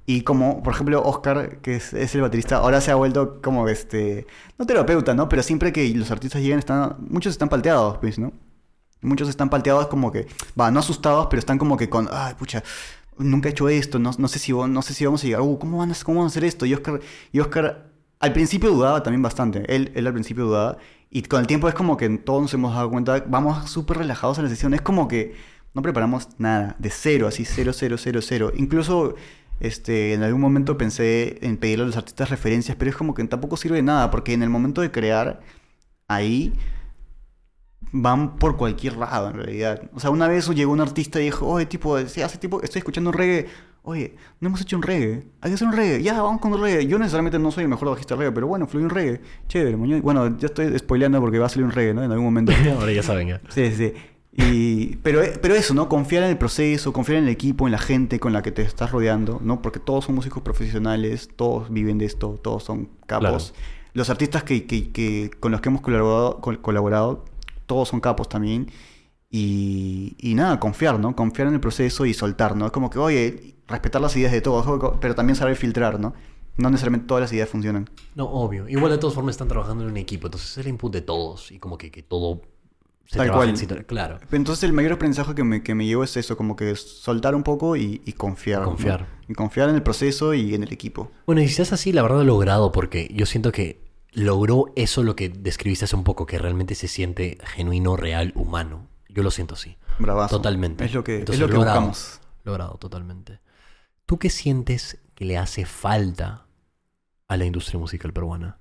[0.07, 3.69] Y como, por ejemplo, Oscar, que es, es el baterista, ahora se ha vuelto como
[3.69, 4.27] este,
[4.59, 5.29] no terapeuta, ¿no?
[5.29, 8.33] Pero siempre que los artistas llegan, están, muchos están palteados, pues, ¿no?
[9.01, 10.27] Muchos están palteados como que,
[10.59, 12.63] va, no asustados, pero están como que con, ay, pucha,
[13.17, 15.59] nunca he hecho esto, no, no sé, si, no sé si vamos a llegar, uh,
[15.59, 16.67] ¿cómo van a, cómo van a hacer esto?
[16.67, 17.01] Y Oscar,
[17.33, 17.91] y Oscar
[18.21, 20.79] al principio dudaba también bastante, él, él al principio dudaba,
[21.11, 24.39] y con el tiempo es como que todos nos hemos dado cuenta, vamos súper relajados
[24.39, 25.35] a la sesión, es como que
[25.75, 28.53] no preparamos nada, de cero, así, cero, cero, cero, cero.
[28.55, 29.17] Incluso
[29.61, 33.25] este, en algún momento pensé en pedirle a los artistas referencias, pero es como que
[33.25, 35.41] tampoco sirve de nada, porque en el momento de crear,
[36.09, 36.53] ahí
[37.93, 39.83] van por cualquier lado en realidad.
[39.95, 43.11] O sea, una vez llegó un artista y dijo, oye, tipo, hace tipo, estoy escuchando
[43.11, 43.47] un reggae.
[43.83, 45.25] Oye, no hemos hecho un reggae.
[45.43, 46.03] Hay que hacer un reggae.
[46.03, 46.87] Ya, vamos con un reggae.
[46.87, 49.21] Yo necesariamente no soy el mejor bajista de reggae, pero bueno, fluye un reggae.
[49.47, 50.01] Chévere, moño.
[50.01, 52.03] Bueno, ya estoy spoileando porque va a salir un reggae, ¿no?
[52.03, 52.53] En algún momento.
[52.79, 53.41] Ahora ya saben, ya.
[53.51, 53.93] Sí, sí.
[54.37, 55.89] Y, pero, pero eso, ¿no?
[55.89, 58.63] Confiar en el proceso, confiar en el equipo, en la gente con la que te
[58.63, 59.63] estás rodeando, ¿no?
[59.63, 63.53] Porque todos son músicos profesionales, todos viven de esto, todos son capos.
[63.53, 63.69] Claro.
[63.93, 67.25] Los artistas que, que- que- con los que hemos colaborado, col- colaborado,
[67.67, 68.71] todos son capos también.
[69.31, 71.15] Y, y nada, confiar, ¿no?
[71.17, 72.67] Confiar en el proceso y soltar, ¿no?
[72.67, 74.67] Es como que, oye, respetar las ideas de todos,
[75.01, 76.13] pero también saber filtrar, ¿no?
[76.57, 77.89] No necesariamente todas las ideas funcionan.
[78.15, 78.69] No, obvio.
[78.69, 81.51] Igual de todas formas están trabajando en un equipo, entonces es el input de todos
[81.51, 82.43] y como que, que todo
[83.07, 83.51] se Tal cual.
[83.51, 83.85] en.
[83.85, 84.19] Claro.
[84.33, 87.43] Entonces el mayor aprendizaje que me, que me llevo es eso, como que soltar un
[87.43, 88.63] poco y, y confiar.
[88.63, 88.69] ¿no?
[88.69, 89.07] Confiar.
[89.29, 91.11] Y confiar en el proceso y en el equipo.
[91.27, 94.73] Bueno, y si es así, la verdad lo he logrado porque yo siento que logró
[94.77, 98.89] eso lo que describiste hace un poco, que realmente se siente genuino, real, humano.
[99.09, 99.77] Yo lo siento así.
[99.99, 100.37] Bravazo.
[100.37, 100.85] Totalmente.
[100.85, 101.81] Es lo que, Entonces, es lo que logrado.
[101.81, 102.21] buscamos.
[102.45, 103.41] Logrado, totalmente.
[104.07, 106.47] ¿Tú qué sientes que le hace falta
[107.29, 108.59] a la industria musical peruana?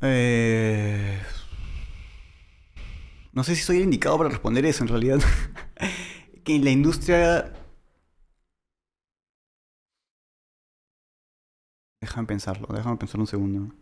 [0.00, 1.18] Eh,
[3.32, 5.20] No sé si soy el indicado para responder eso en realidad.
[6.44, 7.52] que la industria...
[12.00, 13.74] Déjame pensarlo, déjame pensar un segundo.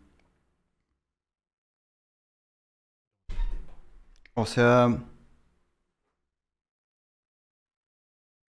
[4.35, 4.99] O sea...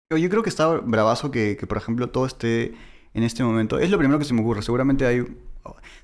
[0.10, 2.76] Yo creo que está bravazo que, que, por ejemplo, todo esté
[3.16, 3.80] en este momento.
[3.80, 4.62] Es lo primero que se me ocurre.
[4.62, 5.26] Seguramente hay...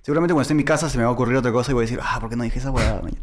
[0.01, 1.83] Seguramente cuando esté en mi casa se me va a ocurrir otra cosa y voy
[1.83, 3.01] a decir, ah, ¿por qué no dije esa hueá?
[3.01, 3.17] maña?".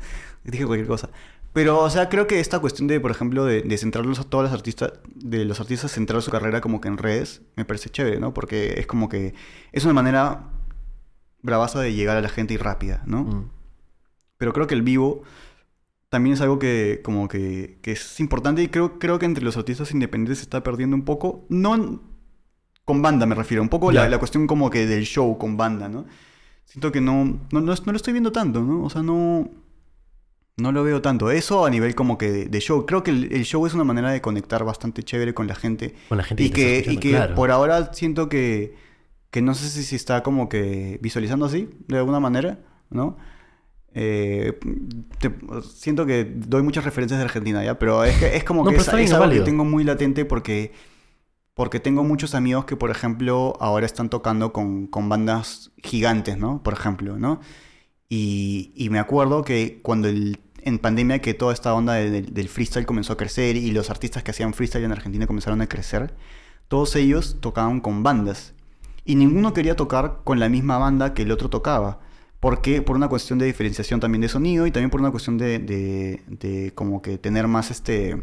[0.45, 1.11] Dije cualquier cosa.
[1.53, 4.45] Pero, o sea, creo que esta cuestión de, por ejemplo, de, de centrarlos a todos
[4.45, 8.20] los artistas, de los artistas centrar su carrera como que en redes, me parece chévere,
[8.20, 8.34] ¿no?
[8.34, 9.34] Porque es como que
[9.72, 10.51] es una manera
[11.43, 13.24] bravaza de llegar a la gente y rápida, ¿no?
[13.24, 13.51] Mm.
[14.37, 15.22] Pero creo que el vivo
[16.11, 19.57] también es algo que como que, que es importante y creo, creo que entre los
[19.57, 22.01] artistas independientes se está perdiendo un poco, no
[22.87, 24.09] con banda me refiero, un poco la, Ya.
[24.09, 26.07] la cuestión como que del show con banda, ¿no?
[26.64, 28.82] Siento que no, no, no, no lo estoy viendo tanto, ¿no?
[28.84, 29.51] O sea, no,
[30.57, 31.30] no lo veo tanto.
[31.30, 32.87] Eso a nivel como que de, de show.
[32.87, 35.95] Creo que el, el show es una manera de conectar bastante chévere con la gente.
[36.09, 37.34] Con la gente Y que, que, y que claro.
[37.34, 38.74] por ahora siento que,
[39.30, 42.61] que no sé si se está como que visualizando así, de alguna manera,
[42.91, 43.16] ¿no?
[43.95, 44.59] Eh,
[45.18, 47.78] te- siento que doy muchas referencias de Argentina, ¿ya?
[47.78, 49.45] Pero es, que, es como No, que es, es algo que válido.
[49.45, 50.72] tengo muy latente porque,
[51.57, 56.62] porque tengo muchos amigos que, por ejemplo, ahora están tocando con, con bandas gigantes, ¿no?
[56.62, 57.40] Por ejemplo, ¿no?
[58.11, 63.14] Y, me acuerdo que cuando en pandemia que toda esta onda de- del- freestyle comenzó
[63.14, 66.14] a crecer y los artistas que hacían freestyle en Argentina comenzaron a crecer,
[66.68, 68.52] todos ellos tocaban con bandas.
[69.07, 72.00] Y ninguno quería tocar con la misma banda que el otro tocaba.
[72.38, 72.82] ¿Por qué?
[72.82, 76.22] Por una cuestión de diferenciación también de sonido y también por una cuestión de, de-
[76.28, 78.22] de como que tener más este...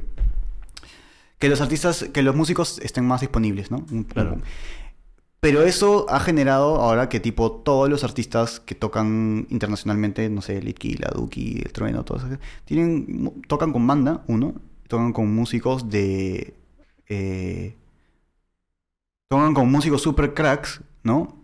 [1.43, 3.85] Que los artistas, que los músicos estén más disponibles, ¿no?
[4.13, 4.37] Claro.
[5.41, 10.61] pero eso ha generado ahora que tipo todos los artistas que tocan internacionalmente, no sé,
[10.61, 14.55] Litki, la Duki, el Trueno, todos esos, tienen, tocan con banda, uno,
[14.87, 16.55] tocan con músicos de...
[17.09, 17.75] eh,
[19.27, 21.43] tocan con músicos super cracks, ¿no?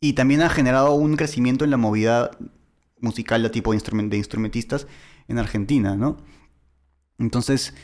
[0.00, 2.32] Y también ha generado un crecimiento en la movida
[3.00, 3.76] musical de tipo de
[4.18, 4.88] instrumentistas
[5.28, 6.16] en Argentina, ¿no?
[7.18, 7.74] Entonces,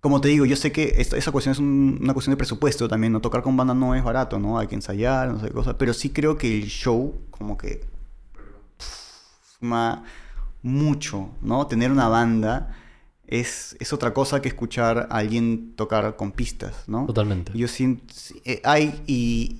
[0.00, 2.86] como te digo, yo sé que esta- esa cuestión es un- una cuestión de presupuesto
[2.88, 3.20] también, ¿no?
[3.20, 4.58] Tocar con banda no es barato, ¿no?
[4.58, 7.80] Hay que ensayar, no sé qué cosa, pero sí creo que el show como que
[8.78, 10.04] pff, suma
[10.62, 11.66] mucho, ¿no?
[11.66, 12.76] Tener una banda
[13.26, 17.06] es, es otra cosa que escuchar a alguien tocar con pistas, ¿no?
[17.06, 17.52] Totalmente.
[17.58, 18.04] Yo siento,
[18.44, 19.58] eh, hay, y,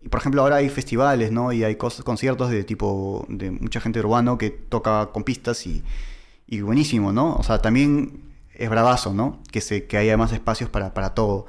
[0.00, 1.52] y, por ejemplo ahora hay festivales, ¿no?
[1.52, 5.82] Y hay cosas, conciertos de tipo, de mucha gente urbano que toca con pistas y,
[6.46, 7.34] y buenísimo, ¿no?
[7.36, 8.31] O sea, también
[8.62, 9.42] es bravazo, ¿no?
[9.50, 11.46] Que, se, que haya más espacios para, para todo.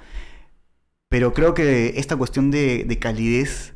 [1.10, 3.74] Pero creo que esta cuestión de, de calidez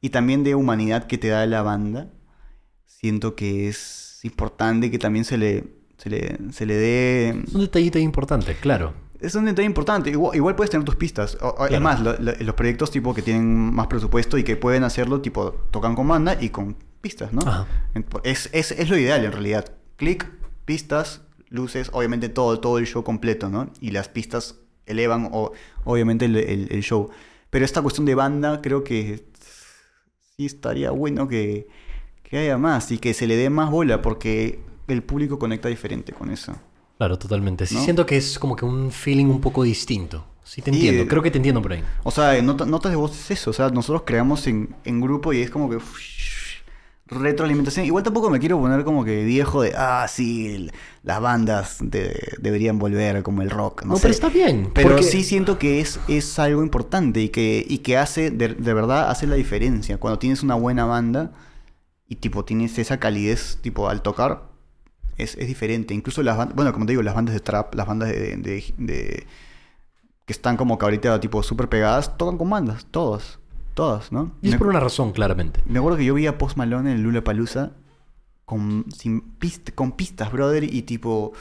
[0.00, 2.10] y también de humanidad que te da la banda,
[2.84, 5.64] siento que es importante que también se le,
[5.96, 7.28] se le, se le dé...
[7.46, 8.92] Es un detallito importante, claro.
[9.20, 10.10] Es un detalle importante.
[10.10, 11.38] Igual, igual puedes tener tus pistas.
[11.40, 11.74] O- o- Claro.
[11.74, 15.22] Es más, lo- lo- los proyectos tipo que tienen más presupuesto y que pueden hacerlo,
[15.22, 17.40] tipo, tocan con banda y con pistas, ¿no?
[17.46, 17.66] Ajá.
[18.24, 19.72] Es, es, es lo ideal en realidad.
[19.96, 20.26] Clic,
[20.66, 21.22] pistas,
[21.54, 23.70] luces, obviamente todo, todo el show completo, ¿no?
[23.80, 24.56] Y las pistas
[24.86, 25.52] elevan, o,
[25.84, 27.08] obviamente, el, el- el show.
[27.50, 29.24] Pero esta cuestión de banda, creo que
[30.36, 31.68] sí estaría bueno que,
[32.22, 36.12] que haya más y que se le dé más bola, porque el público conecta diferente
[36.12, 36.54] con eso.
[36.98, 37.66] Claro, totalmente.
[37.66, 37.84] Sí ¿No?
[37.84, 40.24] siento que es como que un feeling un poco distinto.
[40.44, 41.06] Sí te entiendo.
[41.08, 41.82] Creo que te entiendo por ahí.
[42.02, 43.50] O sea, notas de voz es eso.
[43.50, 45.76] O sea, nosotros creamos en, en grupo y es como que.
[45.76, 45.96] uff,
[47.14, 47.86] retroalimentación.
[47.86, 49.72] Igual tampoco me quiero poner como que viejo de.
[49.76, 50.72] Ah, sí, el-
[51.02, 53.82] las bandas de- deberían volver como el rock.
[53.84, 54.02] No, No, sé.
[54.02, 54.70] pero está bien.
[54.74, 58.48] Pero porque- sí siento que es, es algo importante y que, y que hace, de,
[58.48, 59.98] de verdad, hace la diferencia.
[59.98, 61.32] Cuando tienes una buena banda
[62.08, 64.42] y tipo tienes esa calidez, tipo al tocar,
[65.16, 65.94] es, es diferente.
[65.94, 68.74] Incluso las bandas, bueno, como te digo, las bandas de trap, las bandas de, de-
[68.78, 69.26] de-
[70.26, 73.38] que están como que ahorita tipo súper pegadas, tocan con bandas, todas,
[73.74, 74.32] todas, ¿no?
[74.42, 75.60] Y es Me- por una razón, claramente.
[75.66, 77.72] me acuerdo que yo vi a Post Malone en el Lula Palusa
[78.44, 81.32] con, sin pist- con pistas, brother, y tipo.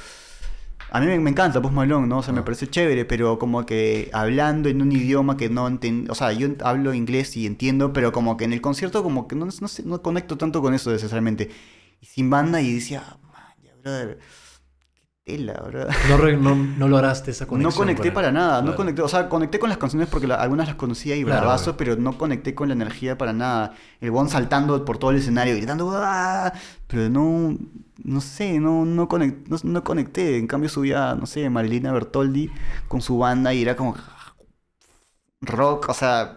[0.91, 2.19] A mí me, me encanta Post Malone, ¿no?
[2.19, 2.45] O sea, me Ah.
[2.45, 6.11] parece chévere, pero como que hablando en un idioma que no entiendo.
[6.11, 9.35] O sea, yo hablo inglés y entiendo, pero como que en el concierto, como que
[9.35, 11.49] no, no, sé, no conecto tanto con eso necesariamente.
[11.99, 14.19] Y sin banda, y decía, "Ah, man, ya, brother.
[15.25, 15.53] Tela.
[16.09, 17.77] No, re- no, no lograste esa No conexión.
[17.77, 18.13] conecté con él.
[18.13, 21.15] para nada, no conecté, o sea, conecté con las canciones porque la- algunas las conocía
[21.15, 23.73] y Claro, bravazo, pero no conecté con la energía para nada.
[24.01, 26.51] El bon saltando por todo el escenario, gritando, "Ah",
[26.87, 27.57] pero no,
[28.03, 30.37] no sé, no, no, conect- no, no conecté.
[30.37, 32.51] En cambio subía, no sé, Marilina Bertoldi
[32.89, 33.95] con su banda y era como
[35.41, 36.35] rock, o sea,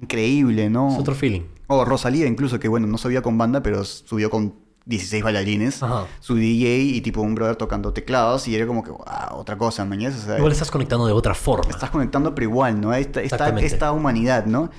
[0.00, 0.92] increíble, ¿no?
[0.92, 1.42] Es otro feeling.
[1.66, 4.54] O Rosalía incluso, que bueno, no subía con banda, pero subió con
[4.86, 6.06] 16 bailarines, Ajá.
[6.20, 9.04] su DJ y tipo un brother tocando teclados y era como que, wow,
[9.34, 11.70] otra cosa, mañana, o sea, Igual estás conectando de otra forma.
[11.70, 12.92] estás conectando pero igual, ¿no?
[12.94, 14.70] Esta, esta, esta humanidad, ¿no?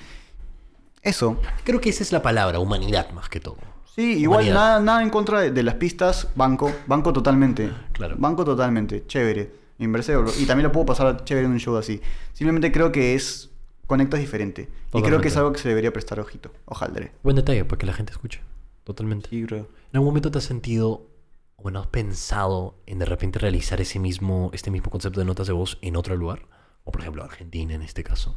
[1.02, 1.38] Eso.
[1.64, 3.58] Creo que esa es la palabra, humanidad más que todo.
[3.96, 4.56] Sí, igual Humanidad.
[4.56, 7.72] nada, nada en contra de, de las pistas, banco, banco totalmente.
[7.92, 8.16] Claro.
[8.18, 9.62] Banco totalmente, chévere.
[9.92, 12.00] Parece, y también lo puedo pasar chévere en un show así.
[12.34, 13.50] Simplemente creo que es,
[13.88, 14.70] conectas diferente.
[14.94, 16.52] Y creo que es algo que se debería prestar ojito.
[16.66, 17.10] Ojalá.
[17.24, 18.42] Buen detalle para que la gente escuche.
[18.84, 19.30] Totalmente.
[19.30, 19.68] Sí, creo.
[19.92, 21.10] ¿En algún momento te has sentido,
[21.58, 25.48] o bueno, has pensado en de repente realizar ese mismo, este mismo concepto de notas
[25.48, 26.44] de voz en otro lugar?
[26.86, 28.36] O por ejemplo, Argentina en este caso.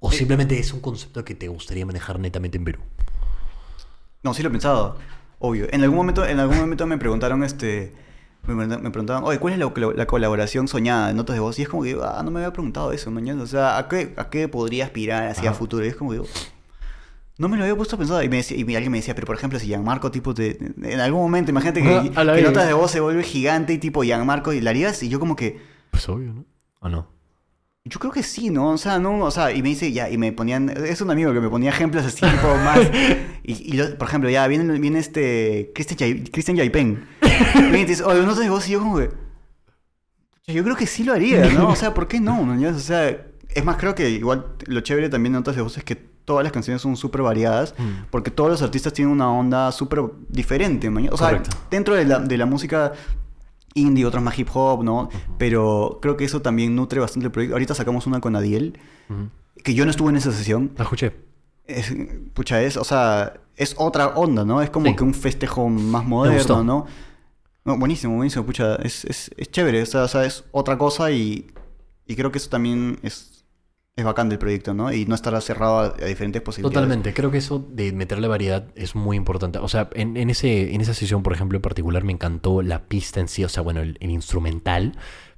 [0.00, 2.80] ¿O simplemente es un concepto que te gustaría manejar netamente en Perú?
[4.22, 4.96] No, sí lo he pensado,
[5.38, 5.66] obvio.
[5.72, 7.92] En algún momento, en algún momento me preguntaron, este,
[8.46, 11.58] me, pregunta- me preguntaban, oye, ¿cuál es la, la colaboración soñada de notas de voz?
[11.58, 13.42] Y es como que, digo, ah, no me había preguntado eso, mañana.
[13.42, 15.58] O sea, ¿a qué, a qué podría aspirar hacia Ajá.
[15.58, 15.84] futuro?
[15.84, 16.28] Y es como que digo,
[17.38, 18.24] no me lo había puesto a pensar.
[18.24, 21.00] Y, me decía- y alguien me decía, pero por ejemplo, si Gianmarco, tipo, te- en
[21.00, 21.88] algún momento, imagínate que,
[22.42, 25.34] notas de voz se vuelve gigante y tipo Gianmarco, y la harías, y yo como
[25.36, 26.44] que, Pues obvio, ¿no?
[26.80, 27.12] ¿O no?
[27.86, 28.70] yo creo que sí, ¿no?
[28.70, 31.34] O sea, no, o sea, y me dice, ya, y me ponían, es un amigo
[31.34, 32.80] que me ponía ejemplos así, tipo, más.
[33.46, 37.06] Y, y lo- por ejemplo, ya, viene, viene este, Christian, Yai- Christian Yaipen.
[37.74, 41.04] Y dice, oye, no sé vos, y yo como que, "Pucha, yo creo que sí
[41.04, 41.68] lo haría, ¿no?
[41.68, 42.46] O sea, ¿por qué no?
[42.46, 42.68] no?
[42.74, 43.08] O sea,
[43.50, 46.42] es más, creo que igual lo chévere también de Notas de Voz es que todas
[46.44, 48.06] las canciones son súper variadas, Mm.
[48.10, 51.50] porque todos los artistas tienen una onda súper diferente, maña- O sea, Correcto.
[51.70, 52.92] dentro de la, de la música
[53.74, 55.08] indie, otras más hip hop, ¿no?
[55.38, 57.54] Pero creo que eso también nutre bastante el proyecto.
[57.56, 58.78] Ahorita sacamos una con Adiel,
[59.62, 60.70] que yo no estuve en esa sesión.
[60.76, 61.12] La escuché.
[61.66, 61.92] Es,
[62.34, 64.60] pucha, es, o sea, es otra onda, ¿no?
[64.62, 64.96] Es como Sí.
[64.96, 66.86] que un festejo más moderno, ¿no?
[67.64, 71.10] No, buenísimo, buenísimo, pucha, es, es, es chévere, o sea, o sea, es otra cosa
[71.10, 71.46] y,
[72.06, 73.33] y creo que eso también es,
[73.96, 74.92] es bacán del proyecto, ¿no?
[74.92, 76.74] Y no estará cerrado a, a diferentes posibilidades.
[76.74, 79.58] Totalmente, creo que eso de meterle variedad es muy importante.
[79.60, 82.82] O sea, en, en ese, en esa sesión, por ejemplo, en particular, me encantó la
[82.86, 84.96] pista en sí, o sea, bueno, el, el instrumental,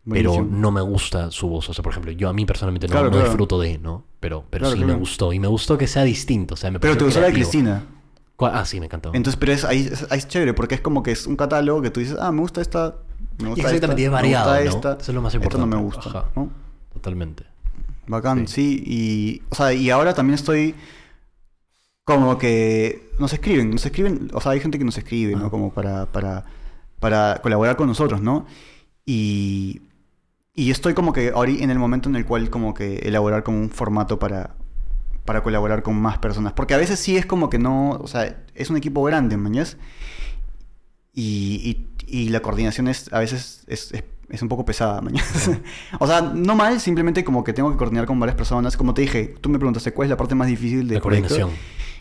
[0.09, 1.69] pero no me gusta su voz.
[1.69, 3.27] O sea, por ejemplo, yo a mí personalmente no, Claro, no claro.
[3.27, 4.05] disfruto de, ¿no?
[4.20, 5.33] Pero, pero Claro, sí me gustó.
[5.35, 6.55] Y me gustó que sea distinto.
[6.55, 7.33] O sea, me Pero te gustó la de.
[7.35, 7.85] Cristina.
[8.37, 8.53] ¿Cuál?
[8.55, 9.11] Ah, sí, me encantó.
[9.15, 11.83] Entonces, pero es, ahí, es, ahí es chévere porque es como que es un catálogo
[11.83, 12.97] que tú dices, ah, me gusta esta,
[13.39, 14.73] me gusta exactamente, esta, es variado, me ¿no?
[14.73, 16.07] gusta esta, Eso es lo más esto no me importante.
[16.09, 16.31] gusta, Ajá.
[16.37, 16.51] ¿no?
[16.93, 17.45] Totalmente.
[18.07, 18.83] Bacán, sí.
[18.87, 20.74] Y, o sea, y ahora también estoy
[22.05, 25.41] como que nos escriben, nos escriben, o sea, hay gente que nos escribe, ¿no?
[25.41, 25.51] Ajá.
[25.51, 26.45] Como para, para,
[27.01, 28.47] para colaborar con nosotros, ¿no?
[29.05, 29.83] Y,
[30.55, 33.59] y estoy como que ahora en el momento en el cual como que elaborar como
[33.59, 34.55] un formato para,
[35.24, 36.53] para colaborar con más personas.
[36.53, 39.77] Porque a veces sí es como que no, o sea, es un equipo grande, mañas.
[41.12, 45.51] Y, y, y la coordinación es a veces es, es, es un poco pesada, mañas.
[45.98, 48.77] o sea, no mal, simplemente como que tengo que coordinar con varias personas.
[48.77, 51.51] Como te dije, tú me preguntaste cuál es la parte más difícil de La coordinación.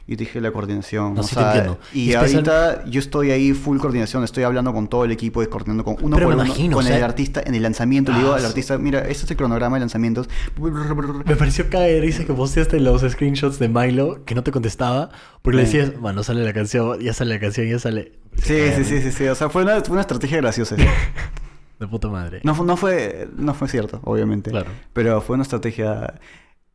[0.08, 1.16] Y te dije la coordinación.
[1.16, 1.80] No, o sí te sea, entiendo.
[1.92, 5.48] Y Especial- ahorita yo estoy ahí full coordinación, estoy hablando con todo el equipo, y
[5.48, 7.64] coordinando con uno Pero por me uno, imagino, con o sea- el artista en el
[7.64, 8.12] lanzamiento.
[8.12, 8.46] le digo Ah, al sí.
[8.48, 10.30] artista, mira, este es el cronograma de lanzamientos.
[11.26, 15.10] Me pareció caer, dice que posteaste los screenshots de Milo que no te contestaba
[15.42, 15.78] porque le Sí.
[15.80, 18.12] decías, bueno, sale la canción, ya sale la canción, ya sale.
[18.44, 19.28] Sí, sí, sí, sí, sí.
[19.28, 20.76] O sea, fue una, fue una estrategia graciosa.
[21.80, 22.42] De puta madre.
[22.44, 24.52] No, no, fue, no fue cierto, obviamente.
[24.52, 24.72] Claro.
[24.94, 26.20] Pero fue una estrategia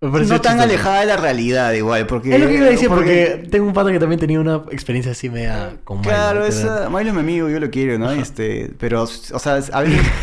[0.02, 0.60] no tan chistoso.
[0.62, 2.06] alejada de la realidad, igual.
[2.06, 4.56] Porque, Es lo que iba a decir porque, tengo un padre que también tenía una
[4.70, 6.10] experiencia así media con Milo.
[6.10, 8.10] Claro, que es, era- Milo es mi amigo, yo lo quiero, ¿no?
[8.10, 9.70] Este, pero, o sea, a veces,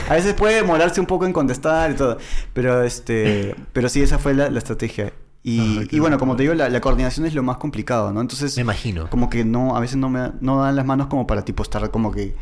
[0.09, 2.17] a veces puede demorarse un poco en contestar y todo.
[2.53, 5.13] Pero, este, pero sí, esa fue la, la estrategia.
[5.43, 8.11] Y, Ah, qué y bueno, como te digo, la, la coordinación es lo más complicado,
[8.11, 8.19] ¿no?
[8.21, 9.09] Entonces, Me imagino.
[9.09, 11.89] como que no, a veces no me no dan las manos como para tipo estar
[11.91, 12.35] como que...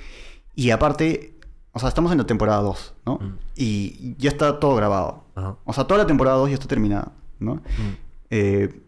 [0.56, 1.35] Y aparte,
[1.76, 3.20] o sea, estamos en la temporada 2, ¿no?
[3.54, 5.26] Y ya está todo grabado.
[5.66, 7.56] O sea, toda la temporada 2 ya está terminada, ¿no?
[7.56, 7.98] Mm.
[8.30, 8.82] Eh,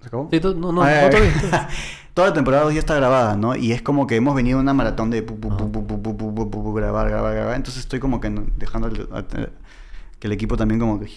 [0.00, 0.28] ¿Se acabó?
[0.30, 1.18] Sí, no, no, ah, no.
[2.14, 3.56] Toda la temporada 2 ya está grabada, ¿no?
[3.56, 7.56] Y es como que hemos venido una maratón de grabar, grabar, grabar.
[7.56, 11.10] Entonces estoy como que dejando que el equipo también como que...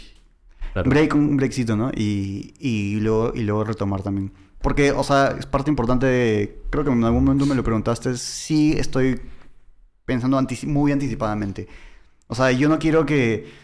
[0.73, 1.91] Break, un breakcito, ¿no?
[1.95, 4.33] Y, y, luego, y luego retomar también.
[4.59, 6.63] Porque, o sea, es parte importante de...
[6.71, 8.17] Creo que en algún momento me lo preguntaste.
[8.17, 9.21] Sí, estoy
[10.05, 11.67] pensando antici- muy anticipadamente.
[12.27, 13.61] O sea, yo no quiero que...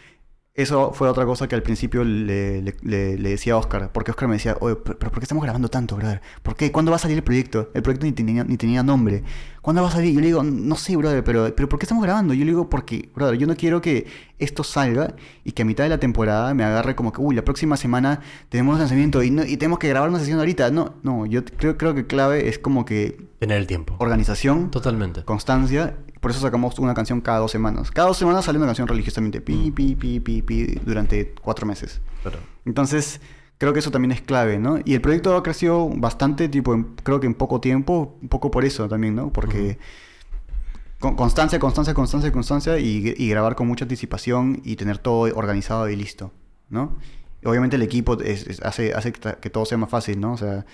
[0.54, 3.92] Eso fue otra cosa que al principio le, decía a Oscar.
[3.94, 6.20] Porque Oscar me decía, oye, pero ¿pero ¿por qué estamos grabando tanto, brother?
[6.42, 6.72] ¿Por qué?
[6.72, 7.70] ¿Cuándo va a salir el proyecto?
[7.76, 9.24] El proyecto ni tenía, ni tenía nombre.
[9.62, 10.16] ¿Cuándo va a salir?
[10.16, 12.34] Yo le digo, no sé, brother, pero, pero ¿por qué estamos grabando?
[12.34, 14.08] Yo le digo, porque, brother, yo no quiero que
[14.40, 17.44] esto salga y que a mitad de la temporada me agarre como que, uy, la
[17.46, 20.72] próxima semana tenemos lanzamiento y, no- y tenemos que grabar una sesión ahorita.
[20.72, 23.96] No, no, yo creo, creo que clave es como que Tener el tiempo.
[24.00, 25.24] organización, Totalmente.
[25.24, 25.96] constancia.
[26.20, 27.92] Por eso sacamos una canción cada dos semanas.
[27.92, 32.02] Cada dos semanas sale una canción religiosamente, pi, pi, pi, pi, pi, durante cuatro meses.
[32.24, 32.40] Claro.
[32.66, 33.22] Entonces,
[33.60, 34.80] creo que eso también es clave, ¿no?
[34.84, 38.50] Y el proyecto ha crecido bastante, tipo, en- creo que en poco tiempo, un poco
[38.50, 39.32] por eso también, ¿no?
[39.32, 39.78] Porque
[41.00, 45.88] con- constancia, constancia, constancia, constancia y, y grabar con mucha anticipación y tener todo organizado
[45.90, 46.32] y listo,
[46.70, 46.98] ¿no?
[47.46, 50.34] Obviamente el equipo es- es- hace, hace que todo sea más fácil, ¿no?
[50.34, 50.66] O sea,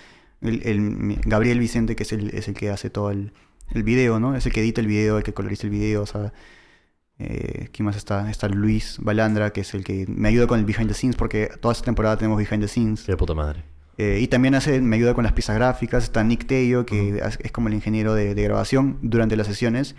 [0.48, 3.32] el, Gabriel Vicente, que es el, es el que hace todo el,
[3.72, 4.36] el video, ¿no?
[4.36, 6.32] Es el que edita el video, el que coloriza el video, o sea...
[7.20, 8.28] Eh, ¿Quién más está?
[8.28, 11.48] Está Luis Balandra, que es el que me ayuda con el behind the scenes, porque
[11.60, 13.04] toda esta temporada tenemos behind the scenes.
[13.04, 13.62] Qué de puta madre.
[13.98, 16.02] Eh, y también hace, me ayuda con las piezas gráficas.
[16.02, 19.94] Está Nick Tello, que es es como el ingeniero de, de grabación durante las sesiones.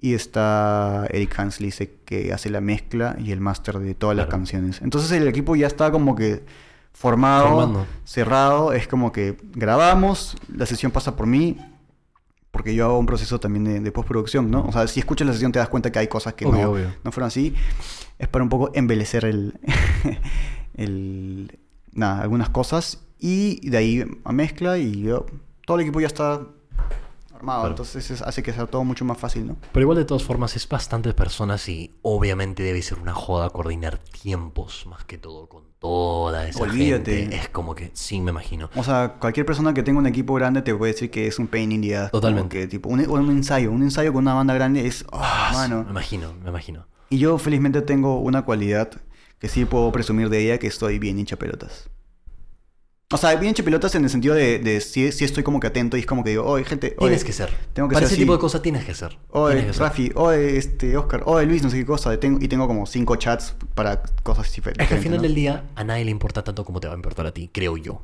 [0.00, 4.28] Y está Eric Hansley, se- que hace la mezcla y el máster de todas las
[4.28, 4.82] canciones.
[4.82, 6.44] Entonces el equipo ya está como que
[6.92, 7.86] formado, Formando.
[8.04, 8.72] cerrado.
[8.72, 11.56] Es como que grabamos, la sesión pasa por mí.
[12.50, 14.66] Porque yo hago un proceso también de, de postproducción, ¿no?
[14.66, 16.70] O sea, si escuchas la sesión te das cuenta que hay cosas que Obvio, no,
[16.72, 16.94] obvio.
[17.02, 17.54] no fueron así.
[18.18, 19.58] Es para un poco embelecer el,
[20.74, 21.58] el
[21.92, 23.00] nada, algunas cosas.
[23.18, 25.26] Y de ahí a mezcla y yo-
[25.66, 26.42] todo el equipo ya está
[27.42, 27.60] armado.
[27.62, 27.72] Claro.
[27.74, 29.56] Entonces eso hace que sea todo mucho más fácil, ¿no?
[29.72, 33.98] Pero igual de todas formas es bastantes personas y obviamente debe ser una joda coordinar
[33.98, 37.16] tiempos más que todo con toda esa Olvídate.
[37.22, 37.36] gente.
[37.36, 38.70] Es como que sí, me imagino.
[38.76, 41.48] O sea, cualquier persona que tenga un equipo grande te puede decir que es un
[41.48, 42.10] pain in the ass.
[42.12, 42.60] Totalmente.
[42.60, 45.56] Que, tipo, un, un ensayo, un ensayo con una banda grande es, oh, Ah, Me
[45.58, 45.86] mano.
[45.90, 46.86] imagino, me imagino.
[47.10, 48.90] Y yo felizmente tengo una cualidad
[49.38, 51.90] que sí puedo presumir de ella, que estoy bien hincha pelotas.
[53.12, 55.66] O sea, bien hincha pelotas en el sentido de, de si, si estoy como que
[55.66, 57.50] atento y es como que digo, oye, gente, oye, Tienes que ser.
[57.72, 59.18] tengo que Para ser ese tipo de cosas tienes que ser.
[59.30, 59.82] Oye, que ser.
[59.82, 62.18] Rafi, oye, este, Oscar, oye, Luis, no sé qué cosa.
[62.18, 64.82] Tengo, y tengo como cinco chats para cosas diferentes.
[64.84, 65.22] Es que al final ¿no?
[65.22, 67.76] del día a nadie le importa tanto como te va a importar a ti, creo
[67.76, 68.02] yo.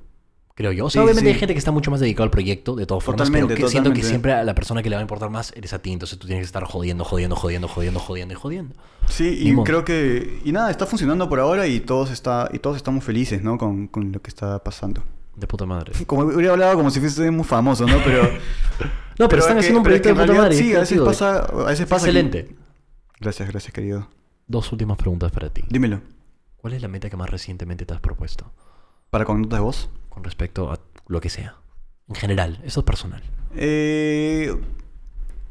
[0.58, 0.86] Creo yo.
[0.86, 1.34] O sea, Sí, obviamente sí.
[1.34, 3.70] hay gente que está mucho más dedicado al proyecto, de todas formas, Totalmente, pero que
[3.70, 5.92] siento que siempre a la persona que le va a importar más eres a ti.
[5.92, 8.74] Entonces tú tienes que estar jodiendo, jodiendo, jodiendo, jodiendo, jodiendo y jodiendo.
[9.06, 9.64] Sí, Ni y modo.
[9.64, 10.40] creo que...
[10.44, 13.56] Y nada, está funcionando por ahora y todos, está, y todos estamos felices, ¿no?
[13.56, 15.04] Con, con lo que está pasando.
[15.36, 15.92] De puta madre.
[16.06, 17.96] Como hubiera hablado como si fuese muy famoso, ¿no?
[18.04, 18.22] Pero...
[19.20, 20.54] No, pero, están es que- haciendo un proyecto de puta madre.
[20.56, 21.38] Sí, a veces pasa...
[21.44, 22.56] A veces pasa que- Excelente.
[23.20, 24.08] Gracias, gracias, querido.
[24.48, 25.62] Dos últimas preguntas para ti.
[25.68, 26.00] Dímelo.
[26.56, 28.52] ¿Cuál es la meta que más recientemente te has propuesto
[29.10, 29.90] ¿Para con notas de voz?
[30.18, 31.54] Con respecto a lo que sea?
[32.08, 33.22] En general, eso es personal.
[33.54, 34.52] Eh,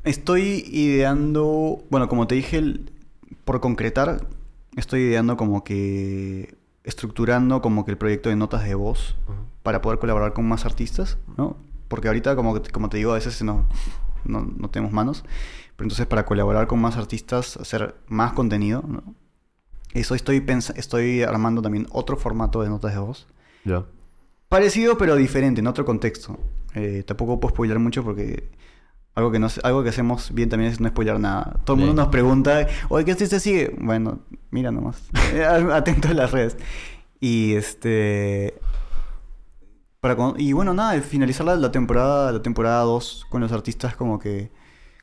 [0.03, 2.91] estoy ideando, bueno, como te dije, el-
[3.45, 4.27] por concretar,
[4.75, 9.15] estoy ideando como que estructurando como que el proyecto de notas de voz
[9.63, 11.55] para poder colaborar con más artistas, ¿no?
[11.87, 13.63] Porque ahorita, como, como te digo, a veces nos,
[14.25, 15.23] no, no tenemos manos.
[15.77, 19.15] Pero entonces para colaborar con más artistas, hacer más contenido, ¿no?
[19.93, 20.45] Eso estoy,
[20.75, 23.27] estoy armando también otro formato de notas de voz.
[23.63, 23.85] Ya.
[24.49, 26.37] Parecido pero diferente, en otro contexto.
[26.73, 28.49] Eh, tampoco puedo spoiler mucho porque
[29.15, 31.59] algo que, no, algo que hacemos bien también es no spoiler nada.
[31.65, 33.75] Todo el mundo nos pregunta, oye, ¿qué artista sigue?
[33.79, 34.19] Bueno,
[34.51, 35.01] mira nomás.
[35.33, 36.55] Eh, Atento a las redes.
[37.19, 38.53] Y este...
[39.99, 43.95] Para con- y bueno, nada, finalizar la, la temporada la temporada 2 con los artistas
[43.95, 44.51] como que...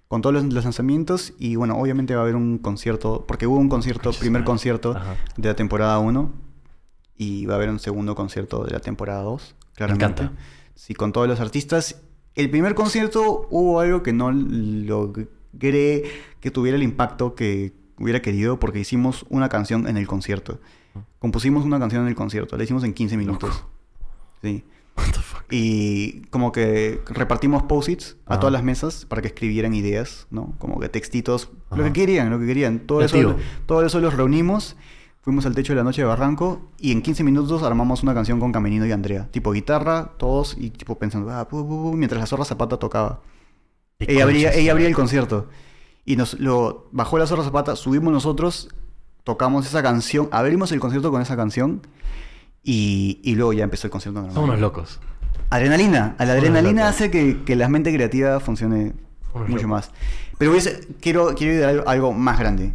[0.07, 3.57] Con todos los, los lanzamientos y bueno, obviamente va a haber un concierto, porque hubo
[3.57, 5.16] un concierto, primer concierto Ajá.
[5.37, 6.31] de la temporada 1
[7.16, 10.23] y va a haber un segundo concierto de la temporada 2, claramente.
[10.23, 10.43] encanta.
[10.74, 12.01] Sí, con todos los artistas.
[12.35, 15.28] El primer concierto hubo algo que no logré
[15.59, 20.61] que tuviera el impacto que hubiera querido porque hicimos una canción en el concierto.
[21.19, 23.65] Compusimos una canción en el concierto, la hicimos en 15 minutos.
[24.43, 24.65] Sí.
[24.97, 25.45] What the fuck.
[25.51, 30.55] Y como que repartimos post-its a todas las mesas para que escribieran ideas, ¿no?
[30.59, 32.81] Como que textitos, lo que querían, lo que querían.
[32.81, 33.36] Todo eso,
[33.66, 34.77] todo eso los reunimos,
[35.25, 38.39] fuimos al techo de la noche de Barranco y en 15 minutos armamos una canción
[38.39, 39.27] con Caminino y Andrea.
[39.31, 41.49] Tipo guitarra, todos y tipo pensando, ah,
[41.95, 43.21] mientras la zorra Zapata tocaba.
[43.99, 45.49] ¿Qué Ella abría, ella el concierto.
[46.05, 48.69] Y nos lo bajó la zorra Zapata, subimos nosotros,
[49.23, 51.81] tocamos esa canción, abrimos el concierto con esa canción
[52.63, 54.35] y, y luego ya empezó el concierto normal.
[54.35, 55.01] Son unos locos.
[55.49, 56.17] Adrenalina.
[56.19, 58.93] A la adrenalina hace que, que la mente creativa funcione
[59.33, 59.67] mucho locos.
[59.67, 59.91] más.
[60.37, 60.53] Pero
[61.01, 62.75] quiero, quiero idear algo, algo más grande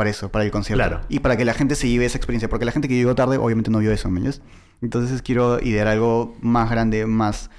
[0.00, 0.82] para eso, para el concierto.
[0.82, 1.02] Claro.
[1.10, 2.48] Y para que la gente se lleve esa experiencia.
[2.48, 4.40] Porque la gente que llegó tarde obviamente no vio eso, ¿me entiendes?
[4.80, 7.50] Entonces quiero idear algo más grande, más,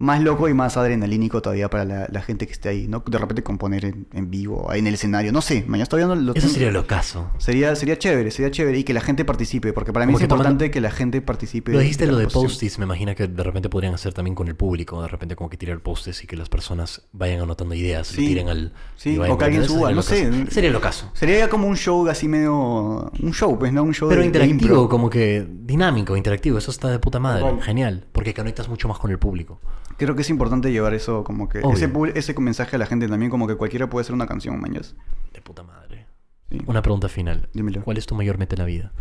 [0.00, 2.88] más loco y más adrenalínico todavía para la, la gente que esté ahí.
[2.88, 3.04] ¿no?
[3.06, 5.30] De repente componer en, en vivo, en el escenario.
[5.30, 7.30] No sé, mañana todavía no lo Eso sería el ocaso.
[7.38, 8.78] Sería, sería chévere, sería chévere.
[8.78, 9.72] Y que la gente participe.
[9.74, 11.70] Porque para mí es que tomando- importante que la gente participe.
[11.72, 14.48] Lo dijiste de lo de post-its, me imagino que de repente podrían hacer también con
[14.48, 18.10] el público, de repente como que tirar post-its y que las personas vayan anotando ideas
[18.12, 18.26] y Sí.
[18.26, 18.72] tiren al...
[18.96, 20.30] Sí, o que alguien suba, no sé.
[20.50, 21.10] Sería el ocaso.
[21.12, 23.10] Sería como un show así medio.
[23.22, 23.82] Un show, pues, ¿no?
[23.82, 24.88] Un show Pero de, de interactivo, impro.
[24.88, 29.10] como que dinámico, interactivo, eso está de puta madre, genial, porque conectas mucho más con
[29.10, 29.60] el público.
[30.00, 31.60] Creo que es importante llevar eso, como que.
[31.60, 34.94] Ese, ese mensaje a la gente también, como que cualquiera puede hacer una canción, mañas.
[35.34, 36.06] De puta madre.
[36.50, 36.58] Sí.
[36.66, 37.48] Una pregunta final.
[37.52, 37.82] Dímelo.
[37.84, 38.92] ¿Cuál es tu mayor meta en la vida?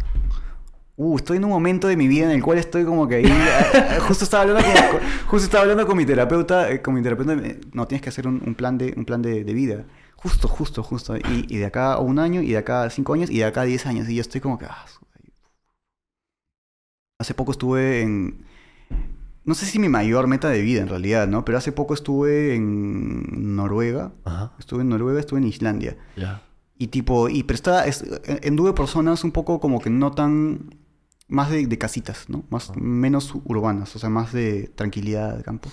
[0.97, 3.25] Uh, estoy en un momento de mi vida en el cual estoy como que ahí.
[3.25, 4.61] eh, justo estaba hablando
[4.91, 6.69] con, justo estaba hablando con mi terapeuta.
[6.69, 7.33] eh, con mi terapeuta.
[7.35, 9.85] eh, No, tienes que hacer un, un plan de, un plan de, de vida.
[10.17, 11.15] Justo, justo, justo.
[11.15, 13.45] Y, y de acá a un año, y de acá a cinco años, y de
[13.45, 14.09] acá a diez años.
[14.09, 14.65] Y yo estoy como que.
[14.65, 14.85] ah,
[17.19, 18.45] hace poco estuve en.
[19.49, 21.43] No sé si mi mayor meta de vida en realidad, ¿no?
[21.43, 24.11] Pero hace poco estuve en Noruega.
[24.23, 24.53] Ajá.
[24.59, 25.97] Estuve en Noruega, estuve en Islandia.
[26.15, 26.43] Ya.
[26.77, 28.05] Y tipo, y pero estaba, es-
[28.47, 30.75] anduve por zonas un poco como que no tan,
[31.27, 32.43] más de, de casitas, ¿no?
[32.51, 32.79] Más, Ajá.
[32.79, 35.69] menos urbanas, o sea, más de tranquilidad de campo.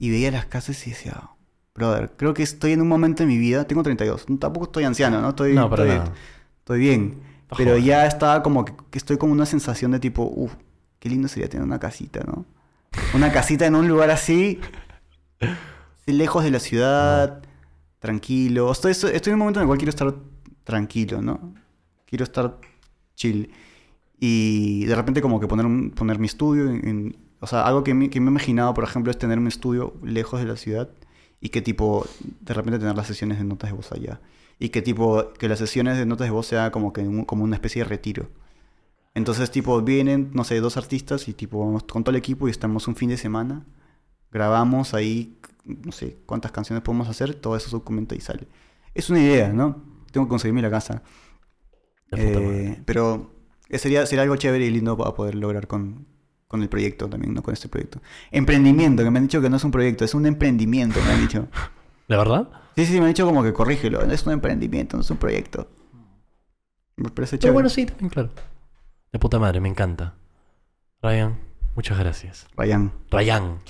[0.00, 1.30] Y veía las casas y decía,
[1.76, 4.82] brother, creo que estoy en un momento de mi vida, tengo 32, no, tampoco estoy
[4.84, 5.28] anciano, ¿no?
[5.28, 6.12] Estoy, No, estoy, nada.
[6.58, 7.20] estoy bien.
[7.56, 7.84] Pero joven.
[7.84, 10.54] ya estaba como que, que estoy con una sensación de tipo, uff,
[10.98, 12.44] qué lindo sería tener una casita, ¿no?
[13.14, 14.60] Una casita en un lugar así,
[16.06, 17.42] lejos de la ciudad,
[17.98, 18.70] tranquilo.
[18.70, 20.14] Estoy, estoy en un momento en el cual quiero estar
[20.64, 21.54] tranquilo, ¿no?
[22.06, 22.58] Quiero estar
[23.14, 23.50] chill.
[24.18, 27.84] Y de repente como que poner, un- poner mi estudio en, en- O sea, algo
[27.84, 30.56] que me, que me he imaginado, por ejemplo, es tener un estudio lejos de la
[30.56, 30.88] ciudad
[31.40, 32.06] y que tipo,
[32.40, 34.20] de repente tener las sesiones de notas de voz allá.
[34.58, 37.44] Y que tipo, que las sesiones de notas de voz sea como que un- como
[37.44, 38.28] una especie de retiro.
[39.16, 42.50] Entonces, tipo, vienen, no sé, dos artistas y tipo, vamos con todo el equipo y
[42.50, 43.64] estamos un fin de semana.
[44.30, 48.46] Grabamos ahí, no sé cuántas canciones podemos hacer, todo eso se documenta y sale.
[48.92, 49.82] Es una idea, ¿no?
[50.12, 51.02] Tengo que conseguirme la casa.
[52.12, 53.30] Eh, pero
[53.70, 56.06] sería, sería algo chévere y lindo para poder lograr con,
[56.46, 57.42] con el proyecto también, ¿no?
[57.42, 58.02] Con este proyecto.
[58.30, 61.20] Emprendimiento, que me han dicho que no es un proyecto, es un emprendimiento, me han
[61.22, 61.48] dicho.
[62.06, 62.50] ¿De verdad?
[62.76, 65.70] Sí, sí, me han dicho como que corrígelo, es un emprendimiento, no es un proyecto.
[66.96, 67.52] Me parece Pero chévere.
[67.54, 68.30] bueno, sí, también, claro.
[69.16, 70.12] De puta madre, me encanta.
[71.00, 71.38] Ryan,
[71.74, 72.46] muchas gracias.
[72.54, 72.92] Rayán.
[73.10, 73.60] Ryan.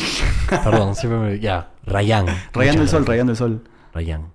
[0.50, 1.38] Perdón, siempre me...
[1.38, 2.26] Ya, Ryan.
[2.52, 3.06] Rayando el Muchas sol, gracias.
[3.06, 3.64] rayando el sol.
[3.94, 4.32] Ryan.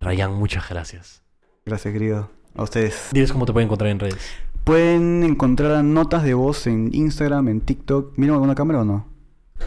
[0.00, 1.24] Ryan, muchas gracias.
[1.66, 2.30] Gracias, querido.
[2.54, 3.08] A ustedes.
[3.10, 4.24] Diles cómo te pueden encontrar en redes.
[4.62, 8.16] Pueden encontrar notas de voz en Instagram, en TikTok.
[8.16, 9.08] ¿Miran alguna cámara o no?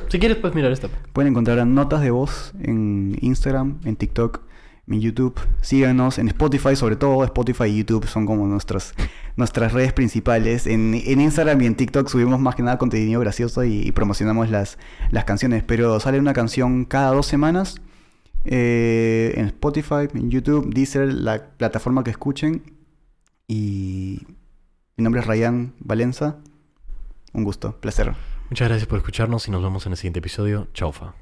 [0.08, 0.88] Si quieres, puedes mirar esta.
[1.12, 4.44] Pueden encontrar notas de voz en Instagram, en TikTok,
[4.88, 5.40] en YouTube.
[5.62, 8.94] Síganos en Spotify, sobre todo Spotify y YouTube son como nuestras,
[9.36, 10.66] nuestras redes principales.
[10.68, 14.50] En, en Instagram y en TikTok subimos más que nada contenido gracioso y, y promocionamos
[14.50, 14.78] las,
[15.12, 15.64] las canciones.
[15.64, 17.82] Pero sale una canción cada dos semanas.
[18.46, 22.64] eh, en Spotify, en YouTube, Deezer, la plataforma que escuchen.
[23.48, 24.22] Y
[24.96, 26.38] mi nombre es Ryan Valenza.
[27.34, 28.16] Un gusto, placer.
[28.50, 30.68] Muchas gracias por escucharnos y nos vemos en el siguiente episodio.
[30.74, 31.14] Chaufa.